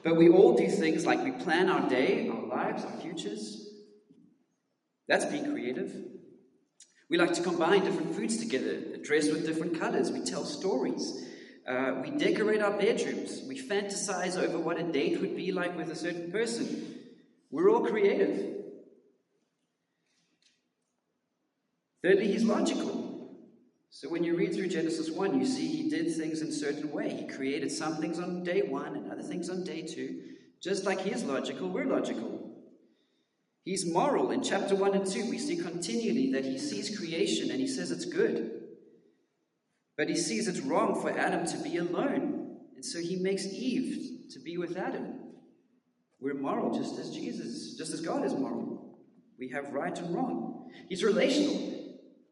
but 0.04 0.14
we 0.14 0.28
all 0.28 0.56
do 0.56 0.68
things 0.68 1.04
like 1.04 1.24
we 1.24 1.32
plan 1.32 1.68
our 1.68 1.88
day, 1.88 2.28
our 2.28 2.46
lives, 2.46 2.84
our 2.84 3.00
futures. 3.00 3.67
That's 5.08 5.24
being 5.24 5.50
creative. 5.50 5.94
We 7.10 7.16
like 7.16 7.32
to 7.34 7.42
combine 7.42 7.84
different 7.84 8.14
foods 8.14 8.36
together, 8.36 8.98
dress 9.02 9.28
with 9.28 9.46
different 9.46 9.80
colors. 9.80 10.10
We 10.10 10.24
tell 10.24 10.44
stories. 10.44 11.24
Uh, 11.66 12.02
we 12.02 12.10
decorate 12.10 12.60
our 12.60 12.78
bedrooms. 12.78 13.42
We 13.48 13.60
fantasize 13.60 14.36
over 14.36 14.58
what 14.58 14.78
a 14.78 14.82
date 14.82 15.20
would 15.20 15.34
be 15.34 15.52
like 15.52 15.76
with 15.76 15.90
a 15.90 15.96
certain 15.96 16.30
person. 16.30 16.94
We're 17.50 17.70
all 17.70 17.84
creative. 17.86 18.56
Thirdly, 22.02 22.28
he's 22.28 22.44
logical. 22.44 23.08
So 23.90 24.08
when 24.08 24.22
you 24.22 24.36
read 24.36 24.54
through 24.54 24.68
Genesis 24.68 25.10
1, 25.10 25.40
you 25.40 25.46
see 25.46 25.66
he 25.66 25.90
did 25.90 26.14
things 26.14 26.42
in 26.42 26.48
a 26.48 26.52
certain 26.52 26.92
way. 26.92 27.08
He 27.10 27.26
created 27.26 27.72
some 27.72 27.96
things 27.96 28.18
on 28.18 28.44
day 28.44 28.62
one 28.62 28.94
and 28.94 29.10
other 29.10 29.22
things 29.22 29.48
on 29.48 29.64
day 29.64 29.82
two. 29.82 30.20
Just 30.62 30.84
like 30.84 31.00
he's 31.00 31.24
logical, 31.24 31.68
we're 31.68 31.86
logical. 31.86 32.47
He's 33.68 33.84
moral. 33.84 34.30
In 34.30 34.42
chapter 34.42 34.74
1 34.74 34.94
and 34.94 35.06
2, 35.06 35.28
we 35.28 35.36
see 35.36 35.58
continually 35.58 36.32
that 36.32 36.46
he 36.46 36.56
sees 36.56 36.96
creation 36.98 37.50
and 37.50 37.60
he 37.60 37.66
says 37.66 37.90
it's 37.90 38.06
good. 38.06 38.62
But 39.94 40.08
he 40.08 40.16
sees 40.16 40.48
it's 40.48 40.60
wrong 40.60 40.98
for 41.02 41.10
Adam 41.10 41.46
to 41.46 41.58
be 41.58 41.76
alone. 41.76 42.60
And 42.76 42.82
so 42.82 42.98
he 42.98 43.16
makes 43.16 43.44
Eve 43.44 44.30
to 44.30 44.40
be 44.40 44.56
with 44.56 44.78
Adam. 44.78 45.20
We're 46.18 46.32
moral 46.32 46.78
just 46.78 46.98
as 46.98 47.10
Jesus, 47.10 47.74
just 47.74 47.92
as 47.92 48.00
God 48.00 48.24
is 48.24 48.32
moral. 48.32 49.00
We 49.38 49.50
have 49.50 49.74
right 49.74 49.98
and 49.98 50.14
wrong. 50.14 50.70
He's 50.88 51.04
relational. 51.04 51.74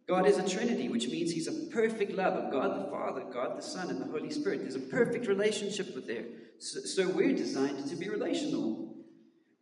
God 0.09 0.27
is 0.27 0.39
a 0.39 0.49
Trinity, 0.49 0.89
which 0.89 1.09
means 1.09 1.33
He's 1.33 1.49
a 1.49 1.71
perfect 1.71 2.13
love 2.13 2.33
of 2.33 2.51
God 2.51 2.81
the 2.81 2.91
Father, 2.91 3.25
God 3.31 3.59
the 3.59 3.63
Son, 3.63 3.91
and 3.91 4.01
the 4.01 4.07
Holy 4.07 4.31
Spirit. 4.31 4.61
There's 4.61 4.75
a 4.75 4.81
perfect 4.81 5.27
relationship 5.27 5.95
with 5.95 6.07
there. 6.07 6.25
So, 6.61 6.81
so 6.81 7.09
we're 7.09 7.35
designed 7.35 7.87
to 7.91 7.97
be 7.97 8.09
relational. 8.09 8.96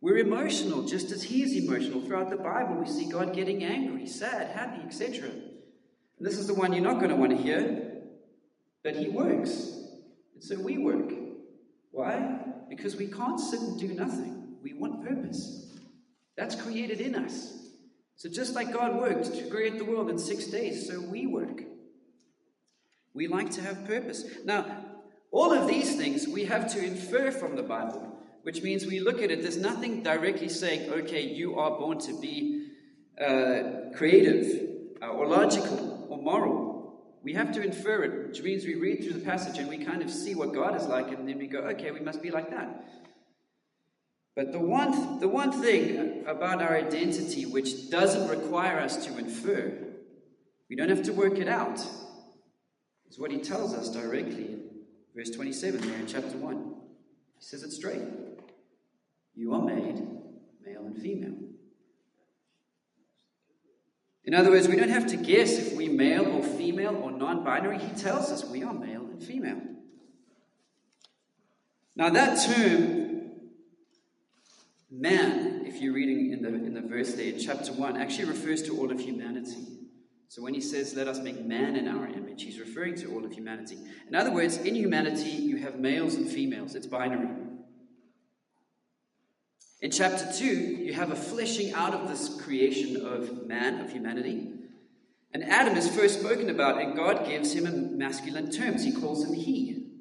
We're 0.05 0.19
emotional, 0.19 0.83
just 0.83 1.11
as 1.11 1.23
He 1.23 1.41
is 1.41 1.57
emotional. 1.57 1.99
Throughout 1.99 2.29
the 2.29 2.37
Bible, 2.37 2.75
we 2.75 2.85
see 2.85 3.09
God 3.09 3.33
getting 3.33 3.63
angry, 3.63 4.05
sad, 4.05 4.51
happy, 4.51 4.83
etc. 4.85 5.31
This 6.19 6.37
is 6.37 6.45
the 6.45 6.53
one 6.53 6.73
you're 6.73 6.83
not 6.83 6.99
going 6.99 7.09
to 7.09 7.15
want 7.15 7.31
to 7.31 7.37
hear, 7.37 8.03
but 8.83 8.95
He 8.95 9.09
works. 9.09 9.51
And 10.35 10.43
so 10.43 10.59
we 10.59 10.77
work. 10.77 11.11
Why? 11.89 12.37
Because 12.69 12.95
we 12.95 13.07
can't 13.07 13.39
sit 13.39 13.59
and 13.59 13.79
do 13.79 13.95
nothing. 13.95 14.57
We 14.61 14.73
want 14.73 15.03
purpose. 15.03 15.73
That's 16.37 16.53
created 16.53 17.01
in 17.01 17.15
us. 17.15 17.57
So 18.15 18.29
just 18.29 18.53
like 18.53 18.71
God 18.71 18.97
worked 18.97 19.33
to 19.33 19.49
create 19.49 19.79
the 19.79 19.85
world 19.85 20.11
in 20.11 20.19
six 20.19 20.45
days, 20.45 20.87
so 20.87 21.01
we 21.01 21.25
work. 21.25 21.63
We 23.15 23.27
like 23.27 23.49
to 23.53 23.61
have 23.63 23.87
purpose. 23.87 24.23
Now, 24.43 24.67
all 25.31 25.51
of 25.51 25.67
these 25.67 25.95
things 25.95 26.27
we 26.27 26.45
have 26.45 26.71
to 26.73 26.85
infer 26.85 27.31
from 27.31 27.55
the 27.55 27.63
Bible, 27.63 28.15
which 28.45 28.61
means 28.61 28.85
we 28.85 28.99
look 28.99 29.23
at 29.23 29.31
it, 29.31 29.41
there's 29.41 29.57
nothing 29.57 30.03
directly 30.03 30.47
saying, 30.47 30.87
okay, 30.91 31.23
you 31.23 31.57
are 31.57 31.71
born 31.79 31.97
to 31.97 32.13
be 32.21 32.67
uh, 33.19 33.89
creative 33.95 34.69
uh, 35.01 35.07
or 35.07 35.25
logical 35.25 36.05
or 36.11 36.19
moral. 36.19 37.01
We 37.23 37.33
have 37.33 37.51
to 37.53 37.63
infer 37.63 38.03
it, 38.03 38.27
which 38.27 38.43
means 38.43 38.63
we 38.63 38.75
read 38.75 39.03
through 39.03 39.13
the 39.13 39.25
passage 39.25 39.57
and 39.57 39.67
we 39.67 39.83
kind 39.83 40.03
of 40.03 40.11
see 40.11 40.35
what 40.35 40.53
God 40.53 40.79
is 40.79 40.85
like, 40.85 41.07
and 41.07 41.27
then 41.27 41.39
we 41.39 41.47
go, 41.47 41.61
okay, 41.61 41.89
we 41.89 42.01
must 42.01 42.21
be 42.21 42.29
like 42.29 42.51
that. 42.51 42.85
But 44.35 44.51
the 44.51 44.59
one, 44.59 45.19
the 45.19 45.27
one 45.27 45.51
thing 45.51 46.23
about 46.27 46.61
our 46.61 46.77
identity 46.77 47.47
which 47.47 47.89
doesn't 47.89 48.27
require 48.27 48.79
us 48.79 49.07
to 49.07 49.17
infer, 49.17 49.75
we 50.69 50.75
don't 50.75 50.89
have 50.89 51.01
to 51.05 51.13
work 51.13 51.39
it 51.39 51.47
out, 51.47 51.79
is 53.09 53.17
what 53.17 53.31
he 53.31 53.39
tells 53.39 53.73
us 53.73 53.89
directly 53.89 54.45
in 54.45 54.69
verse 55.15 55.31
27 55.31 55.81
there 55.81 55.97
in 55.97 56.05
chapter 56.05 56.37
1. 56.37 56.75
He 57.39 57.43
says 57.43 57.63
it 57.63 57.71
straight. 57.71 58.03
You 59.35 59.53
are 59.53 59.61
made 59.61 60.01
male 60.65 60.85
and 60.85 60.97
female. 61.01 61.35
In 64.23 64.33
other 64.33 64.49
words, 64.49 64.67
we 64.67 64.75
don't 64.75 64.89
have 64.89 65.07
to 65.07 65.17
guess 65.17 65.57
if 65.57 65.75
we're 65.75 65.91
male 65.91 66.25
or 66.25 66.41
female 66.41 66.95
or 66.95 67.11
non 67.11 67.43
binary. 67.43 67.77
He 67.77 67.93
tells 67.95 68.31
us 68.31 68.43
we 68.45 68.63
are 68.63 68.73
male 68.73 69.05
and 69.05 69.23
female. 69.23 69.61
Now, 71.95 72.09
that 72.09 72.43
term, 72.45 73.31
man, 74.91 75.63
if 75.65 75.81
you're 75.81 75.93
reading 75.93 76.33
in 76.33 76.41
the, 76.41 76.49
in 76.49 76.73
the 76.73 76.81
verse 76.81 77.13
there 77.13 77.31
in 77.31 77.39
chapter 77.39 77.71
1, 77.71 77.97
actually 77.97 78.25
refers 78.25 78.63
to 78.63 78.77
all 78.77 78.91
of 78.91 78.99
humanity. 78.99 79.75
So 80.27 80.41
when 80.41 80.53
he 80.53 80.59
says, 80.59 80.95
let 80.95 81.07
us 81.07 81.19
make 81.19 81.45
man 81.45 81.77
in 81.77 81.87
our 81.87 82.07
image, 82.07 82.43
he's 82.43 82.59
referring 82.59 82.95
to 82.95 83.13
all 83.13 83.23
of 83.23 83.31
humanity. 83.31 83.77
In 84.07 84.15
other 84.15 84.31
words, 84.31 84.57
in 84.57 84.75
humanity, 84.75 85.29
you 85.29 85.57
have 85.57 85.79
males 85.79 86.15
and 86.15 86.27
females, 86.27 86.75
it's 86.75 86.87
binary. 86.87 87.29
In 89.85 89.91
chapter 89.91 90.27
2, 90.33 90.45
you 90.45 90.93
have 90.93 91.11
a 91.11 91.15
fleshing 91.15 91.71
out 91.73 91.93
of 91.93 92.09
this 92.09 92.41
creation 92.41 93.05
of 93.05 93.45
man, 93.45 93.81
of 93.81 93.91
humanity. 93.91 94.51
And 95.31 95.43
Adam 95.43 95.77
is 95.77 95.95
first 95.95 96.21
spoken 96.21 96.49
about, 96.49 96.81
and 96.81 96.95
God 96.95 97.27
gives 97.27 97.53
him 97.53 97.95
masculine 97.95 98.49
terms. 98.49 98.83
He 98.83 98.91
calls 98.91 99.23
him 99.23 99.35
he. 99.35 99.91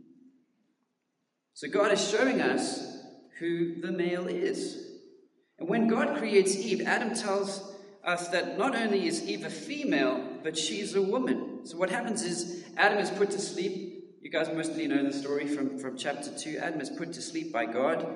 So 1.52 1.68
God 1.68 1.92
is 1.92 2.10
showing 2.10 2.40
us 2.40 2.96
who 3.38 3.82
the 3.82 3.92
male 3.92 4.26
is. 4.26 4.86
And 5.58 5.68
when 5.68 5.86
God 5.86 6.16
creates 6.16 6.56
Eve, 6.56 6.86
Adam 6.86 7.14
tells 7.14 7.70
us 8.02 8.28
that 8.28 8.56
not 8.56 8.74
only 8.74 9.06
is 9.06 9.28
Eve 9.28 9.44
a 9.44 9.50
female, 9.50 10.26
but 10.42 10.56
she's 10.56 10.94
a 10.94 11.02
woman. 11.02 11.66
So 11.66 11.76
what 11.76 11.90
happens 11.90 12.22
is 12.22 12.64
Adam 12.78 13.00
is 13.00 13.10
put 13.10 13.32
to 13.32 13.38
sleep. 13.38 14.16
You 14.22 14.30
guys 14.30 14.48
mostly 14.48 14.86
know 14.86 15.04
the 15.04 15.12
story 15.12 15.46
from, 15.46 15.78
from 15.78 15.98
chapter 15.98 16.30
2. 16.34 16.56
Adam 16.56 16.80
is 16.80 16.88
put 16.88 17.12
to 17.12 17.20
sleep 17.20 17.52
by 17.52 17.66
God, 17.66 18.06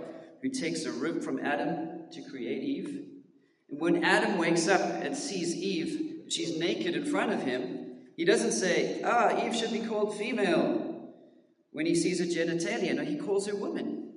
who 0.42 0.48
takes 0.48 0.84
a 0.84 0.92
rib 0.92 1.22
from 1.22 1.40
Adam 1.40 2.04
to 2.12 2.22
create 2.22 2.62
Eve. 2.62 3.04
And 3.70 3.80
when 3.80 4.04
Adam 4.04 4.38
wakes 4.38 4.68
up 4.68 4.80
and 4.80 5.16
sees 5.16 5.54
Eve, 5.54 6.24
she's 6.28 6.58
naked 6.58 6.94
in 6.94 7.04
front 7.04 7.32
of 7.32 7.42
him, 7.42 7.96
he 8.16 8.24
doesn't 8.24 8.52
say, 8.52 9.00
Ah, 9.04 9.44
Eve 9.44 9.54
should 9.54 9.72
be 9.72 9.80
called 9.80 10.16
female. 10.16 11.12
When 11.72 11.86
he 11.86 11.94
sees 11.94 12.20
a 12.20 12.26
genitalia, 12.26 12.94
no, 12.94 13.04
he 13.04 13.16
calls 13.16 13.46
her 13.46 13.54
woman. 13.54 14.14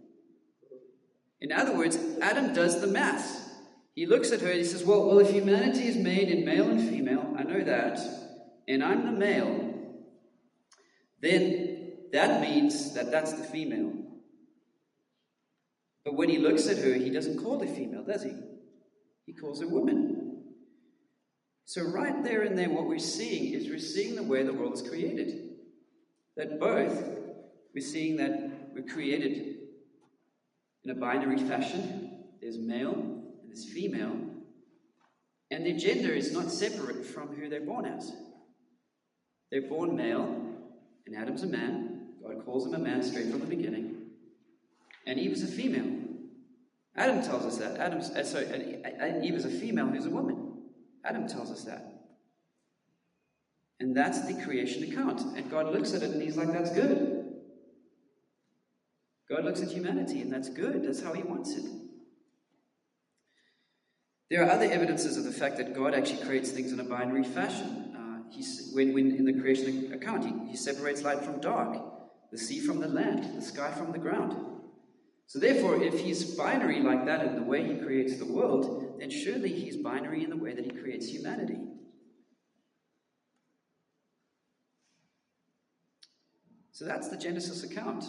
In 1.40 1.52
other 1.52 1.76
words, 1.76 1.98
Adam 2.22 2.54
does 2.54 2.82
the 2.82 2.88
math. 2.88 3.50
He 3.94 4.06
looks 4.06 4.32
at 4.32 4.42
her 4.42 4.48
and 4.48 4.60
he 4.60 4.64
says, 4.64 4.84
well, 4.84 5.06
well, 5.06 5.20
if 5.20 5.32
humanity 5.32 5.88
is 5.88 5.98
made 5.98 6.30
in 6.30 6.46
male 6.46 6.70
and 6.70 6.88
female, 6.90 7.36
I 7.38 7.44
know 7.44 7.64
that, 7.64 8.00
and 8.68 8.84
I'm 8.84 9.06
the 9.06 9.12
male, 9.12 9.74
then 11.20 11.92
that 12.14 12.42
means 12.42 12.94
that 12.94 13.12
that's 13.12 13.34
the 13.34 13.44
female. 13.44 13.94
But 16.04 16.16
when 16.16 16.30
he 16.30 16.38
looks 16.38 16.68
at 16.68 16.78
her, 16.78 16.94
he 16.94 17.10
doesn't 17.10 17.44
call 17.44 17.60
her 17.60 17.68
female, 17.68 18.04
does 18.04 18.24
he? 18.24 18.34
He 19.26 19.34
calls 19.34 19.62
her 19.62 19.68
woman. 19.68 20.44
So, 21.66 21.84
right 21.84 22.24
there 22.24 22.42
and 22.42 22.58
there, 22.58 22.70
what 22.70 22.88
we're 22.88 23.00
seeing 23.00 23.54
is 23.54 23.70
we're 23.70 23.80
seeing 23.80 24.16
the 24.16 24.24
way 24.24 24.44
the 24.44 24.54
world 24.54 24.74
is 24.74 24.82
created. 24.82 25.52
That 26.36 26.60
both, 26.60 27.04
we're 27.74 27.86
seeing 27.86 28.18
that 28.18 28.74
we're 28.74 28.92
created 28.94 29.58
in 30.84 30.92
a 30.92 30.96
binary 30.96 31.38
fashion. 31.38 32.26
There's 32.42 32.58
male 32.58 32.94
and 32.94 33.50
there's 33.50 33.72
female, 33.72 34.18
and 35.52 35.66
their 35.66 35.78
gender 35.78 36.14
is 36.14 36.32
not 36.32 36.52
separate 36.52 37.06
from 37.06 37.28
who 37.36 37.48
they're 37.48 37.62
born 37.62 37.86
as. 37.86 38.12
They're 39.52 39.62
born 39.62 39.96
male, 39.96 40.44
and 41.06 41.16
Adam's 41.16 41.44
a 41.44 41.48
man. 41.48 42.14
God 42.24 42.44
calls 42.46 42.66
him 42.66 42.74
a 42.74 42.80
man 42.80 43.04
straight 43.04 43.30
from 43.30 43.42
the 43.42 43.46
beginning. 43.46 44.01
And 45.06 45.20
Eve 45.20 45.32
is 45.32 45.44
a 45.44 45.48
female. 45.48 46.02
Adam 46.96 47.22
tells 47.22 47.46
us 47.46 47.58
that. 47.58 47.80
Adam's, 47.80 48.10
uh, 48.10 48.24
sorry, 48.24 48.46
uh, 48.84 49.20
Eve 49.24 49.36
is 49.36 49.46
a 49.46 49.50
female 49.50 49.88
who's 49.88 50.06
a 50.06 50.10
woman. 50.10 50.54
Adam 51.04 51.28
tells 51.28 51.52
us 51.52 51.64
that. 51.64 52.02
And 53.80 53.96
that's 53.96 54.28
the 54.28 54.40
creation 54.44 54.84
account. 54.92 55.22
And 55.36 55.50
God 55.50 55.74
looks 55.74 55.94
at 55.94 56.04
it 56.04 56.12
and 56.12 56.22
he's 56.22 56.38
like, 56.38 56.52
that's 56.52 56.72
good. 56.72 57.26
God 59.28 59.46
looks 59.46 59.62
at 59.62 59.70
humanity 59.70 60.22
and 60.22 60.32
that's 60.32 60.50
good. 60.50 60.84
That's 60.84 61.02
how 61.02 61.14
he 61.14 61.24
wants 61.24 61.56
it. 61.56 61.66
There 64.30 64.46
are 64.46 64.50
other 64.50 64.66
evidences 64.66 65.18
of 65.18 65.24
the 65.24 65.32
fact 65.32 65.58
that 65.58 65.74
God 65.74 65.94
actually 65.94 66.24
creates 66.24 66.52
things 66.52 66.72
in 66.72 66.80
a 66.80 66.84
binary 66.84 67.24
fashion. 67.24 67.96
Uh, 67.98 68.42
when, 68.74 68.94
when, 68.94 69.16
in 69.16 69.26
the 69.26 69.34
creation 69.34 69.92
account, 69.94 70.26
he, 70.26 70.52
he 70.52 70.56
separates 70.56 71.02
light 71.04 71.24
from 71.24 71.42
dark, 71.42 71.78
the 72.32 72.38
sea 72.38 72.60
from 72.60 72.80
the 72.80 72.88
land, 72.88 73.36
the 73.36 73.42
sky 73.42 73.72
from 73.72 73.92
the 73.92 73.98
ground. 73.98 74.61
So, 75.32 75.40
therefore, 75.40 75.82
if 75.82 75.98
he's 75.98 76.36
binary 76.36 76.82
like 76.82 77.06
that 77.06 77.26
in 77.26 77.36
the 77.36 77.42
way 77.44 77.64
he 77.64 77.80
creates 77.80 78.18
the 78.18 78.26
world, 78.26 78.98
then 79.00 79.10
surely 79.10 79.48
he's 79.48 79.78
binary 79.78 80.26
in 80.26 80.30
the 80.30 80.36
way 80.36 80.54
that 80.54 80.66
he 80.66 80.72
creates 80.72 81.08
humanity. 81.08 81.56
So, 86.74 86.84
that's 86.84 87.08
the 87.08 87.16
Genesis 87.16 87.64
account. 87.64 88.04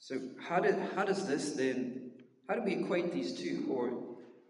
So, 0.00 0.20
how, 0.46 0.60
did, 0.60 0.78
how 0.94 1.06
does 1.06 1.26
this 1.26 1.52
then, 1.52 2.10
how 2.46 2.56
do 2.56 2.62
we 2.62 2.74
equate 2.74 3.10
these 3.10 3.32
two? 3.32 3.68
Or, 3.70 3.88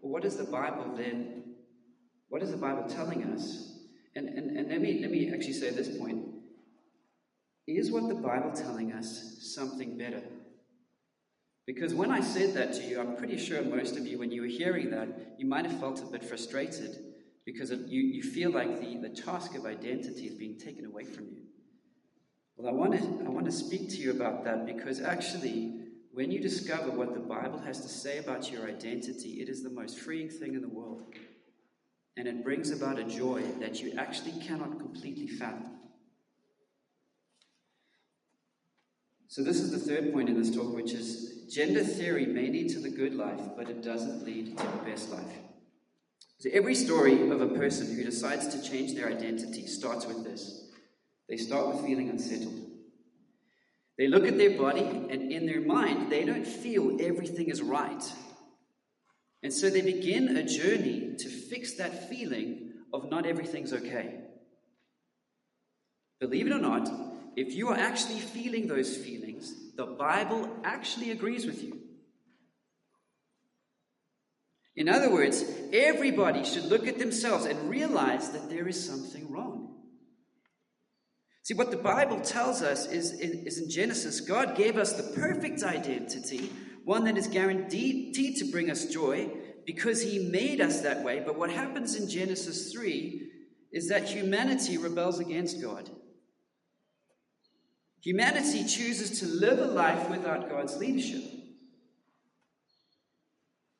or 0.01 0.11
what 0.11 0.25
is 0.25 0.35
the 0.35 0.43
Bible 0.43 0.97
then, 0.97 1.55
what 2.27 2.43
is 2.43 2.51
the 2.51 2.57
Bible 2.57 2.89
telling 2.89 3.23
us? 3.23 3.79
And, 4.17 4.27
and, 4.27 4.57
and 4.57 4.67
let, 4.67 4.81
me, 4.81 4.99
let 4.99 5.11
me 5.11 5.31
actually 5.33 5.53
say 5.53 5.69
this 5.69 5.97
point. 5.97 6.38
Is 7.77 7.91
what 7.91 8.07
the 8.07 8.15
Bible 8.15 8.51
telling 8.51 8.93
us 8.93 9.37
something 9.41 9.95
better? 9.95 10.23
Because 11.67 11.93
when 11.93 12.09
I 12.09 12.19
said 12.19 12.55
that 12.55 12.73
to 12.73 12.83
you, 12.83 12.99
I'm 12.99 13.15
pretty 13.15 13.37
sure 13.37 13.61
most 13.61 13.95
of 13.95 14.07
you, 14.07 14.17
when 14.17 14.31
you 14.31 14.41
were 14.41 14.47
hearing 14.47 14.89
that, 14.89 15.35
you 15.37 15.45
might 15.45 15.67
have 15.67 15.79
felt 15.79 16.01
a 16.01 16.07
bit 16.07 16.23
frustrated 16.23 16.97
because 17.45 17.69
it, 17.69 17.81
you, 17.87 18.01
you 18.01 18.23
feel 18.23 18.49
like 18.49 18.79
the, 18.79 18.97
the 18.97 19.09
task 19.09 19.53
of 19.55 19.67
identity 19.67 20.25
is 20.25 20.33
being 20.33 20.57
taken 20.57 20.85
away 20.85 21.03
from 21.03 21.25
you. 21.25 21.43
Well, 22.57 22.73
I 22.73 22.75
want, 22.75 22.93
to, 22.93 23.25
I 23.25 23.29
want 23.29 23.45
to 23.45 23.51
speak 23.51 23.89
to 23.89 23.97
you 23.97 24.11
about 24.11 24.43
that 24.45 24.65
because 24.65 24.99
actually, 24.99 25.75
when 26.11 26.31
you 26.31 26.39
discover 26.41 26.89
what 26.89 27.13
the 27.13 27.19
Bible 27.19 27.59
has 27.59 27.81
to 27.81 27.87
say 27.87 28.17
about 28.17 28.51
your 28.51 28.67
identity, 28.67 29.41
it 29.41 29.47
is 29.47 29.61
the 29.61 29.69
most 29.69 29.99
freeing 29.99 30.29
thing 30.29 30.55
in 30.55 30.61
the 30.61 30.67
world. 30.67 31.03
And 32.17 32.27
it 32.27 32.43
brings 32.43 32.71
about 32.71 32.97
a 32.97 33.03
joy 33.03 33.43
that 33.59 33.79
you 33.79 33.93
actually 33.95 34.41
cannot 34.41 34.79
completely 34.79 35.27
fathom. 35.27 35.78
So, 39.29 39.43
this 39.43 39.59
is 39.59 39.71
the 39.71 39.77
third 39.77 40.11
point 40.11 40.27
in 40.27 40.41
this 40.41 40.53
talk, 40.53 40.75
which 40.75 40.91
is 40.91 41.45
gender 41.53 41.83
theory 41.83 42.25
may 42.25 42.49
lead 42.49 42.69
to 42.69 42.79
the 42.79 42.89
good 42.89 43.13
life, 43.13 43.39
but 43.55 43.69
it 43.69 43.83
doesn't 43.83 44.25
lead 44.25 44.57
to 44.57 44.63
the 44.63 44.83
best 44.83 45.11
life. 45.11 45.37
So, 46.39 46.49
every 46.51 46.73
story 46.73 47.29
of 47.29 47.39
a 47.39 47.47
person 47.47 47.95
who 47.95 48.03
decides 48.03 48.47
to 48.47 48.61
change 48.67 48.95
their 48.95 49.07
identity 49.07 49.67
starts 49.67 50.05
with 50.05 50.23
this 50.23 50.65
they 51.29 51.37
start 51.37 51.67
with 51.67 51.85
feeling 51.85 52.09
unsettled. 52.09 52.59
They 53.99 54.07
look 54.07 54.25
at 54.25 54.39
their 54.39 54.57
body, 54.57 54.81
and 54.81 55.31
in 55.31 55.45
their 55.45 55.61
mind, 55.61 56.11
they 56.11 56.25
don't 56.25 56.47
feel 56.47 56.97
everything 56.99 57.49
is 57.49 57.61
right. 57.61 58.03
And 59.43 59.53
so 59.53 59.69
they 59.69 59.81
begin 59.81 60.35
a 60.35 60.43
journey 60.43 61.15
to 61.19 61.29
fix 61.29 61.75
that 61.75 62.09
feeling 62.09 62.71
of 62.91 63.11
not 63.11 63.27
everything's 63.27 63.73
okay. 63.73 64.21
Believe 66.19 66.47
it 66.47 66.53
or 66.53 66.59
not, 66.59 66.89
if 67.35 67.53
you 67.53 67.69
are 67.69 67.77
actually 67.77 68.19
feeling 68.19 68.67
those 68.67 68.97
feelings, 68.97 69.53
the 69.75 69.85
Bible 69.85 70.49
actually 70.63 71.11
agrees 71.11 71.45
with 71.45 71.63
you. 71.63 71.79
In 74.75 74.87
other 74.87 75.11
words, 75.11 75.43
everybody 75.73 76.45
should 76.45 76.65
look 76.65 76.87
at 76.87 76.99
themselves 76.99 77.45
and 77.45 77.69
realize 77.69 78.29
that 78.31 78.49
there 78.49 78.67
is 78.67 78.83
something 78.83 79.29
wrong. 79.29 79.75
See, 81.43 81.53
what 81.53 81.71
the 81.71 81.77
Bible 81.77 82.21
tells 82.21 82.61
us 82.61 82.85
is, 82.85 83.11
is 83.13 83.57
in 83.59 83.69
Genesis, 83.69 84.21
God 84.21 84.55
gave 84.55 84.77
us 84.77 84.93
the 84.93 85.19
perfect 85.19 85.63
identity, 85.63 86.51
one 86.85 87.05
that 87.05 87.17
is 87.17 87.27
guaranteed 87.27 88.37
to 88.37 88.51
bring 88.51 88.69
us 88.69 88.85
joy 88.85 89.29
because 89.65 90.01
He 90.01 90.29
made 90.29 90.61
us 90.61 90.81
that 90.81 91.03
way. 91.03 91.21
But 91.25 91.37
what 91.37 91.49
happens 91.49 91.95
in 91.95 92.09
Genesis 92.09 92.71
3 92.71 93.29
is 93.71 93.89
that 93.89 94.07
humanity 94.07 94.77
rebels 94.77 95.19
against 95.19 95.61
God. 95.61 95.89
Humanity 98.01 98.65
chooses 98.65 99.19
to 99.19 99.25
live 99.25 99.59
a 99.59 99.65
life 99.65 100.09
without 100.09 100.49
God's 100.49 100.77
leadership. 100.77 101.23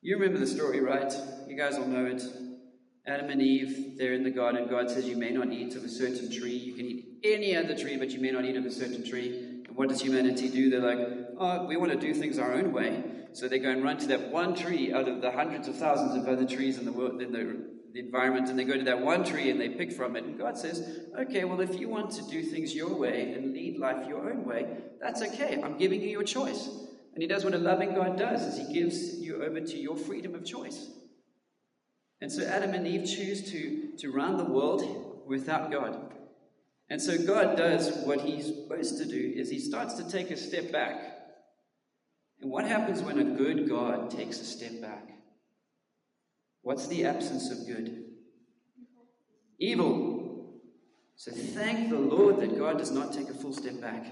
You 0.02 0.16
remember 0.16 0.38
the 0.38 0.46
story, 0.46 0.80
right? 0.80 1.12
You 1.46 1.56
guys 1.56 1.76
all 1.76 1.86
know 1.86 2.06
it. 2.06 2.22
Adam 3.06 3.30
and 3.30 3.42
Eve, 3.42 3.96
they're 3.98 4.12
in 4.12 4.24
the 4.24 4.30
garden. 4.30 4.68
God 4.68 4.90
says, 4.90 5.06
You 5.06 5.16
may 5.16 5.30
not 5.30 5.52
eat 5.52 5.74
of 5.74 5.84
a 5.84 5.88
certain 5.88 6.30
tree. 6.30 6.56
You 6.56 6.74
can 6.74 6.86
eat 6.86 7.20
any 7.24 7.56
other 7.56 7.76
tree, 7.76 7.96
but 7.96 8.10
you 8.10 8.20
may 8.20 8.30
not 8.30 8.44
eat 8.44 8.56
of 8.56 8.64
a 8.64 8.70
certain 8.70 9.04
tree. 9.08 9.62
And 9.66 9.76
what 9.76 9.88
does 9.88 10.00
humanity 10.00 10.48
do? 10.48 10.70
They're 10.70 10.80
like, 10.80 11.08
Oh, 11.38 11.66
we 11.66 11.76
want 11.76 11.92
to 11.92 11.98
do 11.98 12.14
things 12.14 12.38
our 12.38 12.52
own 12.52 12.72
way. 12.72 13.02
So 13.32 13.48
they 13.48 13.58
go 13.58 13.70
and 13.70 13.82
run 13.82 13.98
to 13.98 14.06
that 14.08 14.30
one 14.30 14.54
tree 14.54 14.92
out 14.92 15.08
of 15.08 15.22
the 15.22 15.30
hundreds 15.30 15.68
of 15.68 15.76
thousands 15.76 16.16
of 16.16 16.28
other 16.28 16.46
trees 16.46 16.78
in 16.78 16.84
the 16.84 16.92
world, 16.92 17.22
in 17.22 17.32
the, 17.32 17.79
the 17.92 18.00
environment, 18.00 18.48
and 18.48 18.58
they 18.58 18.64
go 18.64 18.76
to 18.76 18.84
that 18.84 19.00
one 19.00 19.24
tree 19.24 19.50
and 19.50 19.60
they 19.60 19.68
pick 19.68 19.92
from 19.92 20.16
it. 20.16 20.24
And 20.24 20.38
God 20.38 20.56
says, 20.56 21.00
Okay, 21.18 21.44
well, 21.44 21.60
if 21.60 21.78
you 21.78 21.88
want 21.88 22.10
to 22.12 22.22
do 22.28 22.42
things 22.42 22.74
your 22.74 22.94
way 22.94 23.32
and 23.32 23.52
lead 23.52 23.78
life 23.78 24.06
your 24.08 24.30
own 24.30 24.44
way, 24.44 24.66
that's 25.00 25.22
okay. 25.22 25.60
I'm 25.62 25.76
giving 25.78 26.00
you 26.00 26.08
your 26.08 26.22
choice. 26.22 26.68
And 27.12 27.22
He 27.22 27.26
does 27.26 27.44
what 27.44 27.54
a 27.54 27.58
loving 27.58 27.94
God 27.94 28.18
does, 28.18 28.42
is 28.42 28.68
He 28.68 28.72
gives 28.72 29.18
you 29.18 29.42
over 29.42 29.60
to 29.60 29.78
your 29.78 29.96
freedom 29.96 30.34
of 30.34 30.44
choice. 30.44 30.90
And 32.20 32.30
so 32.30 32.44
Adam 32.44 32.74
and 32.74 32.86
Eve 32.86 33.06
choose 33.08 33.50
to, 33.50 33.96
to 33.98 34.12
run 34.12 34.36
the 34.36 34.44
world 34.44 35.22
without 35.26 35.70
God. 35.70 36.10
And 36.90 37.00
so 37.00 37.16
God 37.16 37.56
does 37.56 37.96
what 38.04 38.20
he's 38.20 38.46
supposed 38.46 38.98
to 38.98 39.06
do 39.06 39.32
is 39.36 39.48
he 39.48 39.60
starts 39.60 39.94
to 39.94 40.10
take 40.10 40.30
a 40.32 40.36
step 40.36 40.72
back. 40.72 41.00
And 42.40 42.50
what 42.50 42.66
happens 42.66 43.00
when 43.00 43.18
a 43.18 43.24
good 43.24 43.68
God 43.68 44.10
takes 44.10 44.40
a 44.40 44.44
step 44.44 44.80
back? 44.82 45.08
What's 46.70 46.86
the 46.86 47.04
absence 47.04 47.50
of 47.50 47.66
good? 47.66 48.04
Evil. 49.58 50.54
So 51.16 51.32
thank 51.32 51.90
the 51.90 51.98
Lord 51.98 52.38
that 52.38 52.56
God 52.56 52.78
does 52.78 52.92
not 52.92 53.12
take 53.12 53.28
a 53.28 53.34
full 53.34 53.52
step 53.52 53.80
back. 53.80 54.06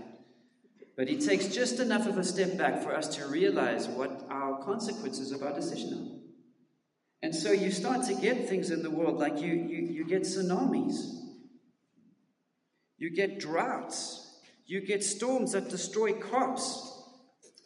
But 0.96 1.06
he 1.06 1.20
takes 1.20 1.54
just 1.54 1.78
enough 1.78 2.08
of 2.08 2.18
a 2.18 2.24
step 2.24 2.58
back 2.58 2.82
for 2.82 2.92
us 2.96 3.14
to 3.14 3.28
realize 3.28 3.86
what 3.86 4.26
our 4.28 4.60
consequences 4.64 5.30
of 5.30 5.44
our 5.44 5.54
decision 5.54 5.92
are. 5.92 7.24
And 7.24 7.32
so 7.32 7.52
you 7.52 7.70
start 7.70 8.04
to 8.06 8.14
get 8.14 8.48
things 8.48 8.72
in 8.72 8.82
the 8.82 8.90
world 8.90 9.18
like 9.20 9.40
you, 9.40 9.54
you, 9.54 9.92
you 9.92 10.04
get 10.04 10.22
tsunamis, 10.22 10.98
you 12.96 13.14
get 13.14 13.38
droughts, 13.38 14.36
you 14.66 14.84
get 14.84 15.04
storms 15.04 15.52
that 15.52 15.68
destroy 15.68 16.12
crops, 16.12 17.04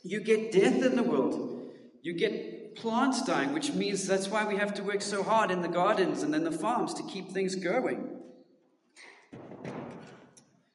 you 0.04 0.22
get 0.22 0.52
death 0.52 0.84
in 0.84 0.96
the 0.96 1.02
world, 1.02 1.70
you 2.02 2.12
get 2.12 2.61
plants 2.76 3.22
dying, 3.22 3.52
which 3.52 3.72
means 3.72 4.06
that's 4.06 4.28
why 4.28 4.44
we 4.44 4.56
have 4.56 4.74
to 4.74 4.82
work 4.82 5.02
so 5.02 5.22
hard 5.22 5.50
in 5.50 5.62
the 5.62 5.68
gardens 5.68 6.22
and 6.22 6.34
in 6.34 6.44
the 6.44 6.52
farms 6.52 6.94
to 6.94 7.02
keep 7.04 7.30
things 7.30 7.54
going. 7.54 8.18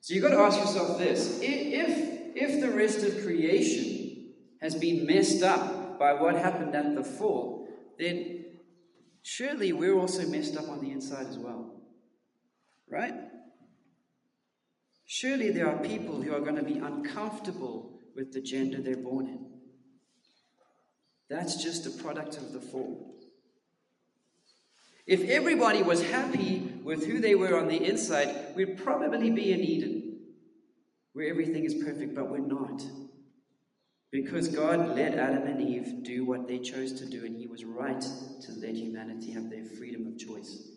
So 0.01 0.13
you've 0.13 0.23
got 0.23 0.29
to 0.29 0.37
ask 0.37 0.57
yourself 0.57 0.97
this 0.97 1.39
if, 1.41 2.35
if 2.35 2.61
the 2.61 2.71
rest 2.71 3.03
of 3.03 3.23
creation 3.23 4.33
has 4.61 4.75
been 4.75 5.05
messed 5.05 5.43
up 5.43 5.99
by 5.99 6.13
what 6.13 6.35
happened 6.35 6.75
at 6.75 6.95
the 6.95 7.03
fall, 7.03 7.67
then 7.99 8.45
surely 9.21 9.73
we're 9.73 9.97
also 9.97 10.25
messed 10.27 10.55
up 10.55 10.69
on 10.69 10.79
the 10.79 10.91
inside 10.91 11.27
as 11.27 11.37
well. 11.37 11.81
Right? 12.89 13.13
Surely 15.05 15.51
there 15.51 15.69
are 15.69 15.77
people 15.83 16.21
who 16.21 16.33
are 16.33 16.41
going 16.41 16.55
to 16.55 16.63
be 16.63 16.77
uncomfortable 16.77 17.99
with 18.15 18.33
the 18.33 18.41
gender 18.41 18.81
they're 18.81 18.97
born 18.97 19.27
in. 19.27 19.46
That's 21.29 21.61
just 21.61 21.85
a 21.85 22.03
product 22.03 22.37
of 22.37 22.53
the 22.53 22.59
fall. 22.59 23.15
If 25.05 25.29
everybody 25.29 25.83
was 25.83 26.03
happy 26.03 26.59
with 26.83 27.05
who 27.05 27.19
they 27.19 27.35
were 27.35 27.57
on 27.57 27.67
the 27.67 27.83
inside, 27.83 28.55
we'd 28.55 28.77
probably 28.77 29.29
be 29.29 29.53
in 29.53 29.61
Eden, 29.61 30.19
where 31.13 31.29
everything 31.29 31.63
is 31.63 31.73
perfect, 31.73 32.13
but 32.13 32.29
we're 32.29 32.39
not. 32.39 32.83
Because 34.11 34.47
God 34.47 34.95
let 34.95 35.15
Adam 35.15 35.43
and 35.43 35.61
Eve 35.61 36.03
do 36.03 36.25
what 36.25 36.47
they 36.47 36.59
chose 36.59 36.93
to 36.93 37.05
do, 37.05 37.25
and 37.25 37.37
He 37.37 37.47
was 37.47 37.63
right 37.65 38.01
to 38.01 38.51
let 38.57 38.75
humanity 38.75 39.31
have 39.31 39.49
their 39.49 39.65
freedom 39.65 40.07
of 40.07 40.17
choice. 40.17 40.69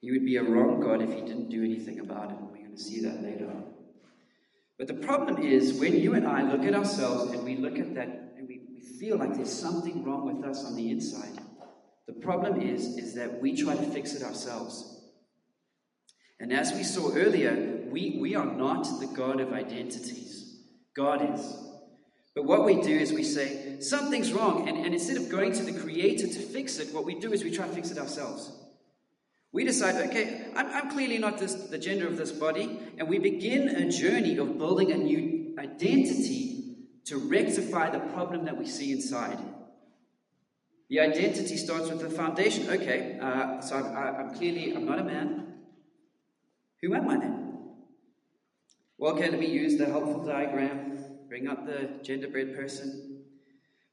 He 0.00 0.10
would 0.10 0.24
be 0.24 0.36
a 0.36 0.42
wrong 0.42 0.80
God 0.80 1.00
if 1.00 1.10
He 1.10 1.20
didn't 1.20 1.48
do 1.48 1.64
anything 1.64 2.00
about 2.00 2.30
it, 2.30 2.36
and 2.38 2.50
we're 2.50 2.58
going 2.58 2.76
to 2.76 2.82
see 2.82 3.00
that 3.02 3.22
later 3.22 3.46
on. 3.46 3.64
But 4.78 4.88
the 4.88 4.94
problem 4.94 5.42
is 5.42 5.74
when 5.74 5.98
you 5.98 6.14
and 6.14 6.26
I 6.26 6.42
look 6.42 6.62
at 6.64 6.74
ourselves 6.74 7.32
and 7.32 7.44
we 7.44 7.56
look 7.56 7.78
at 7.78 7.94
that 7.94 8.33
feel 8.84 9.18
like 9.18 9.34
there's 9.34 9.52
something 9.52 10.04
wrong 10.04 10.26
with 10.26 10.44
us 10.44 10.64
on 10.64 10.76
the 10.76 10.90
inside, 10.90 11.38
the 12.06 12.12
problem 12.12 12.60
is, 12.60 12.96
is 12.96 13.14
that 13.14 13.40
we 13.40 13.56
try 13.56 13.74
to 13.76 13.82
fix 13.82 14.14
it 14.14 14.22
ourselves. 14.22 14.90
And 16.38 16.52
as 16.52 16.72
we 16.72 16.82
saw 16.82 17.12
earlier, 17.14 17.84
we, 17.90 18.18
we 18.20 18.34
are 18.34 18.44
not 18.44 18.84
the 19.00 19.06
God 19.06 19.40
of 19.40 19.52
identities. 19.52 20.60
God 20.94 21.34
is. 21.34 21.56
But 22.34 22.44
what 22.44 22.64
we 22.64 22.80
do 22.82 22.90
is 22.90 23.12
we 23.12 23.22
say, 23.22 23.80
something's 23.80 24.32
wrong. 24.32 24.68
And, 24.68 24.76
and 24.76 24.92
instead 24.92 25.16
of 25.16 25.28
going 25.28 25.52
to 25.52 25.62
the 25.62 25.78
Creator 25.78 26.26
to 26.26 26.38
fix 26.40 26.78
it, 26.78 26.92
what 26.92 27.04
we 27.04 27.18
do 27.18 27.32
is 27.32 27.44
we 27.44 27.50
try 27.50 27.66
to 27.66 27.72
fix 27.72 27.90
it 27.90 27.98
ourselves. 27.98 28.52
We 29.52 29.64
decide, 29.64 30.08
okay, 30.08 30.48
I'm, 30.56 30.66
I'm 30.66 30.90
clearly 30.90 31.18
not 31.18 31.38
this, 31.38 31.54
the 31.54 31.78
gender 31.78 32.08
of 32.08 32.16
this 32.16 32.32
body. 32.32 32.80
And 32.98 33.08
we 33.08 33.18
begin 33.18 33.68
a 33.68 33.90
journey 33.90 34.36
of 34.36 34.58
building 34.58 34.90
a 34.90 34.96
new 34.96 35.54
identity 35.58 36.53
to 37.06 37.18
rectify 37.18 37.90
the 37.90 38.00
problem 38.00 38.44
that 38.46 38.56
we 38.56 38.66
see 38.66 38.92
inside. 38.92 39.38
The 40.88 41.00
identity 41.00 41.56
starts 41.56 41.90
with 41.90 42.00
the 42.00 42.10
foundation. 42.10 42.68
Okay, 42.68 43.18
uh, 43.20 43.60
so 43.60 43.76
I'm, 43.76 43.96
I'm 43.96 44.34
clearly, 44.34 44.74
I'm 44.74 44.84
not 44.84 44.98
a 44.98 45.04
man. 45.04 45.54
Who 46.82 46.94
am 46.94 47.08
I 47.08 47.18
then? 47.18 47.44
Well, 48.98 49.14
okay, 49.14 49.30
let 49.30 49.40
me 49.40 49.46
use 49.46 49.76
the 49.76 49.86
helpful 49.86 50.24
diagram. 50.24 50.98
Bring 51.28 51.48
up 51.48 51.66
the 51.66 51.98
genderbread 52.02 52.54
person. 52.54 53.24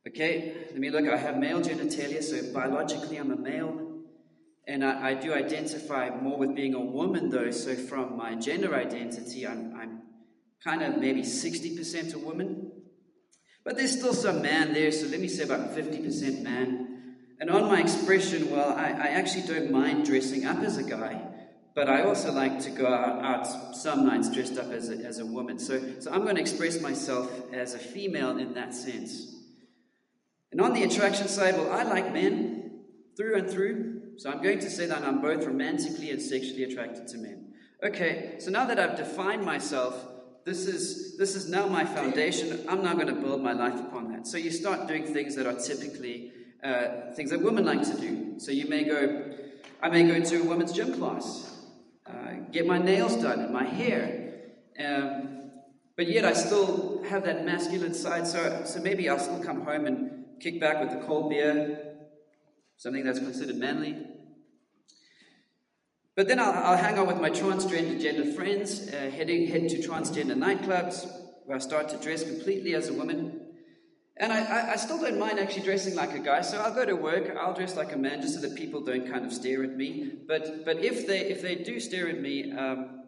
Okay, 0.08 0.54
let 0.72 0.80
me 0.80 0.90
look. 0.90 1.08
I 1.08 1.18
have 1.18 1.38
male 1.38 1.62
genitalia, 1.62 2.24
so 2.24 2.54
biologically 2.54 3.18
I'm 3.18 3.32
a 3.32 3.36
male. 3.36 3.88
And 4.68 4.84
I, 4.86 5.10
I 5.10 5.14
do 5.16 5.34
identify 5.34 6.10
more 6.10 6.38
with 6.38 6.56
being 6.56 6.76
a 6.76 6.80
woman, 6.80 7.30
though. 7.30 7.52
So 7.52 7.76
from 7.76 8.18
my 8.18 8.36
gender 8.36 8.76
identity, 8.76 9.48
I'm, 9.48 9.76
I'm 9.76 10.02
kind 10.64 10.84
of 10.84 10.98
maybe 10.98 11.22
60% 11.22 12.14
a 12.14 12.20
woman. 12.20 12.71
But 13.64 13.78
there's 13.78 13.98
still 13.98 14.14
some 14.14 14.42
man 14.42 14.74
there, 14.74 14.92
so 14.92 15.08
let 15.08 15.20
me 15.20 15.28
say 15.28 15.44
about 15.44 15.76
50% 15.76 16.42
man. 16.42 17.16
And 17.40 17.50
on 17.50 17.64
my 17.64 17.80
expression, 17.80 18.52
well, 18.52 18.70
I, 18.70 18.90
I 18.90 19.08
actually 19.10 19.48
don't 19.48 19.72
mind 19.72 20.06
dressing 20.06 20.46
up 20.46 20.60
as 20.60 20.78
a 20.78 20.84
guy. 20.84 21.22
But 21.74 21.90
I 21.90 22.04
also 22.04 22.34
like 22.34 22.60
to 22.64 22.70
go 22.70 22.86
out 22.86 23.24
out 23.24 23.76
some 23.76 24.06
nights 24.06 24.30
dressed 24.30 24.58
up 24.58 24.72
as 24.72 24.90
a, 24.90 24.96
as 25.06 25.20
a 25.20 25.26
woman. 25.26 25.58
So, 25.58 25.82
so 26.00 26.12
I'm 26.12 26.24
going 26.24 26.36
to 26.36 26.42
express 26.42 26.82
myself 26.82 27.32
as 27.54 27.74
a 27.74 27.80
female 27.80 28.38
in 28.38 28.54
that 28.56 28.74
sense. 28.74 29.34
And 30.52 30.60
on 30.60 30.74
the 30.74 30.84
attraction 30.84 31.30
side, 31.30 31.56
well, 31.56 31.72
I 31.72 31.84
like 31.84 32.12
men 32.12 32.82
through 33.16 33.38
and 33.38 33.50
through. 33.50 34.18
So 34.18 34.30
I'm 34.30 34.44
going 34.44 34.60
to 34.60 34.70
say 34.70 34.86
that 34.88 35.02
I'm 35.04 35.22
both 35.22 35.46
romantically 35.46 36.12
and 36.12 36.22
sexually 36.22 36.64
attracted 36.64 37.08
to 37.08 37.18
men. 37.18 37.54
Okay, 37.84 38.36
so 38.40 38.52
now 38.52 38.66
that 38.66 38.78
I've 38.78 38.98
defined 38.98 39.44
myself, 39.44 40.06
this 40.46 40.66
is, 40.68 41.18
this 41.18 41.36
is 41.36 41.50
now 41.50 41.68
my 41.68 41.86
foundation. 41.86 42.66
I'm 42.68 42.84
now 42.84 42.94
going 42.94 43.08
to 43.08 43.14
build 43.14 43.42
my 43.42 43.54
life 43.54 43.80
upon 43.80 44.12
that. 44.12 44.28
So 44.28 44.38
you 44.38 44.52
start 44.52 44.88
doing 44.88 45.06
things 45.06 45.36
that 45.36 45.46
are 45.46 45.54
typically 45.60 46.32
uh, 46.64 47.14
things 47.16 47.32
that 47.32 47.42
women 47.42 47.66
like 47.66 47.84
to 47.84 47.98
do. 48.00 48.40
So 48.40 48.52
you 48.52 48.68
may 48.68 48.84
go, 48.84 49.34
I 49.82 49.90
may 49.90 50.04
go 50.04 50.20
to 50.20 50.42
a 50.42 50.44
women's 50.44 50.74
gym 50.74 50.94
class 50.94 51.52
uh, 52.12 52.34
get 52.52 52.66
my 52.66 52.78
nails 52.78 53.16
done 53.16 53.40
and 53.40 53.54
my 53.54 53.64
hair. 53.64 54.34
Um, 54.84 55.52
but 55.96 56.08
yet 56.08 56.26
I 56.26 56.34
still 56.34 57.04
have 57.04 57.24
that 57.26 57.46
masculine 57.46 57.94
side, 57.94 58.28
so, 58.28 58.64
so 58.66 58.80
maybe 58.80 59.08
I'll 59.10 59.20
still 59.20 59.44
come 59.44 59.62
home 59.62 59.86
and 59.86 60.26
kick 60.40 60.60
back 60.60 60.82
with 60.82 60.92
a 60.92 61.06
cold 61.06 61.30
beer, 61.30 61.96
something 62.78 63.04
that's 63.04 63.20
considered 63.20 63.58
manly. 63.58 64.08
But 66.16 66.28
then 66.28 66.40
I'll, 66.40 66.52
I'll 66.52 66.78
hang 66.78 66.98
out 66.98 67.08
with 67.08 67.22
my 67.22 67.30
transgender 67.30 68.00
gender 68.02 68.34
friends, 68.34 68.90
uh, 68.90 69.10
heading, 69.12 69.48
head 69.48 69.70
to 69.70 69.78
transgender 69.78 70.36
nightclubs, 70.36 71.10
where 71.46 71.56
I 71.56 71.60
start 71.60 71.90
to 71.90 71.98
dress 71.98 72.24
completely 72.24 72.74
as 72.76 72.90
a 72.90 72.94
woman. 72.94 73.40
And 74.18 74.32
I, 74.32 74.44
I, 74.44 74.72
I, 74.74 74.76
still 74.76 75.00
don't 75.00 75.18
mind 75.18 75.40
actually 75.40 75.64
dressing 75.64 75.96
like 75.96 76.14
a 76.14 76.20
guy, 76.20 76.42
so 76.42 76.60
I'll 76.60 76.76
go 76.76 76.86
to 76.86 76.96
work, 76.96 77.36
I'll 77.40 77.54
dress 77.54 77.76
like 77.76 77.94
a 77.94 77.98
man 77.98 78.22
just 78.22 78.36
so 78.36 78.42
that 78.42 78.56
people 78.56 78.82
don't 78.82 79.10
kind 79.10 79.26
of 79.26 79.32
stare 79.32 79.64
at 79.64 79.76
me. 79.76 80.12
But, 80.28 80.66
but 80.66 80.84
if, 80.84 81.08
they, 81.08 81.22
if 81.22 81.42
they 81.42 81.56
do 81.56 81.80
stare 81.80 82.10
at 82.10 82.20
me, 82.20 82.52
um, 82.52 83.04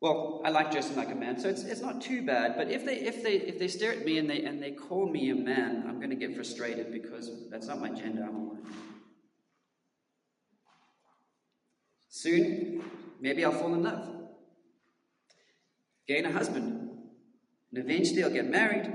well, 0.00 0.42
I 0.44 0.50
like 0.50 0.70
dressing 0.70 0.96
like 0.96 1.10
a 1.10 1.14
man, 1.14 1.40
so 1.40 1.48
it's, 1.48 1.64
it's 1.64 1.80
not 1.80 2.02
too 2.02 2.24
bad. 2.24 2.54
But 2.54 2.70
if 2.70 2.84
they, 2.84 2.96
if, 2.96 3.22
they, 3.22 3.36
if 3.36 3.58
they 3.58 3.66
stare 3.66 3.92
at 3.92 4.04
me 4.04 4.18
and 4.18 4.28
they, 4.28 4.44
and 4.44 4.62
they 4.62 4.72
call 4.72 5.08
me 5.08 5.30
a 5.30 5.34
man, 5.34 5.84
I'm 5.88 5.96
going 5.96 6.10
to 6.10 6.16
get 6.16 6.36
frustrated 6.36 6.92
because 6.92 7.30
that's 7.50 7.66
not 7.66 7.80
my 7.80 7.88
gender, 7.88 8.24
I'm 8.24 8.36
a 8.36 8.38
woman. 8.38 8.66
Soon, 12.14 12.80
maybe 13.20 13.44
I'll 13.44 13.50
fall 13.50 13.74
in 13.74 13.82
love. 13.82 14.08
gain 16.06 16.24
a 16.24 16.30
husband, 16.30 16.90
and 17.72 17.84
eventually 17.84 18.22
I'll 18.22 18.30
get 18.30 18.48
married, 18.48 18.88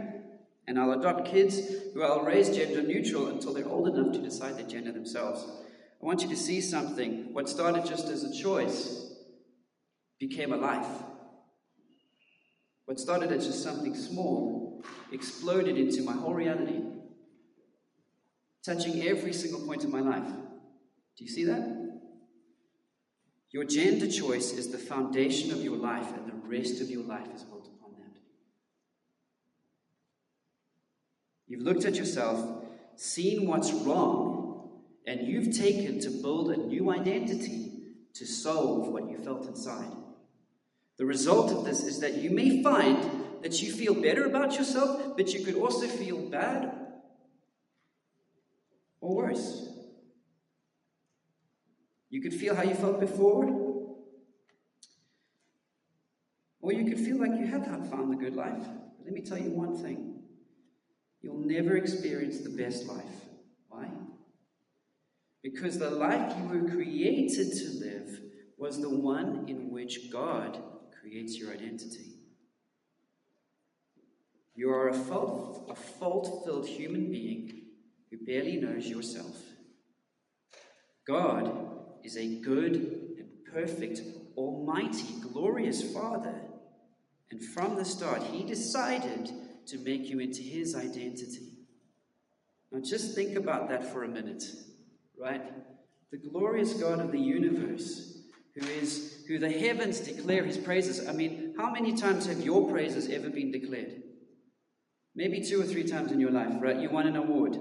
and 0.66 0.80
I'll 0.80 0.94
adopt 0.94 1.26
kids 1.26 1.60
who 1.94 2.02
I'll 2.02 2.24
raise 2.24 2.50
gender 2.50 2.82
neutral 2.82 3.28
until 3.28 3.54
they're 3.54 3.68
old 3.68 3.90
enough 3.90 4.14
to 4.14 4.20
decide 4.20 4.58
their 4.58 4.68
gender 4.68 4.94
themselves. 4.94 5.46
I 6.02 6.06
want 6.06 6.22
you 6.22 6.30
to 6.30 6.38
see 6.38 6.62
something. 6.62 7.34
What 7.34 7.50
started 7.50 7.86
just 7.86 8.08
as 8.08 8.24
a 8.24 8.34
choice 8.34 9.12
became 10.18 10.54
a 10.54 10.58
life. 10.58 11.04
What 12.86 13.02
started 13.02 13.34
as 13.34 13.48
just 13.48 13.62
something 13.62 13.96
small 13.96 14.82
exploded 15.12 15.78
into 15.78 16.04
my 16.04 16.14
whole 16.14 16.34
reality, 16.34 16.84
touching 18.64 19.04
every 19.06 19.34
single 19.34 19.68
point 19.68 19.84
of 19.84 19.90
my 19.90 20.00
life. 20.00 20.32
Do 21.18 21.26
you 21.26 21.30
see 21.30 21.44
that? 21.44 21.89
Your 23.52 23.64
gender 23.64 24.08
choice 24.08 24.52
is 24.52 24.72
the 24.72 24.78
foundation 24.78 25.52
of 25.52 25.64
your 25.64 25.78
life, 25.78 26.12
and 26.16 26.28
the 26.28 26.48
rest 26.48 26.82
of 26.82 26.90
your 26.90 27.04
life 27.04 27.28
is 27.34 27.44
built 27.44 27.68
upon 27.68 27.94
that. 27.98 28.20
You've 31.48 31.64
looked 31.64 31.86
at 31.86 31.96
yourself, 31.96 32.64
seen 32.96 33.48
what's 33.48 33.72
wrong, 33.72 34.82
and 35.08 35.28
you've 35.28 35.58
taken 35.58 36.00
to 36.02 36.10
build 36.10 36.52
a 36.52 36.58
new 36.58 36.92
identity 36.92 37.72
to 38.14 38.26
solve 38.26 38.88
what 38.90 39.10
you 39.10 39.18
felt 39.18 39.48
inside. 39.48 39.92
The 40.98 41.06
result 41.06 41.52
of 41.52 41.66
this 41.66 41.84
is 41.84 42.02
that 42.02 42.18
you 42.18 42.30
may 42.30 42.62
find 42.62 43.10
that 43.42 43.62
you 43.64 43.72
feel 43.72 43.96
better 43.96 44.26
about 44.26 44.58
yourself, 44.58 45.16
but 45.18 45.34
you 45.34 45.44
could 45.44 45.56
also 45.56 45.88
feel 45.88 46.18
bad 46.30 46.72
or 49.02 49.16
worse. 49.16 49.70
You 52.10 52.22
could 52.22 52.34
feel 52.34 52.56
how 52.56 52.64
you 52.64 52.74
felt 52.74 53.00
before, 53.00 53.46
or 56.62 56.74
you 56.74 56.86
could 56.86 57.00
feel 57.00 57.20
like 57.20 57.40
you 57.40 57.46
have 57.48 57.66
found 57.90 58.12
the 58.12 58.18
good 58.18 58.36
life. 58.36 58.66
But 58.98 59.06
let 59.06 59.14
me 59.14 59.22
tell 59.22 59.38
you 59.38 59.52
one 59.52 59.76
thing 59.76 60.24
you'll 61.22 61.38
never 61.40 61.78
experience 61.78 62.40
the 62.40 62.50
best 62.50 62.88
life. 62.88 63.28
Why? 63.68 63.88
Because 65.44 65.78
the 65.78 65.90
life 65.90 66.34
you 66.38 66.48
were 66.48 66.70
created 66.70 67.52
to 67.54 67.86
live 67.86 68.22
was 68.58 68.82
the 68.82 68.90
one 68.90 69.46
in 69.48 69.70
which 69.72 70.12
God 70.12 70.62
creates 71.00 71.38
your 71.38 71.54
identity. 71.54 72.16
You 74.56 74.72
are 74.72 74.90
a 74.90 74.94
fault, 74.94 75.68
a 75.70 75.76
fault-filled 75.76 76.68
human 76.68 77.10
being 77.10 77.62
who 78.10 78.18
barely 78.26 78.58
knows 78.58 78.88
yourself. 78.88 79.38
God 81.08 81.69
is 82.04 82.18
a 82.18 82.40
good 82.42 82.76
and 82.76 83.30
perfect, 83.54 84.02
almighty, 84.36 85.16
glorious 85.22 85.94
Father. 85.94 86.42
And 87.32 87.44
from 87.44 87.76
the 87.76 87.86
start, 87.86 88.24
He 88.24 88.44
decided 88.44 89.32
to 89.68 89.78
make 89.80 90.10
you 90.10 90.20
into 90.20 90.42
His 90.42 90.76
identity. 90.76 91.54
Now, 92.72 92.80
just 92.82 93.16
think 93.16 93.36
about 93.36 93.70
that 93.70 93.92
for 93.92 94.04
a 94.04 94.08
minute, 94.08 94.44
right? 95.20 95.42
The 96.12 96.18
glorious 96.18 96.74
God 96.74 97.00
of 97.00 97.12
the 97.12 97.20
universe 97.20 98.20
who 98.56 98.66
is 98.68 99.24
who 99.28 99.38
the 99.38 99.50
heavens 99.50 100.00
declare 100.00 100.44
his 100.44 100.58
praises. 100.58 101.08
I 101.08 101.14
mean, 101.14 101.54
how 101.58 101.72
many 101.72 101.94
times 101.94 102.26
have 102.26 102.42
your 102.42 102.70
praises 102.70 103.10
ever 103.10 103.30
been 103.30 103.52
declared? 103.52 104.02
Maybe 105.16 105.42
two 105.42 105.62
or 105.62 105.66
three 105.66 105.84
times 105.84 106.12
in 106.12 106.20
your 106.20 106.32
life, 106.32 106.54
right? 106.60 106.80
You 106.80 106.90
won 106.90 107.08
an 107.08 107.16
award, 107.16 107.58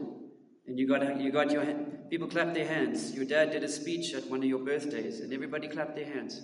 and 0.66 0.78
you 0.78 0.88
got 0.88 1.20
you 1.20 1.30
got 1.30 1.50
your 1.50 1.64
people 2.10 2.28
clapped 2.28 2.54
their 2.54 2.66
hands. 2.66 3.14
Your 3.14 3.24
dad 3.24 3.50
did 3.50 3.64
a 3.64 3.68
speech 3.68 4.14
at 4.14 4.28
one 4.28 4.40
of 4.40 4.46
your 4.46 4.58
birthdays, 4.58 5.20
and 5.20 5.32
everybody 5.32 5.68
clapped 5.68 5.96
their 5.96 6.06
hands. 6.06 6.40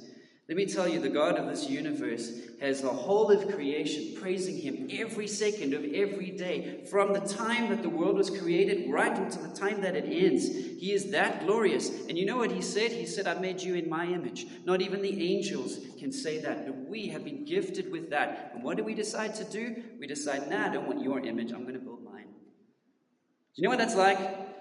Let 0.47 0.59
me 0.59 0.67
tell 0.67 0.87
you, 0.87 1.01
the 1.01 1.09
God 1.09 1.37
of 1.37 1.47
this 1.47 1.71
universe 1.71 2.31
has 2.61 2.83
the 2.83 2.91
whole 2.91 3.31
of 3.31 3.55
creation 3.55 4.21
praising 4.21 4.59
Him 4.59 4.89
every 4.93 5.27
second 5.27 5.73
of 5.73 5.83
every 5.85 6.33
day, 6.33 6.85
from 6.91 7.15
the 7.15 7.21
time 7.21 7.71
that 7.71 7.83
the 7.83 7.89
world 7.89 8.17
was 8.17 8.29
created 8.29 8.91
right 8.91 9.17
until 9.17 9.41
the 9.41 9.57
time 9.57 9.81
that 9.81 9.97
it 9.97 10.05
ends. 10.05 10.47
He 10.47 10.93
is 10.93 11.13
that 11.13 11.47
glorious. 11.47 11.89
And 12.09 12.19
you 12.19 12.27
know 12.27 12.37
what 12.37 12.53
He 12.53 12.61
said? 12.61 12.93
He 12.93 13.07
said, 13.07 13.27
I 13.27 13.41
made 13.41 13.63
you 13.63 13.75
in 13.75 13.89
my 13.89 14.05
image. 14.05 14.47
Not 14.67 14.83
even 14.83 15.01
the 15.01 15.35
angels 15.35 15.79
can 15.99 16.13
say 16.13 16.39
that, 16.41 16.67
but 16.67 16.91
we 16.91 17.09
have 17.09 17.25
been 17.25 17.47
gifted 17.47 17.91
with 17.91 18.11
that. 18.11 18.53
And 18.55 18.63
what 18.63 18.77
do 18.77 18.85
we 18.85 18.95
decide 18.95 19.35
to 19.37 19.45
do? 19.45 19.83
We 19.99 20.07
decide, 20.07 20.51
nah, 20.51 20.67
I 20.67 20.75
don't 20.75 20.87
want 20.87 21.03
your 21.03 21.21
image, 21.21 21.53
I'm 21.53 21.63
going 21.63 21.73
to 21.73 21.81
build 21.81 22.05
mine. 22.05 22.27
Do 22.27 23.63
you 23.63 23.63
know 23.63 23.71
what 23.71 23.79
that's 23.79 23.95
like? 23.95 24.54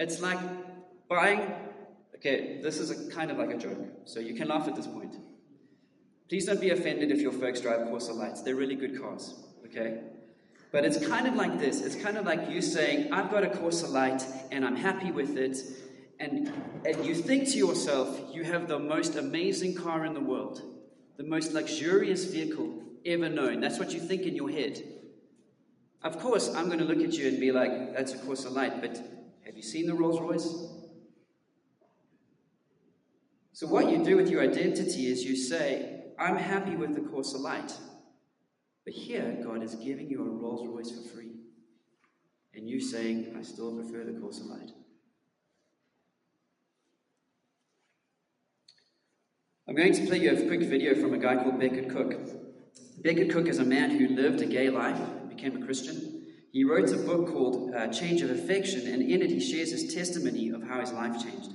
It's 0.00 0.20
like 0.20 0.40
buying 1.08 1.42
Okay, 2.20 2.60
this 2.62 2.78
is 2.78 2.90
a 2.90 3.10
kind 3.10 3.30
of 3.30 3.38
like 3.38 3.50
a 3.50 3.56
joke, 3.56 3.78
so 4.04 4.20
you 4.20 4.34
can 4.34 4.48
laugh 4.48 4.68
at 4.68 4.76
this 4.76 4.86
point. 4.86 5.16
Please 6.28 6.44
don't 6.44 6.60
be 6.60 6.68
offended 6.68 7.10
if 7.10 7.18
your 7.18 7.32
folks 7.32 7.62
drive 7.62 7.80
Corsa 7.88 8.14
lights. 8.14 8.42
They're 8.42 8.56
really 8.56 8.74
good 8.74 9.00
cars, 9.00 9.34
okay? 9.64 10.02
But 10.70 10.84
it's 10.84 11.04
kind 11.06 11.26
of 11.26 11.34
like 11.34 11.58
this. 11.58 11.80
It's 11.80 11.96
kind 11.96 12.18
of 12.18 12.26
like 12.26 12.50
you 12.50 12.60
saying, 12.60 13.10
I've 13.10 13.30
got 13.30 13.42
a 13.42 13.46
Corsa 13.46 13.90
light 13.90 14.22
and 14.52 14.66
I'm 14.66 14.76
happy 14.76 15.10
with 15.10 15.38
it. 15.38 15.56
And, 16.20 16.52
and 16.84 17.06
you 17.06 17.14
think 17.14 17.48
to 17.48 17.56
yourself, 17.56 18.20
you 18.30 18.44
have 18.44 18.68
the 18.68 18.78
most 18.78 19.16
amazing 19.16 19.74
car 19.74 20.04
in 20.04 20.12
the 20.12 20.20
world, 20.20 20.60
the 21.16 21.24
most 21.24 21.54
luxurious 21.54 22.26
vehicle 22.26 22.82
ever 23.06 23.30
known. 23.30 23.60
That's 23.60 23.78
what 23.78 23.94
you 23.94 24.00
think 24.00 24.24
in 24.24 24.36
your 24.36 24.50
head. 24.50 24.82
Of 26.02 26.18
course, 26.20 26.54
I'm 26.54 26.66
going 26.66 26.80
to 26.80 26.84
look 26.84 27.00
at 27.00 27.14
you 27.14 27.28
and 27.28 27.40
be 27.40 27.50
like, 27.50 27.96
that's 27.96 28.12
a 28.12 28.18
Corsa 28.18 28.52
light, 28.52 28.82
but 28.82 29.00
have 29.50 29.56
you 29.56 29.64
seen 29.64 29.88
the 29.88 29.94
Rolls 29.94 30.20
Royce? 30.20 30.48
So, 33.52 33.66
what 33.66 33.90
you 33.90 34.04
do 34.04 34.16
with 34.16 34.30
your 34.30 34.42
identity 34.42 35.08
is 35.08 35.24
you 35.24 35.34
say, 35.34 36.04
I'm 36.20 36.36
happy 36.36 36.76
with 36.76 36.94
the 36.94 37.00
Corsa 37.00 37.36
Light. 37.40 37.72
But 38.84 38.94
here, 38.94 39.40
God 39.42 39.64
is 39.64 39.74
giving 39.74 40.08
you 40.08 40.20
a 40.20 40.30
Rolls 40.30 40.68
Royce 40.68 40.92
for 40.92 41.16
free. 41.16 41.32
And 42.54 42.68
you 42.68 42.80
saying, 42.80 43.34
I 43.36 43.42
still 43.42 43.74
prefer 43.74 44.04
the 44.04 44.12
Corsa 44.12 44.48
Light. 44.48 44.70
I'm 49.66 49.74
going 49.74 49.94
to 49.94 50.06
play 50.06 50.18
you 50.18 50.30
a 50.30 50.46
quick 50.46 50.60
video 50.60 50.94
from 50.94 51.12
a 51.12 51.18
guy 51.18 51.42
called 51.42 51.58
Becket 51.58 51.90
Cook. 51.90 52.14
Becket 53.02 53.32
Cook 53.32 53.48
is 53.48 53.58
a 53.58 53.64
man 53.64 53.90
who 53.90 54.14
lived 54.14 54.42
a 54.42 54.46
gay 54.46 54.70
life, 54.70 55.00
became 55.28 55.60
a 55.60 55.66
Christian. 55.66 56.19
He 56.52 56.64
wrote 56.64 56.90
a 56.90 56.96
book 56.96 57.28
called 57.28 57.72
uh, 57.74 57.88
Change 57.88 58.22
of 58.22 58.30
Affection, 58.30 58.86
and 58.92 59.02
in 59.02 59.22
it 59.22 59.30
he 59.30 59.40
shares 59.40 59.70
his 59.70 59.94
testimony 59.94 60.50
of 60.50 60.62
how 60.64 60.80
his 60.80 60.92
life 60.92 61.22
changed. 61.22 61.52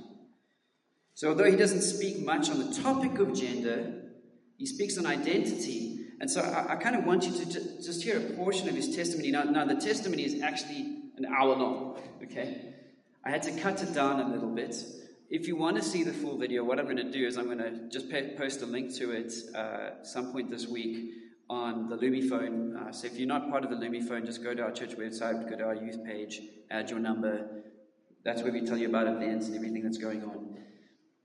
So, 1.14 1.28
although 1.28 1.50
he 1.50 1.56
doesn't 1.56 1.82
speak 1.82 2.24
much 2.24 2.48
on 2.50 2.58
the 2.58 2.74
topic 2.74 3.18
of 3.18 3.34
gender, 3.34 4.02
he 4.56 4.66
speaks 4.66 4.96
on 4.96 5.06
identity. 5.06 6.00
And 6.18 6.30
so, 6.30 6.40
I, 6.40 6.72
I 6.72 6.76
kind 6.76 6.96
of 6.96 7.04
want 7.04 7.24
you 7.26 7.32
to 7.32 7.82
just 7.82 8.02
hear 8.02 8.16
a 8.18 8.34
portion 8.36 8.68
of 8.68 8.74
his 8.74 8.96
testimony. 8.96 9.30
Now, 9.30 9.44
now, 9.44 9.66
the 9.66 9.74
testimony 9.74 10.24
is 10.24 10.42
actually 10.42 10.96
an 11.18 11.26
hour 11.26 11.56
long, 11.56 12.00
okay? 12.22 12.74
I 13.22 13.30
had 13.30 13.42
to 13.42 13.52
cut 13.60 13.82
it 13.82 13.92
down 13.92 14.20
a 14.20 14.28
little 14.28 14.50
bit. 14.50 14.76
If 15.28 15.46
you 15.46 15.56
want 15.56 15.76
to 15.76 15.82
see 15.82 16.04
the 16.04 16.12
full 16.12 16.38
video, 16.38 16.64
what 16.64 16.78
I'm 16.78 16.84
going 16.84 16.98
to 16.98 17.10
do 17.10 17.26
is 17.26 17.36
I'm 17.36 17.46
going 17.46 17.58
to 17.58 17.88
just 17.90 18.10
post 18.38 18.62
a 18.62 18.66
link 18.66 18.94
to 18.94 19.10
it 19.10 19.32
uh, 19.54 20.02
some 20.04 20.32
point 20.32 20.50
this 20.50 20.66
week 20.66 21.12
on 21.48 21.88
the 21.88 21.96
Lumifone. 21.96 22.76
Uh, 22.76 22.92
so 22.92 23.06
if 23.06 23.18
you're 23.18 23.28
not 23.28 23.50
part 23.50 23.64
of 23.64 23.70
the 23.70 23.76
Lumifone, 23.76 24.26
just 24.26 24.42
go 24.42 24.54
to 24.54 24.62
our 24.62 24.72
church 24.72 24.96
website, 24.96 25.48
go 25.48 25.56
to 25.56 25.64
our 25.64 25.74
youth 25.74 26.04
page, 26.04 26.40
add 26.70 26.90
your 26.90 26.98
number. 26.98 27.62
That's 28.24 28.42
where 28.42 28.52
we 28.52 28.62
tell 28.62 28.76
you 28.76 28.88
about 28.88 29.06
events 29.06 29.46
and 29.46 29.56
everything 29.56 29.82
that's 29.82 29.98
going 29.98 30.22
on. 30.24 30.58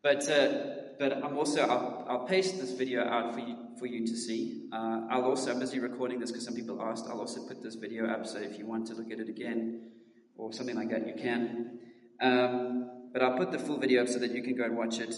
But, 0.04 0.28
uh, 0.30 0.64
but 1.00 1.24
I'm 1.24 1.38
also, 1.38 1.62
I'll, 1.62 2.06
I'll, 2.10 2.26
paste 2.26 2.60
this 2.60 2.72
video 2.72 3.04
out 3.04 3.34
for 3.34 3.40
you, 3.40 3.56
for 3.78 3.86
you 3.86 4.06
to 4.06 4.16
see. 4.16 4.68
Uh, 4.72 5.02
I'll 5.10 5.26
also, 5.26 5.52
I'm 5.52 5.60
busy 5.60 5.80
recording 5.80 6.20
this 6.20 6.32
because 6.32 6.46
some 6.46 6.56
people 6.56 6.82
asked, 6.82 7.06
I'll 7.08 7.20
also 7.20 7.48
put 7.48 7.62
this 7.62 7.76
video 7.76 8.08
up 8.08 8.26
so 8.26 8.40
if 8.40 8.58
you 8.58 8.66
want 8.66 8.88
to 8.88 8.96
look 8.96 9.12
at 9.12 9.20
it 9.20 9.30
again 9.30 9.92
or 10.38 10.52
something 10.54 10.76
like 10.76 10.90
that, 10.90 11.08
you 11.08 11.14
can. 11.14 11.80
Um, 12.20 13.10
but 13.14 13.22
I'll 13.22 13.38
put 13.38 13.52
the 13.52 13.60
full 13.60 13.78
video 13.78 14.02
up 14.02 14.08
so 14.08 14.20
that 14.20 14.32
you 14.32 14.42
can 14.42 14.56
go 14.56 14.64
and 14.64 14.78
watch 14.78 15.00
it. 15.00 15.16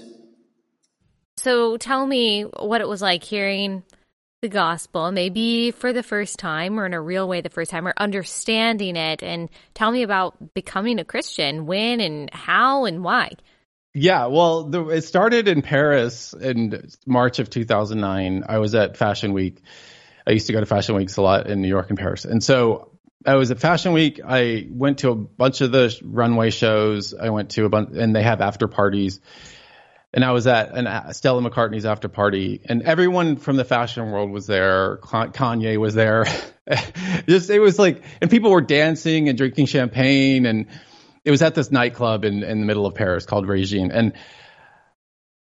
So 1.37 1.77
tell 1.77 2.05
me 2.05 2.43
what 2.43 2.81
it 2.81 2.87
was 2.87 3.01
like 3.01 3.23
hearing 3.23 3.83
the 4.43 4.49
gospel, 4.49 5.11
maybe 5.11 5.71
for 5.71 5.93
the 5.93 6.03
first 6.03 6.37
time 6.37 6.77
or 6.77 6.85
in 6.85 6.93
a 6.93 7.01
real 7.01 7.27
way 7.27 7.39
the 7.39 7.49
first 7.49 7.71
time, 7.71 7.87
or 7.87 7.93
understanding 7.97 8.97
it, 8.97 9.23
and 9.23 9.49
tell 9.73 9.89
me 9.89 10.03
about 10.03 10.53
becoming 10.53 10.99
a 10.99 11.05
Christian, 11.05 11.65
when 11.65 12.01
and 12.01 12.29
how 12.31 12.83
and 12.83 13.03
why. 13.03 13.31
Yeah, 13.95 14.25
well, 14.25 14.65
the, 14.65 14.87
it 14.89 15.03
started 15.03 15.47
in 15.47 15.61
Paris 15.61 16.33
in 16.33 16.89
March 17.05 17.39
of 17.39 17.49
2009. 17.49 18.43
I 18.47 18.57
was 18.57 18.75
at 18.75 18.97
Fashion 18.97 19.31
Week. 19.31 19.61
I 20.27 20.31
used 20.31 20.47
to 20.47 20.53
go 20.53 20.59
to 20.59 20.65
Fashion 20.65 20.95
Weeks 20.95 21.15
a 21.15 21.21
lot 21.21 21.47
in 21.47 21.61
New 21.61 21.69
York 21.69 21.89
and 21.89 21.97
Paris. 21.97 22.25
And 22.25 22.43
so 22.43 22.91
I 23.25 23.35
was 23.35 23.49
at 23.51 23.59
Fashion 23.59 23.93
Week. 23.93 24.19
I 24.25 24.67
went 24.69 24.99
to 24.99 25.11
a 25.11 25.15
bunch 25.15 25.61
of 25.61 25.71
the 25.71 25.97
runway 26.03 26.49
shows. 26.49 27.13
I 27.13 27.29
went 27.29 27.51
to 27.51 27.63
a 27.63 27.69
bunch, 27.69 27.95
and 27.95 28.13
they 28.13 28.23
have 28.23 28.41
after 28.41 28.67
parties. 28.67 29.21
And 30.13 30.23
I 30.23 30.31
was 30.31 30.45
at 30.45 30.75
an 30.77 30.85
uh, 30.85 31.11
Stella 31.11 31.41
McCartney's 31.41 31.85
after 31.85 32.07
party, 32.07 32.61
and 32.65 32.83
everyone 32.83 33.37
from 33.37 33.55
the 33.55 33.65
fashion 33.65 34.11
world 34.11 34.29
was 34.29 34.45
there. 34.45 34.97
Kanye 34.97 35.77
was 35.77 35.95
there. 35.95 36.25
Just 37.27 37.49
it 37.49 37.59
was 37.59 37.79
like, 37.79 38.03
and 38.21 38.29
people 38.29 38.51
were 38.51 38.61
dancing 38.61 39.27
and 39.27 39.37
drinking 39.37 39.65
champagne 39.65 40.45
and 40.45 40.67
it 41.25 41.31
was 41.31 41.41
at 41.41 41.55
this 41.55 41.71
nightclub 41.71 42.25
in, 42.25 42.43
in 42.43 42.59
the 42.59 42.65
middle 42.65 42.85
of 42.85 42.95
Paris 42.95 43.25
called 43.25 43.47
Regine. 43.47 43.91
And 43.91 44.13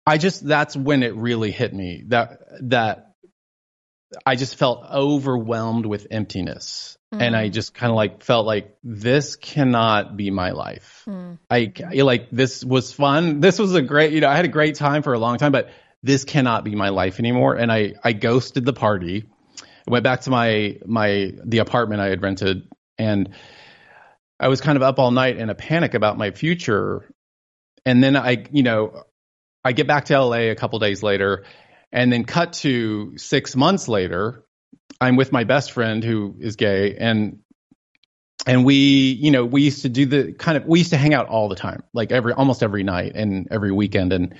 I 0.05 0.17
just, 0.17 0.45
that's 0.45 0.75
when 0.75 1.03
it 1.03 1.15
really 1.15 1.51
hit 1.51 1.73
me 1.73 2.03
that, 2.07 2.39
that 2.69 3.04
I 4.25 4.35
just 4.35 4.55
felt 4.55 4.85
overwhelmed 4.91 5.85
with 5.85 6.07
emptiness. 6.11 6.97
Mm. 7.13 7.21
And 7.21 7.35
I 7.35 7.49
just 7.49 7.73
kind 7.73 7.91
of 7.91 7.95
like 7.95 8.23
felt 8.23 8.45
like 8.45 8.77
this 8.83 9.35
cannot 9.35 10.17
be 10.17 10.31
my 10.31 10.51
life. 10.51 11.03
Mm. 11.07 11.39
I 11.49 11.71
like 12.01 12.29
this 12.31 12.63
was 12.63 12.91
fun. 12.91 13.39
This 13.39 13.59
was 13.59 13.73
a 13.75 13.81
great, 13.81 14.13
you 14.13 14.21
know, 14.21 14.29
I 14.29 14.35
had 14.35 14.45
a 14.45 14.49
great 14.49 14.75
time 14.75 15.03
for 15.03 15.13
a 15.13 15.19
long 15.19 15.37
time, 15.37 15.51
but 15.51 15.69
this 16.03 16.23
cannot 16.23 16.63
be 16.63 16.75
my 16.75 16.89
life 16.89 17.19
anymore. 17.19 17.55
And 17.55 17.71
I, 17.71 17.93
I 18.03 18.13
ghosted 18.13 18.65
the 18.65 18.73
party. 18.73 19.25
I 19.87 19.91
went 19.91 20.03
back 20.03 20.21
to 20.21 20.29
my, 20.29 20.77
my, 20.85 21.33
the 21.43 21.59
apartment 21.59 22.01
I 22.01 22.07
had 22.07 22.21
rented 22.21 22.67
and 22.97 23.29
I 24.39 24.47
was 24.47 24.61
kind 24.61 24.75
of 24.75 24.83
up 24.83 24.99
all 24.99 25.11
night 25.11 25.37
in 25.37 25.49
a 25.49 25.55
panic 25.55 25.93
about 25.93 26.17
my 26.17 26.31
future. 26.31 27.09
And 27.85 28.03
then 28.03 28.15
I, 28.15 28.45
you 28.51 28.63
know, 28.63 29.03
I 29.63 29.71
get 29.71 29.87
back 29.87 30.05
to 30.05 30.19
LA 30.19 30.51
a 30.51 30.55
couple 30.55 30.77
days 30.79 31.01
later 31.01 31.43
and 31.95 32.11
then 32.11 32.25
cut 32.25 32.53
to 32.53 33.17
six 33.17 33.55
months 33.55 33.87
later, 33.87 34.43
I'm 34.99 35.15
with 35.15 35.31
my 35.31 35.45
best 35.45 35.71
friend 35.71 36.03
who 36.03 36.35
is 36.39 36.57
gay 36.57 36.95
and 36.97 37.39
and 38.45 38.63
we, 38.63 38.75
you 39.19 39.31
know, 39.31 39.45
we 39.45 39.63
used 39.63 39.83
to 39.83 39.89
do 39.89 40.05
the 40.05 40.33
kind 40.33 40.57
of 40.57 40.65
we 40.65 40.79
used 40.79 40.91
to 40.91 40.97
hang 40.97 41.13
out 41.13 41.27
all 41.27 41.47
the 41.47 41.55
time, 41.55 41.83
like 41.93 42.11
every 42.11 42.33
almost 42.33 42.61
every 42.61 42.83
night 42.83 43.13
and 43.15 43.47
every 43.49 43.71
weekend 43.71 44.11
and 44.11 44.35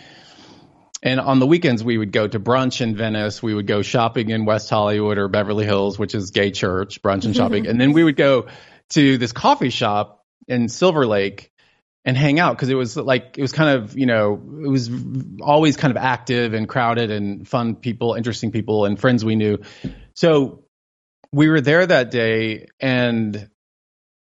and 1.02 1.20
on 1.20 1.40
the 1.40 1.48
weekends 1.48 1.82
we 1.82 1.98
would 1.98 2.12
go 2.12 2.28
to 2.28 2.40
brunch 2.40 2.82
in 2.82 2.98
Venice, 2.98 3.42
we 3.42 3.54
would 3.54 3.68
go 3.68 3.82
shopping 3.82 4.32
in 4.32 4.44
West 4.44 4.70
Hollywood 4.70 5.18
or 5.18 5.30
Beverly 5.30 5.66
Hills, 5.66 5.98
which 5.98 6.14
is 6.14 6.32
gay 6.32 6.52
church, 6.52 7.02
brunch 7.02 7.24
and 7.24 7.36
shopping. 7.36 7.68
and 7.70 7.80
then 7.80 7.94
we 7.94 8.04
would 8.04 8.18
go 8.18 8.48
to 8.90 9.18
this 9.18 9.32
coffee 9.32 9.70
shop 9.70 10.26
in 10.48 10.68
Silver 10.68 11.08
Lake 11.08 11.52
and 12.06 12.16
hang 12.16 12.40
out 12.40 12.56
because 12.56 12.70
it 12.70 12.76
was 12.76 12.96
like 12.96 13.38
it 13.38 13.42
was 13.42 13.52
kind 13.52 13.78
of 13.78 13.98
you 13.98 14.06
know 14.06 14.34
it 14.64 14.68
was 14.68 14.90
always 15.42 15.76
kind 15.76 15.92
of 15.92 15.98
active 15.98 16.54
and 16.54 16.70
crowded 16.70 17.12
and 17.12 17.48
fun 17.48 17.76
people 17.76 18.14
interesting 18.14 18.52
people 18.52 18.86
and 18.86 19.00
friends 19.00 19.26
we 19.26 19.36
knew 19.36 19.58
so 20.14 20.64
we 21.32 21.50
were 21.50 21.62
there 21.62 21.86
that 21.86 22.12
day 22.12 22.68
and 22.80 23.50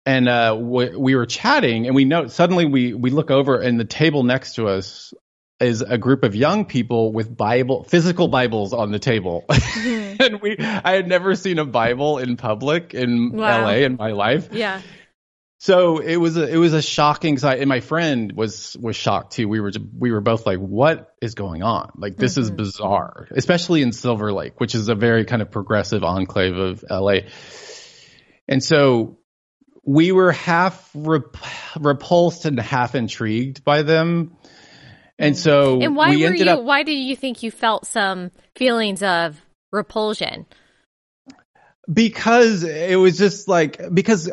and 0.06 0.28
uh, 0.28 0.56
we, 0.58 0.96
we 0.96 1.14
were 1.16 1.26
chatting 1.26 1.86
and 1.86 1.94
we 1.94 2.04
know 2.04 2.28
suddenly 2.28 2.64
we 2.64 2.94
we 2.94 3.10
look 3.10 3.30
over 3.30 3.60
and 3.60 3.78
the 3.78 3.84
table 3.84 4.22
next 4.22 4.54
to 4.54 4.68
us 4.68 5.12
is 5.58 5.80
a 5.80 5.96
group 5.96 6.22
of 6.22 6.34
young 6.34 6.64
people 6.64 7.12
with 7.12 7.34
bible 7.34 7.84
physical 7.84 8.28
bibles 8.28 8.72
on 8.72 8.90
the 8.90 8.98
table 8.98 9.44
mm-hmm. 9.50 10.22
and 10.22 10.40
we 10.40 10.56
i 10.58 10.92
had 10.92 11.08
never 11.08 11.34
seen 11.34 11.58
a 11.58 11.64
bible 11.64 12.18
in 12.18 12.36
public 12.36 12.94
in 12.94 13.32
wow. 13.32 13.62
la 13.62 13.70
in 13.70 13.96
my 13.96 14.12
life 14.12 14.48
yeah 14.52 14.80
so 15.59 15.98
it 15.98 16.16
was 16.16 16.36
a 16.36 16.48
it 16.48 16.59
was 16.59 16.74
a 16.74 16.82
shocking 16.82 17.38
sight, 17.38 17.61
and 17.61 17.68
my 17.68 17.80
friend 17.80 18.32
was 18.32 18.76
was 18.78 18.94
shocked 18.94 19.32
too. 19.32 19.48
We 19.48 19.61
were 19.61 19.72
we 19.98 20.11
were 20.11 20.20
both 20.20 20.44
like, 20.44 20.59
"What 20.59 21.14
is 21.22 21.34
going 21.34 21.62
on? 21.62 21.92
Like 21.96 22.16
this 22.16 22.32
mm-hmm. 22.32 22.42
is 22.42 22.50
bizarre." 22.50 23.28
Especially 23.30 23.80
in 23.80 23.92
Silver 23.92 24.32
Lake, 24.32 24.61
which 24.61 24.74
is 24.74 24.88
a 24.88 24.94
very 24.94 25.24
kind 25.24 25.40
of 25.40 25.50
progressive 25.50 26.04
enclave 26.04 26.57
of 26.57 26.84
LA. 26.90 27.20
And 28.48 28.62
so 28.62 29.18
we 29.82 30.12
were 30.12 30.32
half 30.32 30.90
rep- 30.94 31.36
repulsed 31.80 32.44
and 32.44 32.61
half 32.61 32.94
intrigued 32.94 33.64
by 33.64 33.82
them. 33.82 34.36
And 35.18 35.36
so 35.38 35.80
And 35.80 35.96
why 35.96 36.11
were 36.11 36.34
you 36.34 36.50
up, 36.50 36.62
why 36.64 36.82
do 36.82 36.92
you 36.92 37.16
think 37.16 37.42
you 37.42 37.50
felt 37.50 37.86
some 37.86 38.30
feelings 38.57 39.02
of 39.02 39.40
repulsion? 39.72 40.44
Because 41.90 42.62
it 42.62 42.98
was 42.98 43.16
just 43.16 43.48
like 43.48 43.80
because 43.94 44.30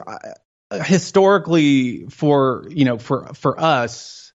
historically 0.82 2.06
for 2.08 2.66
you 2.70 2.86
know 2.86 2.98
for 2.98 3.34
for 3.34 3.60
us 3.60 4.34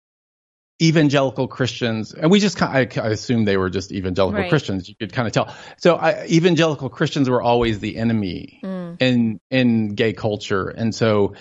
evangelical 0.81 1.49
Christians, 1.49 2.15
and 2.15 2.31
we 2.31 2.39
just 2.39 2.57
kind 2.57 2.93
of, 2.93 2.99
I, 2.99 3.09
I 3.09 3.11
assume 3.11 3.45
they 3.45 3.57
were 3.57 3.71
just 3.71 3.91
evangelical 3.93 4.43
right. 4.43 4.49
Christians. 4.49 4.89
You 4.89 4.95
could 4.95 5.13
kind 5.13 5.27
of 5.27 5.33
tell. 5.33 5.55
So 5.79 5.97
I, 5.97 6.27
evangelical 6.27 6.89
Christians 6.89 7.29
were 7.29 7.43
always 7.43 7.81
the 7.81 7.97
enemy 7.97 8.61
mm. 8.63 8.97
in 9.01 9.41
in 9.51 9.95
gay 9.95 10.13
culture, 10.13 10.69
and 10.69 10.95
so 10.95 11.35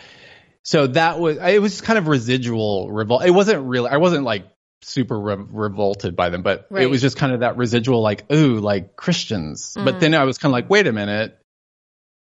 so 0.64 0.88
that 0.88 1.20
was 1.20 1.38
it 1.38 1.62
was 1.62 1.82
kind 1.82 2.00
of 2.00 2.08
residual 2.08 2.92
revolt. 2.92 3.26
It 3.26 3.32
wasn't 3.32 3.66
really. 3.66 3.90
I 3.90 3.98
wasn't 3.98 4.24
like 4.24 4.48
super 4.82 5.20
re- 5.20 5.36
revolted 5.38 6.16
by 6.16 6.30
them, 6.30 6.42
but 6.42 6.68
right. 6.70 6.84
it 6.84 6.88
was 6.88 7.02
just 7.02 7.18
kind 7.18 7.34
of 7.34 7.40
that 7.42 7.58
residual 7.58 8.02
like 8.02 8.32
ooh 8.32 8.60
like 8.60 8.96
Christians. 8.96 9.76
Mm. 9.78 9.86
But 9.86 10.00
then 10.00 10.14
I 10.14 10.24
was 10.24 10.38
kind 10.38 10.52
of 10.52 10.54
like 10.54 10.70
wait 10.70 10.88
a 10.88 10.94
minute. 10.94 11.40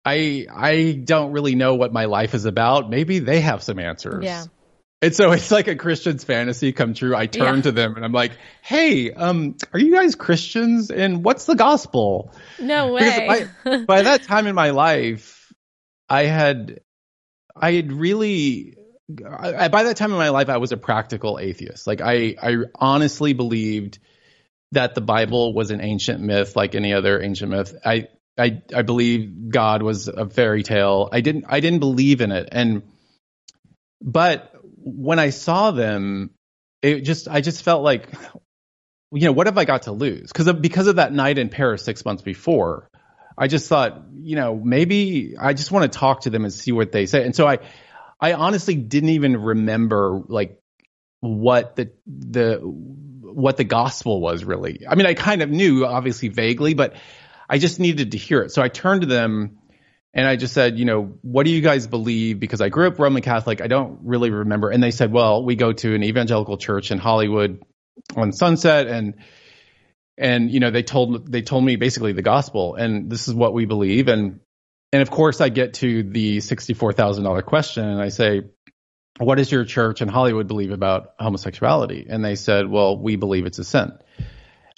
I 0.04 0.46
I 0.52 0.92
don't 0.92 1.32
really 1.32 1.54
know 1.54 1.74
what 1.74 1.92
my 1.92 2.04
life 2.04 2.34
is 2.34 2.44
about. 2.44 2.90
Maybe 2.90 3.20
they 3.20 3.40
have 3.40 3.62
some 3.62 3.78
answers. 3.78 4.24
Yeah. 4.24 4.44
And 5.04 5.14
so 5.14 5.32
it's 5.32 5.50
like 5.50 5.68
a 5.68 5.76
Christian's 5.76 6.24
fantasy 6.24 6.72
come 6.72 6.94
true. 6.94 7.14
I 7.14 7.26
turn 7.26 7.56
yeah. 7.56 7.62
to 7.62 7.72
them 7.72 7.96
and 7.96 8.04
I'm 8.04 8.12
like, 8.12 8.32
"Hey, 8.62 9.12
um, 9.12 9.56
are 9.72 9.78
you 9.78 9.92
guys 9.92 10.14
Christians? 10.14 10.90
And 10.90 11.22
what's 11.22 11.44
the 11.44 11.56
gospel?" 11.56 12.32
No 12.58 12.92
way. 12.92 13.48
By, 13.64 13.78
by 13.86 14.02
that 14.02 14.22
time 14.22 14.46
in 14.46 14.54
my 14.54 14.70
life, 14.70 15.52
I 16.08 16.24
had, 16.24 16.80
I 17.54 17.72
had 17.72 17.92
really, 17.92 18.76
I, 19.28 19.68
by 19.68 19.82
that 19.82 19.98
time 19.98 20.10
in 20.10 20.16
my 20.16 20.30
life, 20.30 20.48
I 20.48 20.56
was 20.56 20.72
a 20.72 20.78
practical 20.78 21.38
atheist. 21.38 21.86
Like 21.86 22.00
I, 22.00 22.36
I 22.42 22.56
honestly 22.74 23.34
believed 23.34 23.98
that 24.72 24.94
the 24.94 25.02
Bible 25.02 25.52
was 25.52 25.70
an 25.70 25.82
ancient 25.82 26.20
myth, 26.20 26.56
like 26.56 26.74
any 26.74 26.94
other 26.94 27.22
ancient 27.22 27.50
myth. 27.50 27.74
I, 27.84 28.08
I 28.38 28.62
I 28.74 28.82
believe 28.82 29.50
God 29.50 29.82
was 29.82 30.08
a 30.08 30.28
fairy 30.28 30.62
tale. 30.62 31.08
I 31.12 31.20
didn't 31.20 31.44
I 31.48 31.60
didn't 31.60 31.80
believe 31.80 32.20
in 32.20 32.32
it, 32.32 32.48
and 32.50 32.82
but 34.00 34.52
when 34.62 35.18
I 35.18 35.30
saw 35.30 35.70
them, 35.70 36.30
it 36.82 37.00
just 37.00 37.28
I 37.28 37.40
just 37.40 37.62
felt 37.62 37.82
like, 37.82 38.08
you 39.12 39.24
know, 39.24 39.32
what 39.32 39.46
have 39.46 39.56
I 39.56 39.64
got 39.64 39.82
to 39.82 39.92
lose? 39.92 40.30
Because 40.32 40.52
because 40.54 40.86
of 40.86 40.96
that 40.96 41.12
night 41.12 41.38
in 41.38 41.48
Paris 41.48 41.84
six 41.84 42.04
months 42.04 42.22
before, 42.22 42.88
I 43.36 43.48
just 43.48 43.68
thought, 43.68 44.02
you 44.14 44.36
know, 44.36 44.60
maybe 44.62 45.36
I 45.40 45.54
just 45.54 45.72
want 45.72 45.90
to 45.90 45.98
talk 45.98 46.22
to 46.22 46.30
them 46.30 46.44
and 46.44 46.52
see 46.52 46.72
what 46.72 46.92
they 46.92 47.06
say. 47.06 47.24
And 47.24 47.34
so 47.34 47.46
I 47.46 47.58
I 48.20 48.34
honestly 48.34 48.74
didn't 48.74 49.10
even 49.10 49.36
remember 49.36 50.22
like 50.28 50.60
what 51.20 51.76
the 51.76 51.92
the 52.06 52.58
what 52.60 53.56
the 53.56 53.64
gospel 53.64 54.20
was 54.20 54.44
really. 54.44 54.82
I 54.88 54.94
mean, 54.94 55.06
I 55.06 55.14
kind 55.14 55.42
of 55.42 55.50
knew 55.50 55.86
obviously 55.86 56.28
vaguely, 56.28 56.74
but 56.74 56.94
I 57.48 57.58
just 57.58 57.80
needed 57.80 58.12
to 58.12 58.18
hear 58.18 58.42
it. 58.42 58.52
So 58.52 58.62
I 58.62 58.68
turned 58.68 59.02
to 59.02 59.06
them 59.06 59.58
and 60.12 60.26
I 60.26 60.36
just 60.36 60.54
said, 60.54 60.78
you 60.78 60.84
know, 60.84 61.18
what 61.22 61.44
do 61.44 61.50
you 61.50 61.60
guys 61.60 61.86
believe? 61.86 62.38
Because 62.38 62.60
I 62.60 62.68
grew 62.68 62.86
up 62.86 62.98
Roman 62.98 63.22
Catholic. 63.22 63.60
I 63.60 63.66
don't 63.66 64.00
really 64.04 64.30
remember. 64.30 64.70
And 64.70 64.82
they 64.82 64.92
said, 64.92 65.12
well, 65.12 65.44
we 65.44 65.56
go 65.56 65.72
to 65.72 65.94
an 65.94 66.04
evangelical 66.04 66.56
church 66.56 66.90
in 66.90 66.98
Hollywood 66.98 67.62
on 68.16 68.32
Sunset 68.32 68.86
and 68.86 69.14
and 70.16 70.50
you 70.50 70.60
know 70.60 70.70
they 70.70 70.82
told 70.82 71.30
they 71.30 71.42
told 71.42 71.64
me 71.64 71.76
basically 71.76 72.12
the 72.12 72.22
gospel 72.22 72.74
and 72.74 73.10
this 73.10 73.28
is 73.28 73.34
what 73.34 73.52
we 73.52 73.66
believe 73.66 74.08
and 74.08 74.40
and 74.92 75.02
of 75.02 75.10
course 75.10 75.40
I 75.40 75.48
get 75.48 75.74
to 75.74 76.04
the 76.04 76.38
$64,000 76.38 77.44
question 77.44 77.84
and 77.84 78.00
I 78.00 78.08
say 78.10 78.42
what 79.18 79.36
does 79.36 79.50
your 79.50 79.64
church 79.64 80.02
in 80.02 80.08
Hollywood 80.08 80.46
believe 80.46 80.70
about 80.70 81.14
homosexuality 81.18 82.06
and 82.08 82.24
they 82.24 82.36
said 82.36 82.68
well 82.68 82.96
we 82.96 83.16
believe 83.16 83.46
it's 83.46 83.58
a 83.58 83.64
sin 83.64 83.92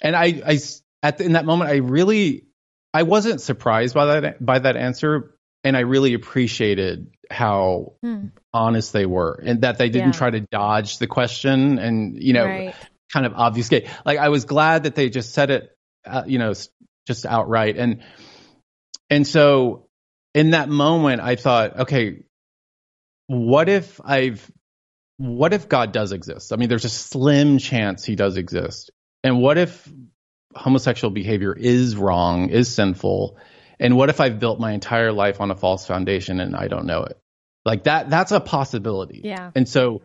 and 0.01 0.15
I 0.15 0.41
I 0.45 0.59
at 1.03 1.19
the, 1.19 1.25
in 1.25 1.33
that 1.33 1.45
moment 1.45 1.69
I 1.69 1.77
really 1.77 2.45
I 2.93 3.03
wasn't 3.03 3.41
surprised 3.41 3.93
by 3.93 4.19
that 4.19 4.43
by 4.43 4.59
that 4.59 4.77
answer, 4.77 5.35
and 5.63 5.75
I 5.75 5.81
really 5.81 6.13
appreciated 6.13 7.11
how 7.29 7.93
hmm. 8.01 8.27
honest 8.53 8.93
they 8.93 9.05
were, 9.05 9.41
and 9.43 9.61
that 9.61 9.77
they 9.77 9.89
didn't 9.89 10.13
yeah. 10.13 10.19
try 10.19 10.29
to 10.31 10.39
dodge 10.39 10.97
the 10.99 11.07
question 11.07 11.79
and 11.79 12.21
you 12.21 12.33
know 12.33 12.45
right. 12.45 12.75
kind 13.11 13.25
of 13.25 13.33
obfuscate. 13.33 13.87
Like 14.05 14.19
I 14.19 14.29
was 14.29 14.45
glad 14.45 14.83
that 14.83 14.95
they 14.95 15.09
just 15.09 15.33
said 15.33 15.51
it, 15.51 15.77
uh, 16.05 16.23
you 16.25 16.39
know, 16.39 16.53
just 17.05 17.25
outright, 17.25 17.77
and 17.77 18.01
and 19.09 19.27
so 19.27 19.87
in 20.33 20.51
that 20.51 20.69
moment 20.69 21.21
I 21.21 21.35
thought, 21.35 21.79
okay, 21.81 22.23
what 23.27 23.69
if 23.69 23.99
I've 24.03 24.49
what 25.17 25.53
if 25.53 25.67
God 25.67 25.91
does 25.91 26.11
exist? 26.11 26.53
I 26.53 26.55
mean, 26.55 26.69
there's 26.69 26.85
a 26.85 26.89
slim 26.89 27.57
chance 27.57 28.05
he 28.05 28.15
does 28.15 28.37
exist. 28.37 28.91
And 29.23 29.41
what 29.41 29.57
if 29.57 29.91
homosexual 30.57 31.11
behavior 31.11 31.53
is 31.53 31.95
wrong, 31.95 32.49
is 32.49 32.73
sinful, 32.73 33.37
and 33.79 33.95
what 33.95 34.09
if 34.09 34.19
I've 34.19 34.39
built 34.39 34.59
my 34.59 34.71
entire 34.71 35.11
life 35.11 35.39
on 35.39 35.51
a 35.51 35.55
false 35.55 35.85
foundation 35.85 36.39
and 36.39 36.55
I 36.55 36.67
don't 36.67 36.85
know 36.85 37.03
it? 37.03 37.19
Like 37.65 37.83
that 37.83 38.09
that's 38.09 38.31
a 38.31 38.39
possibility. 38.39 39.21
Yeah. 39.23 39.51
And 39.55 39.67
so 39.67 40.01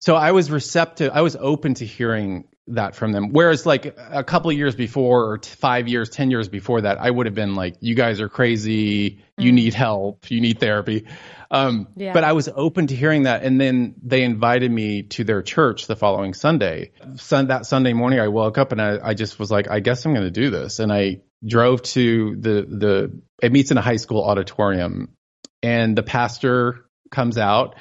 so 0.00 0.16
I 0.16 0.32
was 0.32 0.50
receptive, 0.50 1.10
I 1.12 1.20
was 1.22 1.36
open 1.36 1.74
to 1.74 1.86
hearing 1.86 2.44
that 2.68 2.94
from 2.94 3.12
them. 3.12 3.32
Whereas 3.32 3.66
like 3.66 3.96
a 3.98 4.24
couple 4.24 4.50
years 4.52 4.74
before 4.74 5.30
or 5.30 5.38
t- 5.38 5.50
5 5.50 5.88
years, 5.88 6.08
10 6.08 6.30
years 6.30 6.48
before 6.48 6.82
that, 6.82 6.98
I 6.98 7.10
would 7.10 7.26
have 7.26 7.34
been 7.34 7.54
like 7.54 7.76
you 7.80 7.94
guys 7.94 8.20
are 8.20 8.28
crazy, 8.28 9.10
mm. 9.10 9.44
you 9.44 9.52
need 9.52 9.74
help, 9.74 10.30
you 10.30 10.40
need 10.40 10.60
therapy. 10.60 11.06
Um, 11.50 11.88
yeah. 11.96 12.12
But 12.12 12.24
I 12.24 12.32
was 12.32 12.48
open 12.48 12.86
to 12.88 12.94
hearing 12.94 13.24
that, 13.24 13.42
and 13.42 13.60
then 13.60 13.96
they 14.02 14.22
invited 14.22 14.70
me 14.70 15.02
to 15.02 15.24
their 15.24 15.42
church 15.42 15.86
the 15.86 15.96
following 15.96 16.32
Sunday. 16.32 16.92
Sun, 17.16 17.48
that 17.48 17.66
Sunday 17.66 17.92
morning, 17.92 18.20
I 18.20 18.28
woke 18.28 18.56
up 18.56 18.70
and 18.72 18.80
I, 18.80 18.98
I 19.02 19.14
just 19.14 19.38
was 19.38 19.50
like, 19.50 19.68
I 19.68 19.80
guess 19.80 20.04
I'm 20.04 20.14
going 20.14 20.26
to 20.26 20.30
do 20.30 20.50
this, 20.50 20.78
and 20.78 20.92
I 20.92 21.22
drove 21.44 21.82
to 21.82 22.36
the 22.36 22.66
the. 22.68 23.20
It 23.42 23.52
meets 23.52 23.70
in 23.70 23.78
a 23.78 23.82
high 23.82 23.96
school 23.96 24.22
auditorium, 24.22 25.16
and 25.62 25.96
the 25.96 26.02
pastor 26.02 26.84
comes 27.10 27.36
out 27.36 27.74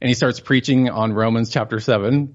and 0.00 0.08
he 0.08 0.14
starts 0.14 0.40
preaching 0.40 0.90
on 0.90 1.12
Romans 1.12 1.50
chapter 1.50 1.80
seven. 1.80 2.34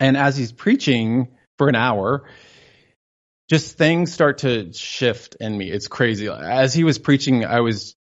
And 0.00 0.16
as 0.16 0.36
he's 0.36 0.50
preaching 0.50 1.36
for 1.56 1.68
an 1.68 1.76
hour, 1.76 2.24
just 3.48 3.78
things 3.78 4.12
start 4.12 4.38
to 4.38 4.72
shift 4.72 5.36
in 5.38 5.56
me. 5.56 5.70
It's 5.70 5.86
crazy. 5.86 6.28
As 6.28 6.74
he 6.74 6.82
was 6.82 6.98
preaching, 6.98 7.44
I 7.44 7.60
was 7.60 7.94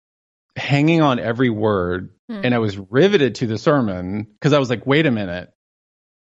hanging 0.55 1.01
on 1.01 1.19
every 1.19 1.49
word 1.49 2.11
Hmm. 2.31 2.41
and 2.45 2.55
I 2.55 2.59
was 2.59 2.77
riveted 2.77 3.35
to 3.35 3.47
the 3.47 3.57
sermon 3.57 4.23
because 4.23 4.53
I 4.53 4.59
was 4.59 4.69
like, 4.69 4.85
wait 4.87 5.05
a 5.05 5.11
minute. 5.11 5.51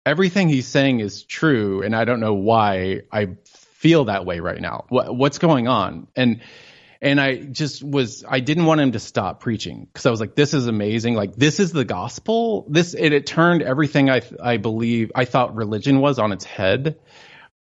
Everything 0.05 0.49
he's 0.49 0.69
saying 0.69 1.01
is 1.01 1.25
true, 1.25 1.83
and 1.83 1.97
I 1.97 2.05
don't 2.05 2.21
know 2.21 2.35
why 2.35 3.03
I 3.11 3.37
feel 3.47 4.05
that 4.05 4.25
way 4.25 4.39
right 4.39 4.61
now. 4.61 4.85
What, 4.89 5.17
what's 5.17 5.39
going 5.39 5.67
on? 5.67 6.07
And 6.15 6.43
and 7.03 7.21
I 7.21 7.39
just 7.39 7.83
was 7.83 8.25
I 8.29 8.39
didn't 8.39 8.67
want 8.67 8.81
him 8.81 8.93
to 8.93 9.01
stop 9.01 9.41
preaching 9.41 9.85
because 9.85 10.07
I 10.07 10.11
was 10.11 10.21
like, 10.21 10.37
this 10.37 10.55
is 10.55 10.69
amazing. 10.69 11.17
Like 11.17 11.35
this 11.35 11.59
is 11.59 11.73
the 11.73 11.85
gospel. 11.85 12.67
This 12.71 12.95
it, 12.95 13.13
it 13.13 13.27
turned 13.27 13.63
everything 13.63 14.09
I 14.09 14.23
I 14.41 14.59
believe 14.59 15.11
I 15.13 15.25
thought 15.25 15.57
religion 15.57 16.01
was 16.01 16.21
on 16.21 16.31
its 16.31 16.45
head. 16.45 17.01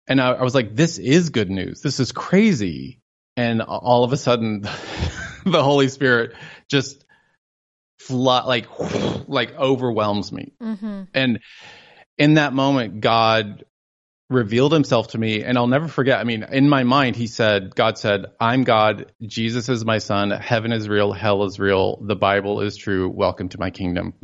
And 0.07 0.21
I, 0.21 0.33
I 0.33 0.43
was 0.43 0.55
like, 0.55 0.77
this 0.77 0.99
is 0.99 1.31
good 1.31 1.51
news. 1.51 1.81
This 1.81 2.01
is 2.01 2.13
crazy. 2.13 3.01
And 3.39 3.63
all 3.63 4.05
of 4.05 4.13
a 4.13 4.17
sudden, 4.19 4.69
the 5.51 5.63
Holy 5.63 5.89
Spirit 5.89 6.35
just 6.69 7.05
fly, 8.01 8.43
like 8.43 8.67
like 9.29 9.55
overwhelms 9.57 10.33
me. 10.33 10.53
Mm-hmm. 10.61 11.03
And 11.15 11.41
in 12.19 12.35
that 12.35 12.53
moment, 12.53 13.01
God 13.01 13.65
revealed 14.29 14.73
himself 14.73 15.09
to 15.09 15.19
me 15.19 15.45
and 15.45 15.57
I'll 15.57 15.69
never 15.69 15.87
forget. 15.87 16.19
I 16.19 16.25
mean, 16.25 16.43
in 16.43 16.69
my 16.69 16.83
mind, 16.83 17.15
he 17.15 17.29
said, 17.29 17.77
God 17.77 17.97
said, 17.97 18.27
I'm 18.41 18.65
God. 18.65 19.13
Jesus 19.23 19.69
is 19.69 19.85
my 19.85 19.99
son. 19.99 20.31
Heaven 20.31 20.73
is 20.73 20.89
real. 20.89 21.13
Hell 21.13 21.45
is 21.45 21.61
real. 21.61 21.99
The 22.05 22.17
Bible 22.17 22.61
is 22.61 22.77
true. 22.77 23.09
Welcome 23.09 23.51
to 23.51 23.61
my 23.61 23.71
kingdom. 23.71 24.15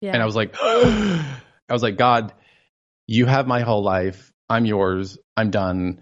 Yeah. 0.00 0.12
And 0.14 0.22
I 0.22 0.24
was 0.24 0.36
like, 0.36 0.56
I 0.62 1.34
was 1.68 1.82
like, 1.82 1.98
God, 1.98 2.32
you 3.06 3.26
have 3.26 3.46
my 3.46 3.60
whole 3.60 3.82
life. 3.82 4.32
I'm 4.48 4.64
yours. 4.64 5.18
I'm 5.36 5.50
done. 5.50 6.00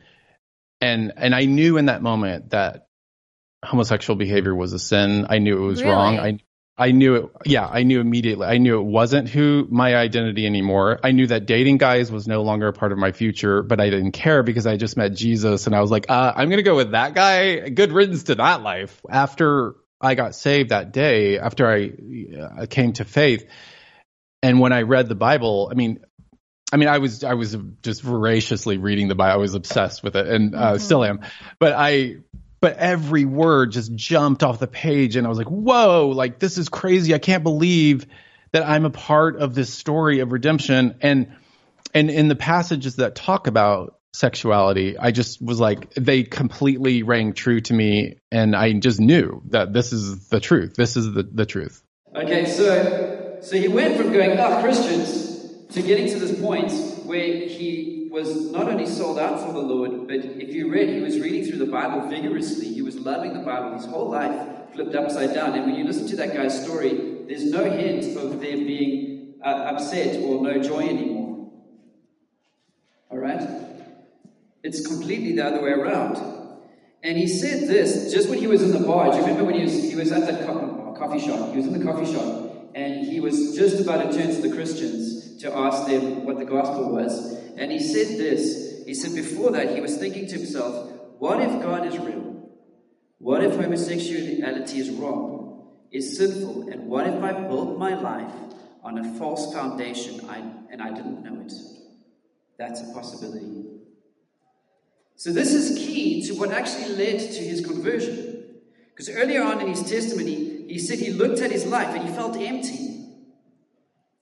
And 0.80 1.12
and 1.16 1.34
I 1.34 1.47
knew 1.47 1.76
in 1.76 1.86
that 1.86 2.03
moment 2.03 2.51
that 2.51 2.88
homosexual 3.69 4.16
behavior 4.16 4.55
was 4.55 4.73
a 4.73 4.79
sin. 4.79 5.27
I 5.29 5.39
knew 5.39 5.62
it 5.62 5.66
was 5.66 5.83
Really? 5.83 5.95
wrong. 5.95 6.19
I 6.19 6.39
I 6.81 6.93
knew 6.93 7.16
it. 7.16 7.31
Yeah, 7.45 7.66
I 7.66 7.83
knew 7.83 8.01
immediately. 8.01 8.47
I 8.47 8.59
knew 8.59 8.79
it 8.79 8.85
wasn't 8.85 9.29
who 9.29 9.66
my 9.69 9.97
identity 9.97 10.47
anymore. 10.47 11.01
I 11.03 11.11
knew 11.11 11.27
that 11.27 11.45
dating 11.47 11.79
guys 11.79 12.12
was 12.12 12.29
no 12.29 12.43
longer 12.43 12.69
a 12.69 12.73
part 12.73 12.93
of 12.93 12.99
my 12.99 13.11
future, 13.11 13.62
but 13.64 13.81
I 13.81 13.91
didn't 13.91 14.12
care 14.12 14.45
because 14.45 14.64
I 14.64 14.77
just 14.77 14.97
met 14.97 15.12
Jesus, 15.14 15.66
and 15.66 15.75
I 15.75 15.81
was 15.81 15.91
like, 15.91 16.07
uh, 16.09 16.33
I'm 16.37 16.49
gonna 16.51 16.62
go 16.62 16.77
with 16.77 16.93
that 16.93 17.14
guy. 17.14 17.69
Good 17.69 17.91
riddance 17.93 18.23
to 18.25 18.37
that 18.37 18.62
life. 18.62 19.01
After 19.11 19.75
I 20.01 20.14
got 20.14 20.37
saved 20.37 20.69
that 20.71 20.93
day, 20.93 21.41
after 21.41 21.66
I 21.69 21.91
uh, 22.62 22.66
came 22.66 22.93
to 22.95 23.05
faith, 23.05 23.45
and 24.43 24.61
when 24.61 24.73
I 24.73 24.83
read 24.83 25.09
the 25.09 25.16
Bible, 25.16 25.69
I 25.73 25.75
mean, 25.75 25.99
I 26.73 26.77
mean, 26.77 26.89
I 26.89 26.99
was 26.99 27.25
I 27.25 27.35
was 27.35 27.57
just 27.83 28.03
voraciously 28.03 28.79
reading 28.79 29.09
the 29.09 29.16
Bible. 29.16 29.33
I 29.35 29.37
was 29.39 29.55
obsessed 29.55 30.05
with 30.05 30.14
it, 30.14 30.29
and 30.29 30.55
uh, 30.55 30.75
Mhm. 30.75 30.81
still 30.81 31.03
am. 31.05 31.23
But 31.59 31.73
I, 31.77 32.19
but 32.61 32.77
every 32.77 33.25
word 33.25 33.73
just 33.73 33.95
jumped 33.95 34.43
off 34.43 34.59
the 34.59 34.67
page, 34.67 35.17
and 35.17 35.27
I 35.27 35.31
was 35.31 35.39
like, 35.39 35.49
"Whoa! 35.49 36.09
Like 36.09 36.39
this 36.39 36.59
is 36.59 36.69
crazy! 36.69 37.15
I 37.15 37.19
can't 37.19 37.43
believe 37.43 38.07
that 38.53 38.67
I'm 38.67 38.85
a 38.85 38.91
part 38.91 39.37
of 39.37 39.55
this 39.55 39.73
story 39.73 40.21
of 40.21 40.33
redemption." 40.33 40.97
And 41.01 41.37
and 41.95 42.11
in 42.11 42.29
the 42.29 42.37
passages 42.37 42.97
that 42.97 43.15
talk 43.15 43.47
about 43.47 43.99
sexuality, 44.13 44.99
I 44.99 45.11
just 45.11 45.41
was 45.41 45.61
like, 45.61 45.95
they 45.95 46.25
completely 46.25 47.03
rang 47.03 47.33
true 47.33 47.61
to 47.63 47.73
me, 47.73 48.17
and 48.33 48.57
I 48.57 48.73
just 48.73 49.01
knew 49.01 49.43
that 49.51 49.73
this 49.73 49.93
is 49.93 50.29
the 50.29 50.41
truth. 50.41 50.75
This 50.75 50.97
is 50.97 51.13
the 51.13 51.23
the 51.23 51.47
truth. 51.47 51.83
Okay, 52.15 52.47
so 52.47 53.39
so 53.41 53.57
he 53.57 53.69
went 53.69 53.97
from 53.97 54.13
going, 54.13 54.39
ah, 54.39 54.61
Christians, 54.63 55.29
to 55.71 55.83
getting 55.83 56.09
to 56.09 56.19
this 56.19 56.41
point 56.41 56.73
where 57.05 57.47
he 57.49 57.98
was 58.11 58.51
not 58.51 58.69
only 58.69 58.87
sold 58.87 59.19
out 59.19 59.41
for 59.41 59.53
the 59.53 59.61
Lord, 59.61 60.09
but 60.09 60.17
if 60.17 60.55
you 60.55 60.71
read, 60.71 60.89
he 60.89 61.01
was 61.01 61.19
reading 61.21 61.45
through 61.45 61.59
the 61.59 61.71
Bible 61.71 62.09
vigorously. 62.09 62.73
He 62.73 62.83
was 62.83 62.97
loving 62.97 63.35
the 63.35 63.41
Bible 63.41 63.77
his 63.77 63.87
whole 63.87 64.11
life, 64.11 64.73
flipped 64.73 64.95
upside 64.95 65.35
down. 65.35 65.55
And 65.55 65.67
when 65.67 65.75
you 65.75 65.85
listen 65.85 66.07
to 66.09 66.17
that 66.17 66.35
guy's 66.35 66.63
story, 66.65 67.25
there's 67.27 67.45
no 67.45 67.65
hint 67.65 68.17
of 68.17 68.41
there 68.41 68.57
being 68.57 69.35
uh, 69.45 69.49
upset 69.49 70.23
or 70.23 70.43
no 70.43 70.63
joy 70.63 70.81
anymore. 70.81 71.51
All 73.11 73.19
right? 73.19 73.43
It's 74.63 74.87
completely 74.87 75.35
the 75.35 75.47
other 75.47 75.63
way 75.63 75.71
around. 75.71 76.17
And 77.03 77.17
he 77.17 77.29
said 77.29 77.69
this 77.69 78.13
just 78.13 78.29
when 78.29 78.39
he 78.39 78.47
was 78.47 78.63
in 78.63 78.73
the 78.73 78.87
bar. 78.87 79.11
Do 79.11 79.17
you 79.17 79.23
remember 79.23 79.45
when 79.45 79.55
he 79.55 79.63
was 79.63 79.73
he 79.73 79.95
was 79.95 80.11
at 80.11 80.45
co- 80.45 80.95
coffee 80.99 81.21
shop? 81.21 81.53
He 81.53 81.59
was 81.59 81.67
in 81.67 81.79
the 81.79 81.85
coffee 81.85 82.13
shop, 82.13 82.73
and 82.75 83.07
he 83.07 83.21
was 83.21 83.57
just 83.57 83.81
about 83.81 84.11
to 84.11 84.19
turn 84.19 84.35
to 84.35 84.43
the 84.43 84.53
Christians 84.53 85.08
to 85.41 85.57
ask 85.57 85.86
them 85.86 86.24
what 86.24 86.39
the 86.39 86.45
gospel 86.45 86.91
was. 86.91 87.34
And 87.57 87.70
he 87.70 87.78
said 87.78 88.18
this. 88.18 88.82
He 88.86 88.95
said 88.95 89.14
before 89.14 89.51
that 89.53 89.74
he 89.74 89.80
was 89.80 89.97
thinking 89.97 90.26
to 90.28 90.36
himself, 90.36 90.91
"What 91.18 91.41
if 91.41 91.62
God 91.62 91.86
is 91.86 91.99
real? 91.99 92.51
What 93.18 93.43
if 93.45 93.57
homosexuality 93.57 94.78
is 94.78 94.91
wrong, 94.91 95.66
is 95.91 96.16
sinful, 96.16 96.68
and 96.68 96.89
what 96.89 97.07
if 97.07 97.22
I 97.22 97.32
built 97.32 97.78
my 97.78 98.01
life 98.01 98.32
on 98.82 98.99
a 98.99 99.14
false 99.18 99.53
foundation 99.53 100.20
and 100.70 100.80
I 100.80 100.93
didn't 100.93 101.24
know 101.24 101.41
it? 101.45 101.53
That's 102.57 102.80
a 102.80 102.93
possibility." 102.95 103.64
So, 105.16 105.32
this 105.32 105.53
is 105.53 105.76
key 105.76 106.22
to 106.28 106.34
what 106.34 106.53
actually 106.53 106.95
led 106.95 107.18
to 107.18 107.43
his 107.43 107.61
conversion. 107.61 108.45
Because 108.91 109.11
earlier 109.11 109.43
on 109.43 109.61
in 109.61 109.66
his 109.66 109.82
testimony, 109.82 110.64
he 110.68 110.78
said 110.78 110.99
he 110.99 111.11
looked 111.11 111.41
at 111.41 111.51
his 111.51 111.66
life 111.66 111.95
and 111.95 112.09
he 112.09 112.14
felt 112.14 112.36
empty. 112.36 112.98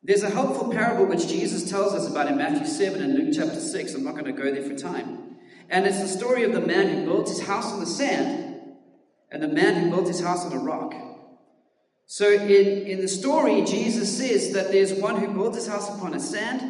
There's 0.07 0.23
a 0.23 0.31
helpful 0.31 0.71
parable 0.73 1.07
which 1.07 1.27
Jesus 1.27 1.69
tells 1.69 1.93
us 1.93 2.09
about 2.09 2.29
in 2.29 2.37
Matthew 2.37 2.65
7 2.65 3.03
and 3.03 3.15
Luke 3.15 3.35
chapter 3.35 3.59
6. 3.61 3.95
I'm 3.95 4.05
not 4.05 4.13
going 4.13 4.27
to 4.27 4.33
go 4.33 4.53
there 4.53 4.63
for 4.63 4.77
time. 4.77 5.37
And 5.69 5.85
it's 5.85 6.01
the 6.01 6.07
story 6.07 6.45
of 6.45 6.53
the 6.53 6.61
man 6.61 6.89
who 6.89 7.05
built 7.05 7.29
his 7.29 7.45
house 7.45 7.73
on 7.73 7.81
the 7.81 7.87
sand 7.87 8.61
and 9.33 9.43
the 9.43 9.49
man 9.49 9.83
who 9.83 9.91
built 9.91 10.07
his 10.07 10.21
house 10.21 10.47
on 10.47 10.53
a 10.53 10.61
rock. 10.61 10.95
So, 12.07 12.31
in, 12.31 12.87
in 12.87 13.01
the 13.01 13.09
story, 13.09 13.63
Jesus 13.63 14.17
says 14.17 14.53
that 14.53 14.71
there's 14.71 14.95
one 14.95 15.17
who 15.17 15.27
built 15.35 15.57
his 15.57 15.67
house 15.67 15.93
upon 15.93 16.15
a 16.15 16.21
sand 16.21 16.63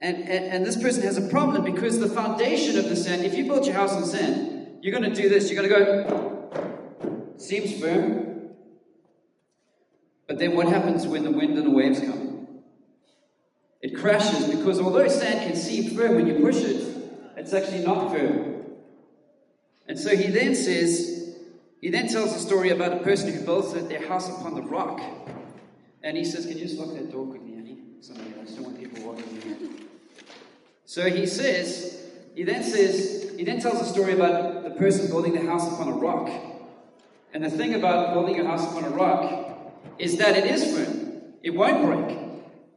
and, 0.00 0.18
and, 0.18 0.44
and 0.52 0.66
this 0.66 0.76
person 0.76 1.02
has 1.04 1.16
a 1.16 1.28
problem 1.28 1.64
because 1.64 1.98
the 1.98 2.08
foundation 2.08 2.78
of 2.78 2.88
the 2.90 2.96
sand, 2.96 3.24
if 3.24 3.34
you 3.34 3.46
build 3.46 3.64
your 3.64 3.74
house 3.74 3.92
on 3.92 4.04
sand, 4.04 4.80
you're 4.82 4.98
going 4.98 5.10
to 5.10 5.22
do 5.22 5.28
this. 5.28 5.50
You're 5.50 5.66
going 5.66 5.70
to 5.70 5.84
go, 5.84 7.34
seems 7.38 7.80
firm. 7.80 8.50
But 10.26 10.38
then 10.38 10.56
what 10.56 10.68
happens 10.68 11.06
when 11.06 11.22
the 11.24 11.30
wind 11.30 11.56
and 11.56 11.66
the 11.66 11.70
waves 11.70 12.00
come? 12.00 12.23
It 13.84 13.94
crashes 13.98 14.48
because 14.48 14.80
although 14.80 15.06
sand 15.08 15.46
can 15.46 15.54
seem 15.54 15.94
firm 15.94 16.14
when 16.14 16.26
you 16.26 16.36
push 16.36 16.56
it, 16.56 16.86
it's 17.36 17.52
actually 17.52 17.84
not 17.84 18.10
firm. 18.10 18.62
And 19.86 19.98
so 19.98 20.16
he 20.16 20.28
then 20.28 20.54
says, 20.54 21.36
he 21.82 21.90
then 21.90 22.08
tells 22.08 22.34
a 22.34 22.38
story 22.38 22.70
about 22.70 22.94
a 22.94 23.00
person 23.00 23.30
who 23.30 23.44
builds 23.44 23.74
their 23.74 24.08
house 24.08 24.30
upon 24.30 24.54
the 24.54 24.62
rock. 24.62 25.02
And 26.02 26.16
he 26.16 26.24
says, 26.24 26.46
Can 26.46 26.56
you 26.56 26.64
just 26.64 26.78
lock 26.78 26.94
that 26.94 27.12
door 27.12 27.26
quickly, 27.26 27.56
Annie? 27.56 27.76
Somebody, 28.00 28.32
I 28.40 28.44
just 28.44 28.56
don't 28.56 28.64
want 28.64 28.80
people 28.80 29.04
walking 29.04 29.42
in. 29.42 29.86
So 30.86 31.10
he 31.10 31.26
says, 31.26 32.06
he 32.34 32.42
then 32.44 32.62
says, 32.62 33.34
he 33.36 33.44
then 33.44 33.60
tells 33.60 33.82
a 33.82 33.84
story 33.84 34.14
about 34.14 34.64
the 34.64 34.70
person 34.70 35.08
building 35.08 35.34
the 35.34 35.42
house 35.42 35.70
upon 35.70 35.88
a 35.88 35.96
rock. 35.96 36.30
And 37.34 37.44
the 37.44 37.50
thing 37.50 37.74
about 37.74 38.14
building 38.14 38.40
a 38.40 38.46
house 38.46 38.64
upon 38.64 38.84
a 38.84 38.96
rock 38.96 39.74
is 39.98 40.16
that 40.16 40.38
it 40.38 40.46
is 40.46 40.74
firm. 40.74 41.22
It 41.42 41.50
won't 41.50 41.84
break. 41.84 42.23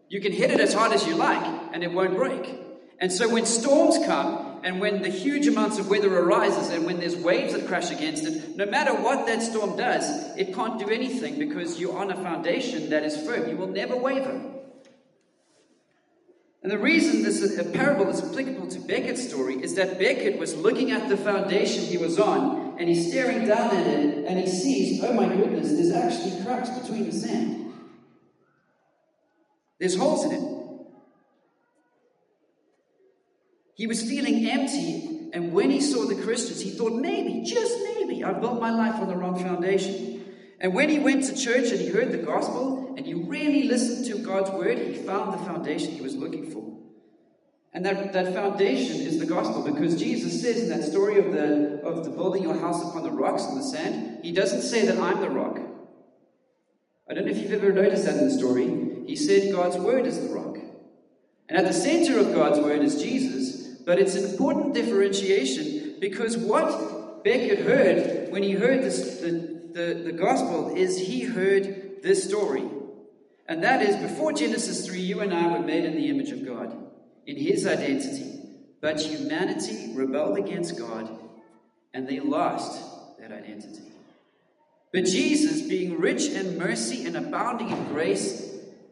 You 0.09 0.21
can 0.21 0.31
hit 0.31 0.51
it 0.51 0.59
as 0.59 0.73
hard 0.73 0.93
as 0.93 1.05
you 1.05 1.15
like, 1.15 1.43
and 1.73 1.83
it 1.83 1.91
won't 1.91 2.15
break. 2.15 2.59
And 2.99 3.11
so 3.11 3.29
when 3.29 3.45
storms 3.45 4.03
come, 4.05 4.59
and 4.63 4.79
when 4.79 5.01
the 5.01 5.09
huge 5.09 5.47
amounts 5.47 5.77
of 5.77 5.89
weather 5.89 6.17
arises, 6.17 6.69
and 6.69 6.85
when 6.85 6.99
there's 6.99 7.15
waves 7.15 7.53
that 7.53 7.67
crash 7.67 7.91
against 7.91 8.25
it, 8.25 8.55
no 8.55 8.65
matter 8.65 8.93
what 8.93 9.27
that 9.27 9.41
storm 9.41 9.77
does, 9.77 10.09
it 10.37 10.55
can't 10.55 10.79
do 10.79 10.89
anything 10.89 11.37
because 11.37 11.79
you're 11.79 11.97
on 11.97 12.09
a 12.09 12.15
foundation 12.15 12.89
that 12.89 13.03
is 13.03 13.15
firm. 13.25 13.49
You 13.49 13.57
will 13.57 13.67
never 13.67 13.95
waver. 13.95 14.53
And 16.63 16.71
the 16.71 16.79
reason 16.79 17.21
this 17.21 17.41
is 17.41 17.59
a 17.59 17.63
parable 17.63 18.09
is 18.09 18.21
applicable 18.21 18.67
to 18.69 18.79
Becket's 18.79 19.27
story 19.27 19.61
is 19.61 19.75
that 19.75 19.99
Becket 19.99 20.39
was 20.39 20.55
looking 20.55 20.91
at 20.91 21.07
the 21.07 21.15
foundation 21.15 21.83
he 21.83 21.97
was 21.97 22.17
on, 22.19 22.77
and 22.79 22.89
he's 22.89 23.09
staring 23.09 23.45
down 23.47 23.75
at 23.75 23.85
it, 23.85 24.25
and 24.25 24.39
he 24.39 24.47
sees, 24.47 25.03
oh 25.03 25.13
my 25.13 25.27
goodness, 25.27 25.71
there's 25.73 25.91
actually 25.91 26.43
cracks 26.43 26.69
between 26.69 27.05
the 27.05 27.11
sand. 27.11 27.66
There's 29.79 29.95
holes 29.95 30.25
in 30.25 30.31
it. 30.31 30.57
He 33.75 33.85
was 33.85 34.01
feeling 34.01 34.49
empty, 34.49 35.29
and 35.33 35.53
when 35.53 35.69
he 35.69 35.81
saw 35.81 36.05
the 36.05 36.15
Christians, 36.15 36.61
he 36.61 36.71
thought, 36.71 36.93
maybe, 36.93 37.43
just 37.43 37.77
maybe, 37.83 38.23
I've 38.23 38.41
built 38.41 38.59
my 38.59 38.71
life 38.71 38.95
on 38.95 39.07
the 39.07 39.15
wrong 39.15 39.37
foundation. 39.37 40.25
And 40.59 40.73
when 40.73 40.89
he 40.89 40.97
went 40.97 41.25
to 41.25 41.35
church 41.35 41.69
and 41.69 41.79
he 41.79 41.89
heard 41.89 42.11
the 42.11 42.17
gospel 42.17 42.95
and 42.97 43.05
he 43.05 43.13
really 43.13 43.67
listened 43.67 44.07
to 44.07 44.17
God's 44.17 44.49
word, 44.49 44.79
he 44.79 44.95
found 44.95 45.33
the 45.33 45.37
foundation 45.37 45.91
he 45.91 46.01
was 46.01 46.15
looking 46.15 46.49
for. 46.49 46.73
And 47.73 47.85
that, 47.85 48.13
that 48.13 48.33
foundation 48.33 49.01
is 49.01 49.19
the 49.19 49.27
gospel 49.27 49.61
because 49.61 49.99
Jesus 49.99 50.41
says 50.41 50.63
in 50.63 50.69
that 50.69 50.83
story 50.83 51.19
of 51.19 51.31
the, 51.31 51.79
of 51.83 52.03
the 52.03 52.09
building 52.09 52.41
your 52.41 52.57
house 52.57 52.81
upon 52.81 53.03
the 53.03 53.11
rocks 53.11 53.43
and 53.43 53.59
the 53.59 53.63
sand, 53.63 54.23
he 54.23 54.31
doesn't 54.31 54.63
say 54.63 54.87
that 54.87 54.97
I'm 54.97 55.21
the 55.21 55.29
rock. 55.29 55.59
I 57.07 57.13
don't 57.13 57.25
know 57.25 57.31
if 57.31 57.37
you've 57.37 57.53
ever 57.53 57.71
noticed 57.71 58.05
that 58.05 58.17
in 58.17 58.29
the 58.29 58.33
story. 58.33 58.86
He 59.07 59.15
said 59.15 59.53
God's 59.53 59.77
word 59.77 60.05
is 60.05 60.21
the 60.21 60.33
rock. 60.33 60.57
And 61.49 61.57
at 61.57 61.65
the 61.65 61.73
center 61.73 62.19
of 62.19 62.33
God's 62.33 62.59
word 62.59 62.81
is 62.81 63.01
Jesus, 63.01 63.67
But 63.85 63.99
it's 63.99 64.15
an 64.15 64.29
important 64.29 64.73
differentiation 64.73 65.95
because 65.99 66.37
what 66.37 67.23
Becket 67.23 67.59
heard 67.59 68.31
when 68.31 68.43
he 68.43 68.51
heard 68.51 68.83
this, 68.83 69.21
the, 69.21 69.31
the, 69.71 69.93
the 70.03 70.11
gospel 70.11 70.75
is 70.75 70.99
he 70.99 71.21
heard 71.21 72.03
this 72.03 72.23
story. 72.23 72.63
And 73.47 73.63
that 73.63 73.81
is 73.81 73.95
before 73.95 74.33
Genesis 74.33 74.85
3, 74.85 74.99
you 74.99 75.21
and 75.21 75.33
I 75.33 75.47
were 75.57 75.65
made 75.65 75.85
in 75.85 75.95
the 75.95 76.09
image 76.09 76.31
of 76.31 76.45
God, 76.45 76.75
in 77.25 77.37
his 77.37 77.65
identity. 77.65 78.41
But 78.81 78.99
humanity 78.99 79.93
rebelled 79.95 80.37
against 80.37 80.77
God 80.77 81.09
and 81.93 82.07
they 82.07 82.19
lost 82.19 82.81
that 83.19 83.31
identity. 83.31 83.83
But 84.93 85.05
Jesus, 85.05 85.61
being 85.61 85.99
rich 85.99 86.27
in 86.27 86.57
mercy 86.57 87.05
and 87.05 87.15
abounding 87.17 87.69
in 87.69 87.83
grace, 87.85 88.46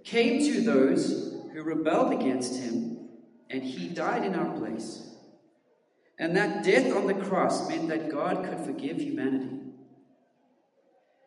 came 0.05 0.39
to 0.53 0.61
those 0.61 1.33
who 1.51 1.63
rebelled 1.63 2.13
against 2.13 2.61
him, 2.61 3.09
and 3.49 3.63
he 3.63 3.89
died 3.89 4.23
in 4.23 4.35
our 4.35 4.57
place. 4.57 5.01
And 6.17 6.37
that 6.37 6.63
death 6.63 6.95
on 6.95 7.07
the 7.07 7.13
cross 7.13 7.67
meant 7.67 7.89
that 7.89 8.09
God 8.09 8.45
could 8.45 8.59
forgive 8.65 9.01
humanity. 9.01 9.57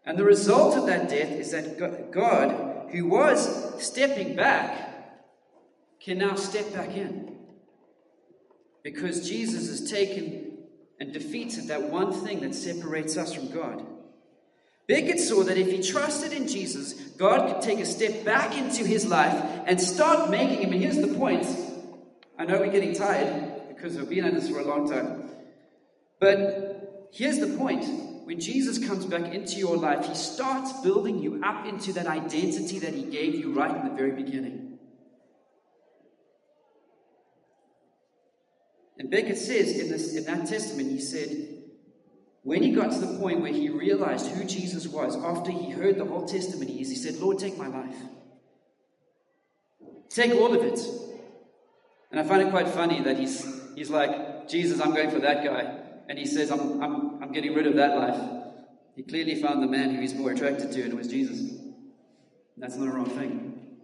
And 0.07 0.17
the 0.17 0.25
result 0.25 0.77
of 0.77 0.87
that 0.87 1.11
death 1.11 1.31
is 1.33 1.51
that 1.51 1.79
God, 2.13 2.89
who 2.91 3.07
was 3.07 3.85
stepping 3.85 4.35
back, 4.35 4.87
can 6.01 6.19
now 6.19 6.37
step 6.37 6.73
back 6.73 6.97
in. 6.97 7.37
Because 8.83 9.29
Jesus 9.29 9.69
has 9.69 9.91
taken 9.91 10.59
and 10.99 11.13
defeated 11.13 11.69
that 11.69 11.91
one 11.91 12.13
thing 12.13 12.41
that 12.41 12.55
separates 12.55 13.17
us 13.17 13.35
from 13.35 13.51
God. 13.51 13.85
Becket 14.89 15.21
saw 15.21 15.43
that 15.45 15.59
if 15.59 15.71
he 15.71 15.83
trusted 15.83 16.33
in 16.33 16.49
Jesus, 16.49 16.95
God 17.19 17.53
could 17.53 17.61
take 17.61 17.79
a 17.79 17.85
step 17.85 18.25
back 18.25 18.57
into 18.57 18.85
his 18.87 19.07
life 19.07 19.45
and 19.67 19.79
start 19.79 20.31
making 20.31 20.63
him. 20.63 20.73
And 20.73 20.83
here's 20.83 20.97
the 20.97 21.15
point 21.15 21.47
I 22.39 22.47
know 22.47 22.59
we're 22.59 22.73
getting 22.73 22.95
tired 22.95 23.69
because 23.69 23.99
we've 23.99 24.09
been 24.09 24.25
at 24.25 24.33
this 24.33 24.49
for 24.49 24.61
a 24.61 24.65
long 24.65 24.91
time. 24.91 25.31
But 26.19 27.11
here's 27.13 27.39
the 27.39 27.59
point 27.59 27.85
when 28.25 28.41
Jesus 28.41 28.79
comes 28.87 29.05
back 29.05 29.35
into 29.35 29.57
your 29.57 29.77
life, 29.77 30.07
he 30.07 30.15
starts 30.15 30.73
building 30.81 31.19
you 31.23 31.43
up 31.45 31.67
into 31.67 31.93
that 31.93 32.07
identity 32.07 32.79
that 32.79 32.95
he 32.95 33.03
gave 33.03 33.35
you 33.35 33.53
right 33.53 33.75
in 33.77 33.89
the 33.89 33.95
very 33.95 34.13
beginning. 34.13 34.79
And 38.99 39.11
Becket 39.11 39.37
says 39.37 39.79
in, 39.79 39.91
this, 39.91 40.15
in 40.15 40.25
that 40.25 40.47
testament, 40.49 40.91
he 40.91 41.01
said, 41.01 41.58
when 42.49 42.63
he 42.63 42.71
got 42.71 42.91
to 42.91 42.99
the 42.99 43.19
point 43.19 43.43
where 43.43 43.53
he 43.53 43.69
realized 43.69 44.29
who 44.29 44.43
Jesus 44.43 44.87
was, 44.89 45.15
after 45.23 45.51
he 45.51 45.69
heard 45.69 45.99
the 45.99 46.07
whole 46.07 46.25
testimonies, 46.25 46.89
he 46.89 46.97
said, 46.97 47.17
Lord, 47.17 47.39
take 47.39 47.59
my 47.59 47.67
life. 47.67 47.95
Take 50.09 50.33
all 50.33 50.55
of 50.55 50.63
it. 50.63 50.81
And 52.11 52.19
I 52.19 52.23
find 52.23 52.41
it 52.41 52.49
quite 52.49 52.69
funny 52.69 53.03
that 53.03 53.19
he's, 53.19 53.45
he's 53.75 53.91
like, 53.91 54.49
Jesus, 54.49 54.81
I'm 54.81 54.95
going 54.95 55.11
for 55.11 55.19
that 55.19 55.45
guy. 55.45 55.79
And 56.09 56.19
he 56.19 56.25
says, 56.25 56.51
I'm, 56.51 56.83
I'm, 56.83 57.23
I'm 57.23 57.33
getting 57.33 57.53
rid 57.53 57.67
of 57.67 57.75
that 57.75 57.99
life. 57.99 58.19
He 58.97 59.03
clearly 59.03 59.35
found 59.43 59.63
the 59.63 59.67
man 59.67 59.95
who 59.95 60.01
he's 60.01 60.15
more 60.15 60.31
attracted 60.31 60.73
to, 60.73 60.83
and 60.85 60.95
it 60.95 60.97
was 60.97 61.09
Jesus. 61.09 61.55
That's 62.57 62.77
not 62.77 62.89
a 62.89 62.93
wrong 62.93 63.11
thing. 63.11 63.77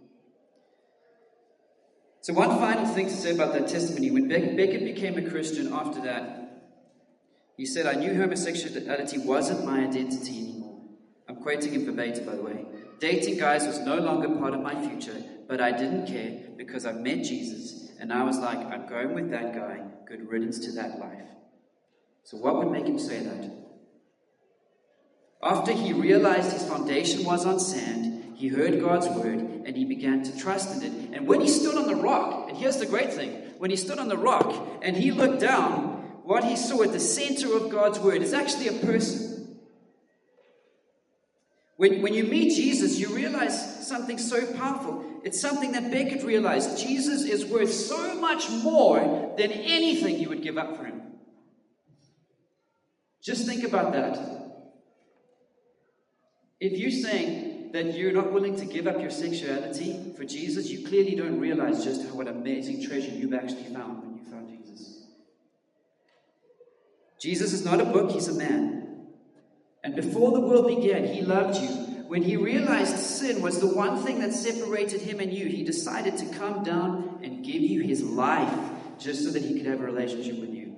So, 2.21 2.33
one 2.33 2.49
final 2.57 2.87
thing 2.87 3.05
to 3.09 3.15
say 3.15 3.35
about 3.35 3.53
that 3.53 3.67
testimony 3.67 4.09
when 4.09 4.27
Becket 4.27 4.85
became 4.85 5.19
a 5.23 5.29
Christian 5.29 5.71
after 5.71 6.01
that, 6.01 6.44
he 7.57 7.65
said, 7.65 7.85
I 7.85 7.93
knew 7.93 8.13
homosexuality 8.15 9.17
wasn't 9.19 9.65
my 9.65 9.79
identity 9.79 10.39
anymore. 10.39 10.81
I'm 11.29 11.37
quoting 11.37 11.73
him 11.73 11.85
verbatim, 11.85 12.25
by 12.25 12.35
the 12.35 12.41
way. 12.41 12.65
Dating 12.99 13.37
guys 13.37 13.65
was 13.65 13.79
no 13.79 13.97
longer 13.97 14.29
part 14.39 14.53
of 14.53 14.61
my 14.61 14.75
future, 14.87 15.15
but 15.47 15.61
I 15.61 15.71
didn't 15.71 16.07
care 16.07 16.49
because 16.57 16.85
I 16.85 16.91
met 16.91 17.23
Jesus 17.23 17.91
and 17.99 18.11
I 18.11 18.23
was 18.23 18.37
like, 18.39 18.57
I'm 18.57 18.87
going 18.87 19.13
with 19.13 19.31
that 19.31 19.53
guy. 19.53 19.81
Good 20.07 20.29
riddance 20.29 20.59
to 20.59 20.71
that 20.73 20.99
life. 20.99 21.23
So, 22.23 22.37
what 22.37 22.57
would 22.57 22.71
make 22.71 22.85
him 22.85 22.99
say 22.99 23.19
that? 23.19 23.51
After 25.41 25.71
he 25.71 25.93
realized 25.93 26.51
his 26.51 26.67
foundation 26.67 27.23
was 27.23 27.45
on 27.45 27.59
sand, 27.59 28.35
he 28.35 28.47
heard 28.47 28.81
God's 28.81 29.07
word 29.07 29.39
and 29.39 29.75
he 29.77 29.85
began 29.85 30.23
to 30.23 30.37
trust 30.37 30.75
in 30.75 30.83
it. 30.83 31.15
And 31.15 31.27
when 31.27 31.39
he 31.39 31.47
stood 31.47 31.75
on 31.75 31.87
the 31.87 31.95
rock, 31.95 32.49
and 32.49 32.57
here's 32.57 32.77
the 32.77 32.85
great 32.85 33.13
thing 33.13 33.31
when 33.57 33.69
he 33.69 33.77
stood 33.77 33.99
on 33.99 34.07
the 34.07 34.17
rock 34.17 34.81
and 34.81 34.97
he 34.97 35.11
looked 35.11 35.39
down, 35.39 35.94
what 36.25 36.43
he 36.43 36.55
saw 36.55 36.83
at 36.83 36.91
the 36.91 36.99
center 36.99 37.55
of 37.55 37.69
God's 37.69 37.99
word 37.99 38.21
is 38.21 38.33
actually 38.33 38.67
a 38.67 38.85
person. 38.85 39.57
When, 41.77 42.01
when 42.01 42.13
you 42.13 42.23
meet 42.23 42.55
Jesus, 42.55 42.99
you 42.99 43.13
realize 43.13 43.87
something 43.87 44.17
so 44.17 44.53
powerful. 44.53 45.03
It's 45.23 45.39
something 45.39 45.73
that 45.73 45.91
Becket 45.91 46.23
realized. 46.23 46.77
Jesus 46.77 47.23
is 47.23 47.45
worth 47.45 47.71
so 47.71 48.15
much 48.15 48.49
more 48.49 49.33
than 49.37 49.51
anything 49.51 50.19
you 50.19 50.29
would 50.29 50.41
give 50.41 50.57
up 50.57 50.77
for 50.77 50.85
him. 50.85 51.01
Just 53.21 53.45
think 53.45 53.63
about 53.63 53.91
that. 53.93 54.35
If 56.59 56.79
you're 56.79 56.91
saying 56.91 57.71
that 57.73 57.95
you're 57.95 58.13
not 58.13 58.31
willing 58.31 58.55
to 58.55 58.65
give 58.65 58.87
up 58.87 59.01
your 59.01 59.09
sexuality 59.09 60.13
for 60.15 60.23
Jesus, 60.23 60.69
you 60.69 60.87
clearly 60.87 61.15
don't 61.15 61.39
realize 61.39 61.83
just 61.83 62.07
how 62.07 62.15
what 62.15 62.27
amazing 62.27 62.87
treasure 62.87 63.11
you've 63.11 63.33
actually 63.33 63.65
found 63.65 64.01
when 64.01 64.15
you 64.15 64.31
found 64.31 64.47
Jesus. 64.47 65.07
Jesus 67.25 67.53
is 67.53 67.65
not 67.65 67.81
a 67.81 67.85
book, 67.85 68.11
he's 68.11 68.27
a 68.27 68.35
man. 68.35 69.07
And 69.83 69.95
before 69.95 70.31
the 70.31 70.41
world 70.41 70.67
began, 70.67 71.07
he 71.07 71.23
loved 71.23 71.59
you. 71.59 71.69
When 72.07 72.21
he 72.21 72.37
realized 72.37 72.97
sin 72.97 73.41
was 73.41 73.59
the 73.59 73.65
one 73.65 74.03
thing 74.03 74.19
that 74.19 74.31
separated 74.31 75.01
him 75.01 75.19
and 75.19 75.33
you, 75.33 75.47
he 75.47 75.63
decided 75.63 76.17
to 76.17 76.27
come 76.37 76.63
down 76.63 77.21
and 77.23 77.43
give 77.43 77.63
you 77.63 77.81
his 77.81 78.03
life 78.03 78.55
just 78.99 79.23
so 79.23 79.31
that 79.31 79.41
he 79.41 79.57
could 79.57 79.65
have 79.65 79.81
a 79.81 79.85
relationship 79.85 80.39
with 80.39 80.53
you. 80.53 80.75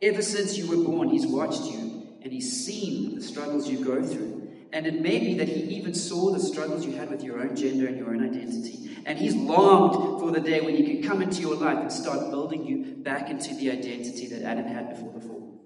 Ever 0.00 0.22
since 0.22 0.56
you 0.56 0.70
were 0.70 0.82
born, 0.82 1.10
he's 1.10 1.26
watched 1.26 1.64
you 1.64 2.08
and 2.22 2.32
he's 2.32 2.64
seen 2.64 3.16
the 3.16 3.22
struggles 3.22 3.68
you 3.68 3.84
go 3.84 4.02
through. 4.02 4.41
And 4.72 4.86
it 4.86 5.00
may 5.00 5.18
be 5.18 5.34
that 5.34 5.48
he 5.48 5.62
even 5.76 5.92
saw 5.92 6.32
the 6.32 6.40
struggles 6.40 6.86
you 6.86 6.92
had 6.92 7.10
with 7.10 7.22
your 7.22 7.40
own 7.40 7.54
gender 7.54 7.86
and 7.86 7.96
your 7.96 8.08
own 8.08 8.24
identity. 8.24 8.96
And 9.04 9.18
he's 9.18 9.34
longed 9.34 10.20
for 10.20 10.30
the 10.30 10.40
day 10.40 10.62
when 10.62 10.74
he 10.74 10.82
can 10.84 11.08
come 11.08 11.20
into 11.20 11.42
your 11.42 11.56
life 11.56 11.78
and 11.78 11.92
start 11.92 12.30
building 12.30 12.64
you 12.64 12.96
back 12.96 13.28
into 13.28 13.54
the 13.54 13.70
identity 13.70 14.28
that 14.28 14.42
Adam 14.42 14.64
had 14.64 14.88
before 14.88 15.12
the 15.12 15.20
fall. 15.20 15.60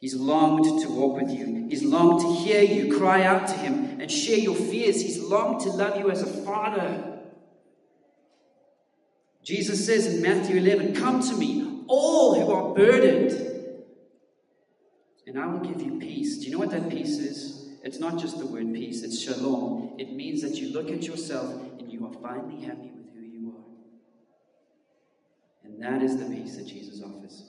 He's 0.00 0.14
longed 0.14 0.82
to 0.82 0.88
walk 0.88 1.20
with 1.20 1.30
you. 1.30 1.66
He's 1.68 1.82
longed 1.82 2.20
to 2.22 2.32
hear 2.42 2.62
you 2.62 2.96
cry 2.96 3.22
out 3.22 3.48
to 3.48 3.54
him 3.54 4.00
and 4.00 4.10
share 4.10 4.38
your 4.38 4.54
fears. 4.54 5.00
He's 5.00 5.18
longed 5.18 5.60
to 5.60 5.70
love 5.70 5.98
you 5.98 6.10
as 6.10 6.22
a 6.22 6.26
father. 6.44 7.20
Jesus 9.42 9.86
says 9.86 10.06
in 10.06 10.22
Matthew 10.22 10.56
11, 10.56 10.94
Come 10.94 11.22
to 11.22 11.34
me, 11.36 11.84
all 11.86 12.34
who 12.34 12.52
are 12.52 12.74
burdened 12.74 13.49
and 15.30 15.38
I 15.38 15.46
will 15.46 15.60
give 15.60 15.80
you 15.80 15.96
peace. 16.00 16.38
Do 16.38 16.46
you 16.46 16.50
know 16.50 16.58
what 16.58 16.72
that 16.72 16.90
peace 16.90 17.18
is? 17.18 17.68
It's 17.84 18.00
not 18.00 18.18
just 18.18 18.38
the 18.40 18.46
word 18.46 18.74
peace, 18.74 19.04
it's 19.04 19.22
shalom. 19.22 19.94
It 19.96 20.12
means 20.12 20.42
that 20.42 20.56
you 20.56 20.72
look 20.72 20.90
at 20.90 21.04
yourself 21.04 21.54
and 21.78 21.90
you 21.90 22.04
are 22.04 22.12
finally 22.20 22.60
happy 22.64 22.90
with 22.92 23.14
who 23.14 23.20
you 23.20 23.54
are. 23.56 23.64
And 25.64 25.80
that 25.80 26.02
is 26.02 26.16
the 26.18 26.24
peace 26.24 26.56
that 26.56 26.66
Jesus 26.66 27.00
offers. 27.00 27.44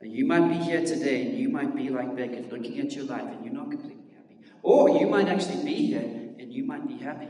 And 0.00 0.10
you 0.10 0.24
might 0.24 0.48
be 0.48 0.54
here 0.54 0.86
today 0.86 1.26
and 1.26 1.38
you 1.38 1.50
might 1.50 1.76
be 1.76 1.90
like 1.90 2.16
Becket, 2.16 2.50
looking 2.50 2.80
at 2.80 2.90
your 2.92 3.04
life 3.04 3.30
and 3.30 3.44
you're 3.44 3.52
not 3.52 3.70
completely 3.70 4.14
happy. 4.16 4.38
Or 4.62 4.88
you 4.98 5.06
might 5.06 5.28
actually 5.28 5.64
be 5.64 5.74
here 5.74 6.00
and 6.00 6.50
you 6.50 6.64
might 6.64 6.88
be 6.88 6.96
happy. 6.96 7.28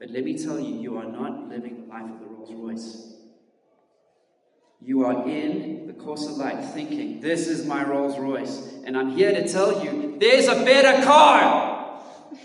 But 0.00 0.08
let 0.08 0.24
me 0.24 0.42
tell 0.42 0.58
you, 0.58 0.80
you 0.80 0.96
are 0.96 1.04
not 1.04 1.50
living 1.50 1.82
the 1.82 1.86
life 1.92 2.10
of 2.10 2.18
the 2.18 2.26
Rolls 2.26 2.54
Royce. 2.54 3.12
You 4.80 5.04
are 5.04 5.28
in 5.28 5.81
the 5.92 6.04
Corsa 6.04 6.36
Light 6.36 6.64
thinking, 6.72 7.20
this 7.20 7.48
is 7.48 7.66
my 7.66 7.84
Rolls 7.84 8.18
Royce. 8.18 8.68
And 8.84 8.96
I'm 8.96 9.10
here 9.10 9.32
to 9.32 9.48
tell 9.48 9.84
you, 9.84 10.16
there's 10.18 10.48
a 10.48 10.64
better 10.64 11.04
car. 11.04 11.80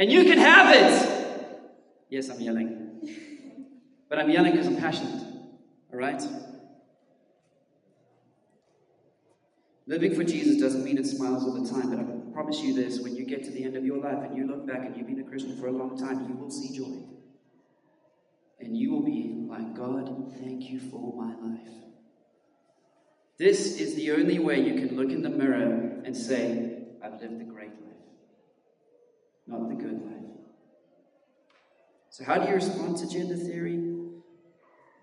And 0.00 0.12
you 0.12 0.22
can 0.22 0.38
have 0.38 0.76
it. 0.76 1.68
Yes, 2.08 2.28
I'm 2.28 2.40
yelling. 2.40 3.00
But 4.08 4.20
I'm 4.20 4.30
yelling 4.30 4.52
because 4.52 4.68
I'm 4.68 4.76
passionate. 4.76 5.24
All 5.92 5.98
right? 5.98 6.22
Living 9.88 10.14
for 10.14 10.22
Jesus 10.22 10.60
doesn't 10.60 10.84
mean 10.84 10.98
it 10.98 11.06
smiles 11.06 11.42
all 11.42 11.60
the 11.60 11.68
time, 11.68 11.90
but 11.90 11.98
I 11.98 12.32
promise 12.32 12.60
you 12.60 12.74
this 12.74 13.00
when 13.00 13.16
you 13.16 13.24
get 13.24 13.42
to 13.46 13.50
the 13.50 13.64
end 13.64 13.76
of 13.76 13.84
your 13.84 13.98
life 13.98 14.18
and 14.22 14.36
you 14.36 14.46
look 14.46 14.68
back 14.68 14.86
and 14.86 14.96
you've 14.96 15.08
been 15.08 15.18
a 15.18 15.24
Christian 15.24 15.58
for 15.60 15.66
a 15.66 15.72
long 15.72 15.98
time, 15.98 16.28
you 16.28 16.36
will 16.36 16.50
see 16.50 16.78
joy. 16.78 17.07
And 18.60 18.76
you 18.76 18.90
will 18.92 19.04
be 19.04 19.34
like, 19.48 19.74
God, 19.74 20.32
thank 20.40 20.70
you 20.70 20.80
for 20.80 21.14
my 21.14 21.34
life. 21.34 21.68
This 23.38 23.78
is 23.80 23.94
the 23.94 24.10
only 24.12 24.40
way 24.40 24.60
you 24.60 24.74
can 24.74 24.96
look 24.96 25.10
in 25.10 25.22
the 25.22 25.30
mirror 25.30 26.02
and 26.04 26.16
say, 26.16 26.82
I've 27.02 27.20
lived 27.20 27.38
the 27.38 27.44
great 27.44 27.70
life, 27.70 27.94
not 29.46 29.68
the 29.68 29.76
good 29.76 30.02
life. 30.04 30.14
So, 32.10 32.24
how 32.24 32.38
do 32.38 32.48
you 32.48 32.54
respond 32.56 32.96
to 32.96 33.08
gender 33.08 33.36
theory? 33.36 33.78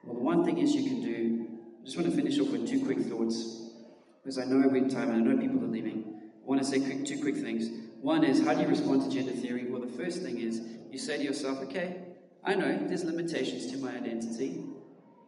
Well, 0.03 0.15
the 0.15 0.21
one 0.21 0.43
thing 0.43 0.57
is 0.57 0.75
you 0.75 0.83
can 0.83 1.01
do, 1.01 1.47
I 1.81 1.85
just 1.85 1.97
want 1.97 2.09
to 2.09 2.15
finish 2.15 2.37
off 2.39 2.49
with 2.49 2.67
two 2.67 2.83
quick 2.83 2.99
thoughts, 2.99 3.69
because 4.21 4.37
I 4.37 4.43
know 4.43 4.67
we're 4.67 4.89
time 4.89 5.11
and 5.11 5.29
I 5.29 5.33
know 5.33 5.37
people 5.39 5.63
are 5.63 5.67
leaving. 5.67 6.19
I 6.43 6.47
want 6.47 6.61
to 6.61 6.67
say 6.67 6.79
two 7.03 7.21
quick 7.21 7.37
things. 7.37 7.69
One 8.01 8.25
is, 8.25 8.43
how 8.43 8.53
do 8.53 8.61
you 8.61 8.67
respond 8.67 9.03
to 9.03 9.09
gender 9.09 9.31
theory? 9.31 9.65
Well, 9.69 9.81
the 9.81 9.87
first 9.87 10.21
thing 10.21 10.41
is, 10.41 10.61
you 10.91 10.99
say 10.99 11.17
to 11.17 11.23
yourself, 11.23 11.59
okay, 11.63 12.01
I 12.45 12.53
know 12.53 12.87
there's 12.87 13.03
limitations 13.03 13.71
to 13.71 13.77
my 13.77 13.95
identity. 13.95 14.63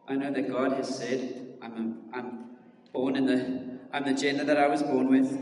I 0.06 0.14
know 0.14 0.30
that 0.30 0.48
God 0.48 0.72
has 0.72 0.96
said 0.96 1.58
I'm, 1.60 1.72
a, 2.12 2.16
I'm 2.16 2.44
born 2.92 3.16
in 3.16 3.26
the 3.26 3.68
I'm 3.92 4.04
the 4.04 4.14
gender 4.14 4.44
that 4.44 4.56
I 4.56 4.68
was 4.68 4.82
born 4.82 5.08
with. 5.08 5.36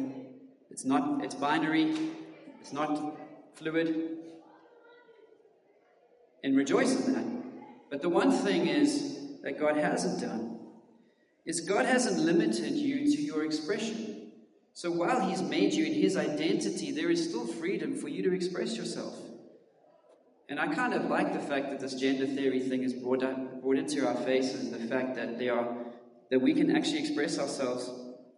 It's 0.71 0.85
not 0.85 1.23
it's 1.23 1.35
binary. 1.35 1.95
It's 2.61 2.73
not 2.73 3.19
fluid. 3.55 4.19
And 6.43 6.57
rejoice 6.57 7.07
in 7.07 7.13
that. 7.13 7.27
But 7.91 8.03
the 8.03 8.09
one 8.09 8.31
thing 8.31 8.69
is 8.69 9.41
that 9.43 9.59
God 9.59 9.77
hasn't 9.77 10.21
done 10.21 10.59
is 11.45 11.61
God 11.61 11.85
hasn't 11.85 12.19
limited 12.19 12.73
you 12.73 13.05
to 13.15 13.23
your 13.23 13.45
expression. 13.45 14.33
So 14.73 14.91
while 14.91 15.29
He's 15.29 15.43
made 15.43 15.75
you 15.75 15.85
in 15.85 15.95
His 15.95 16.17
identity, 16.17 16.91
there 16.91 17.11
is 17.11 17.29
still 17.29 17.47
freedom 17.47 17.97
for 17.97 18.09
you 18.09 18.23
to 18.23 18.35
express 18.35 18.77
yourself. 18.77 19.17
And 20.49 20.61
I 20.61 20.73
kind 20.73 20.95
of 20.95 21.07
like 21.07 21.33
the 21.33 21.41
fact 21.41 21.71
that 21.71 21.81
this 21.81 21.95
gender 21.95 22.27
theory 22.27 22.61
thing 22.61 22.83
is 22.83 22.93
brought, 22.93 23.23
up, 23.23 23.63
brought 23.63 23.79
into 23.79 24.07
our 24.07 24.15
faces, 24.15 24.71
the 24.71 24.79
fact 24.79 25.17
that 25.17 25.39
there 25.39 25.59
are 25.59 25.77
that 26.31 26.41
we 26.41 26.55
can 26.55 26.75
actually 26.75 26.99
express 26.99 27.39
ourselves 27.39 27.91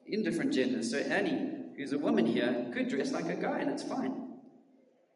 in 0.06 0.22
different 0.22 0.52
genders. 0.52 0.90
So 0.90 0.98
Annie, 0.98 1.50
who's 1.76 1.92
a 1.92 1.98
woman 1.98 2.26
here, 2.26 2.66
could 2.72 2.88
dress 2.88 3.12
like 3.12 3.26
a 3.26 3.34
guy, 3.34 3.60
and 3.60 3.70
it's 3.70 3.82
fine. 3.82 4.28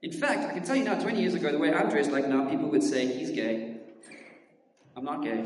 In 0.02 0.12
fact, 0.12 0.50
I 0.50 0.54
can 0.54 0.64
tell 0.64 0.76
you 0.76 0.84
now, 0.84 0.98
20 0.98 1.20
years 1.20 1.34
ago, 1.34 1.52
the 1.52 1.58
way 1.58 1.72
I'm 1.72 1.88
dressed 1.88 2.10
like 2.10 2.26
now, 2.28 2.48
people 2.48 2.68
would 2.70 2.82
say 2.82 3.06
he's 3.06 3.30
gay. 3.30 3.78
I'm 4.96 5.04
not 5.04 5.22
gay. 5.22 5.44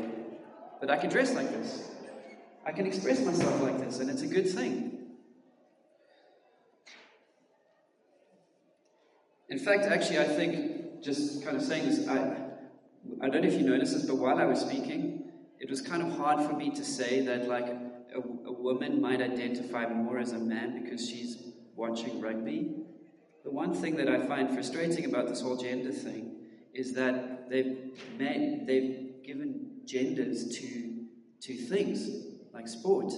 But 0.79 0.89
I 0.89 0.97
can 0.97 1.09
dress 1.09 1.33
like 1.33 1.49
this. 1.51 1.91
I 2.65 2.71
can 2.71 2.85
express 2.85 3.19
myself 3.21 3.61
like 3.61 3.79
this, 3.79 3.99
and 3.99 4.09
it's 4.09 4.21
a 4.21 4.27
good 4.27 4.49
thing. 4.49 4.93
In 9.49 9.59
fact, 9.59 9.85
actually, 9.85 10.19
I 10.19 10.25
think, 10.25 10.76
just 11.01 11.43
kind 11.43 11.55
of 11.57 11.63
saying 11.63 11.89
this, 11.89 12.07
I, 12.07 12.37
I 13.21 13.29
don't 13.29 13.41
know 13.41 13.47
if 13.47 13.53
you 13.53 13.67
noticed 13.67 13.93
this, 13.93 14.05
but 14.05 14.17
while 14.17 14.37
I 14.37 14.45
was 14.45 14.61
speaking, 14.61 15.31
it 15.59 15.69
was 15.69 15.81
kind 15.81 16.01
of 16.01 16.17
hard 16.17 16.47
for 16.47 16.55
me 16.55 16.69
to 16.71 16.83
say 16.83 17.21
that, 17.21 17.47
like, 17.47 17.67
a, 18.15 18.19
a 18.19 18.51
woman 18.51 19.01
might 19.01 19.21
identify 19.21 19.87
more 19.87 20.19
as 20.19 20.31
a 20.33 20.39
man 20.39 20.81
because 20.81 21.07
she's 21.09 21.43
watching 21.75 22.21
rugby. 22.21 22.75
The 23.43 23.51
one 23.51 23.73
thing 23.73 23.95
that 23.97 24.09
I 24.09 24.25
find 24.25 24.53
frustrating 24.53 25.05
about 25.05 25.27
this 25.27 25.41
whole 25.41 25.57
gender 25.57 25.91
thing 25.91 26.35
is 26.73 26.93
that 26.93 27.49
they've 27.49 27.91
made, 28.17 28.65
they've 28.67 29.23
given 29.23 29.81
genders 29.85 30.57
to, 30.57 31.05
to 31.41 31.55
things 31.55 32.09
like 32.53 32.67
sport. 32.67 33.13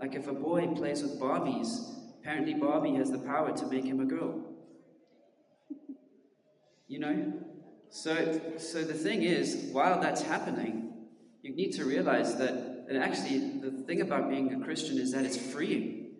Like 0.00 0.14
if 0.14 0.26
a 0.26 0.32
boy 0.32 0.66
plays 0.74 1.02
with 1.02 1.20
Barbies, 1.20 1.96
apparently 2.20 2.54
Barbie 2.54 2.94
has 2.94 3.10
the 3.10 3.18
power 3.18 3.56
to 3.56 3.66
make 3.66 3.84
him 3.84 4.00
a 4.00 4.04
girl. 4.04 4.42
You 6.88 6.98
know? 6.98 7.32
So, 7.90 8.40
so 8.58 8.82
the 8.82 8.94
thing 8.94 9.22
is, 9.22 9.70
while 9.72 10.00
that's 10.00 10.22
happening, 10.22 10.92
you 11.42 11.54
need 11.54 11.72
to 11.72 11.84
realize 11.84 12.36
that, 12.36 12.88
that 12.88 12.96
actually 12.96 13.60
the 13.60 13.70
thing 13.86 14.00
about 14.00 14.28
being 14.28 14.52
a 14.52 14.64
Christian 14.64 14.98
is 14.98 15.12
that 15.12 15.24
it's 15.24 15.36
freeing. 15.36 16.16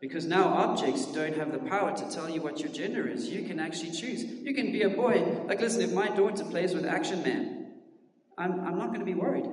Because 0.00 0.26
now 0.26 0.48
objects 0.48 1.06
don't 1.06 1.36
have 1.36 1.50
the 1.50 1.58
power 1.58 1.96
to 1.96 2.10
tell 2.10 2.30
you 2.30 2.40
what 2.40 2.60
your 2.60 2.70
gender 2.70 3.08
is. 3.08 3.28
You 3.28 3.46
can 3.46 3.58
actually 3.58 3.90
choose. 3.90 4.22
You 4.22 4.54
can 4.54 4.70
be 4.70 4.82
a 4.82 4.88
boy. 4.88 5.20
Like, 5.46 5.60
listen, 5.60 5.82
if 5.82 5.92
my 5.92 6.08
daughter 6.08 6.44
plays 6.44 6.72
with 6.72 6.86
Action 6.86 7.22
Man, 7.22 7.72
I'm, 8.36 8.60
I'm 8.60 8.78
not 8.78 8.88
going 8.88 9.00
to 9.00 9.04
be 9.04 9.14
worried. 9.14 9.46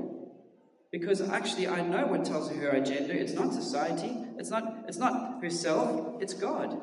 Because 0.92 1.20
actually, 1.20 1.68
I 1.68 1.82
know 1.82 2.06
what 2.06 2.26
tells 2.26 2.52
her 2.52 2.72
her 2.72 2.80
gender. 2.80 3.14
It's 3.14 3.34
not 3.34 3.54
society, 3.54 4.16
it's 4.38 4.50
not, 4.50 4.86
it's 4.88 4.98
not 4.98 5.42
herself, 5.42 6.22
it's 6.22 6.34
God. 6.34 6.80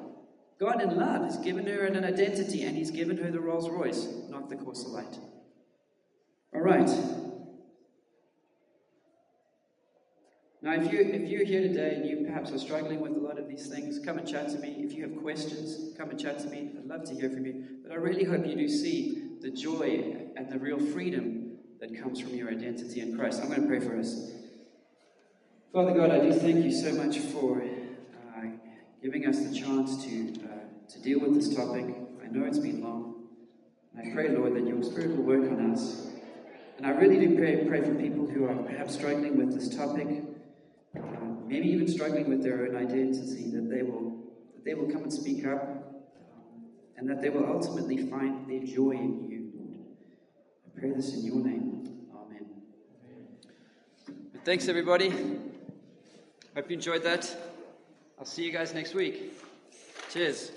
God 0.63 0.81
in 0.81 0.97
love 0.97 1.25
has 1.25 1.39
given 1.39 1.67
her 1.67 1.87
an 1.87 2.05
identity 2.05 2.63
and 2.63 2.77
He's 2.77 2.93
given 2.93 3.17
her 3.17 3.33
the 3.33 3.41
Rolls 3.41 3.69
Royce, 3.69 4.07
not 4.29 4.49
the 4.49 4.55
Corsa 4.55 4.89
Light. 4.91 5.19
All 6.55 6.61
right. 6.61 6.89
Now, 10.63 10.75
if, 10.75 10.93
you, 10.93 11.01
if 11.01 11.29
you're 11.29 11.45
here 11.45 11.63
today 11.63 11.97
and 11.97 12.09
you 12.09 12.25
perhaps 12.25 12.53
are 12.53 12.59
struggling 12.61 13.01
with 13.01 13.11
a 13.11 13.19
lot 13.19 13.41
of 13.41 13.49
these 13.49 13.67
things, 13.67 13.99
come 14.05 14.19
and 14.19 14.29
chat 14.29 14.51
to 14.51 14.59
me. 14.59 14.77
If 14.79 14.93
you 14.93 15.03
have 15.03 15.21
questions, 15.21 15.97
come 15.99 16.11
and 16.11 16.21
chat 16.21 16.39
to 16.41 16.47
me. 16.47 16.71
I'd 16.79 16.87
love 16.87 17.03
to 17.07 17.15
hear 17.15 17.29
from 17.29 17.45
you. 17.45 17.65
But 17.83 17.91
I 17.91 17.97
really 17.97 18.23
hope 18.23 18.47
you 18.47 18.55
do 18.55 18.69
see 18.69 19.31
the 19.41 19.51
joy 19.51 20.29
and 20.37 20.49
the 20.49 20.61
real 20.61 20.79
freedom 20.79 21.57
that 21.81 22.01
comes 22.01 22.21
from 22.21 22.37
your 22.37 22.49
identity 22.49 23.01
in 23.01 23.19
Christ. 23.19 23.41
I'm 23.43 23.49
going 23.49 23.63
to 23.63 23.67
pray 23.67 23.81
for 23.81 23.99
us. 23.99 24.31
Father 25.73 25.93
God, 25.93 26.13
I 26.13 26.21
do 26.21 26.33
thank 26.33 26.65
you 26.65 26.71
so 26.71 26.93
much 26.93 27.19
for 27.19 27.61
uh, 27.61 28.43
giving 29.03 29.27
us 29.27 29.41
the 29.41 29.53
chance 29.53 30.05
to, 30.05 30.33
uh, 30.45 30.52
to 30.89 31.03
deal 31.03 31.20
with 31.20 31.35
this 31.35 31.55
topic. 31.55 31.85
I 32.22 32.28
know 32.28 32.45
it's 32.45 32.59
been 32.59 32.83
long. 32.83 33.26
And 33.95 34.11
I 34.11 34.14
pray, 34.14 34.28
Lord, 34.30 34.55
that 34.55 34.66
your 34.66 34.83
Spirit 34.83 35.16
will 35.16 35.24
work 35.24 35.51
on 35.51 35.72
us. 35.72 36.09
And 36.78 36.87
I 36.87 36.91
really 36.91 37.26
do 37.26 37.37
pray, 37.37 37.64
pray 37.66 37.83
for 37.83 37.95
people 37.95 38.26
who 38.26 38.47
are 38.47 38.55
perhaps 38.55 38.95
struggling 38.95 39.37
with 39.37 39.55
this 39.55 39.74
topic 39.74 40.09
maybe 41.53 41.68
even 41.68 41.87
struggling 41.87 42.30
with 42.30 42.43
their 42.43 42.66
own 42.66 42.76
identity, 42.76 43.51
that 43.51 43.68
they 43.68 43.83
will, 43.83 44.16
that 44.55 44.64
they 44.64 44.72
will 44.72 44.91
come 44.91 45.03
and 45.03 45.12
speak 45.12 45.47
up, 45.47 45.62
um, 45.62 46.64
and 46.97 47.09
that 47.09 47.20
they 47.20 47.28
will 47.28 47.47
ultimately 47.47 47.99
find 48.09 48.49
their 48.49 48.61
joy 48.61 48.93
in 48.93 49.28
you, 49.28 49.53
Lord. 49.55 49.87
I 50.66 50.80
pray 50.80 50.91
this 50.93 51.12
in 51.12 51.24
your 51.26 51.45
name. 51.45 51.99
Amen. 52.14 52.47
Thanks, 54.47 54.68
everybody. 54.68 55.11
Hope 56.55 56.70
you 56.70 56.76
enjoyed 56.76 57.03
that. 57.03 57.37
I'll 58.18 58.24
see 58.24 58.45
you 58.45 58.53
guys 58.53 58.72
next 58.72 58.95
week. 58.95 59.35
Cheers. 60.11 60.53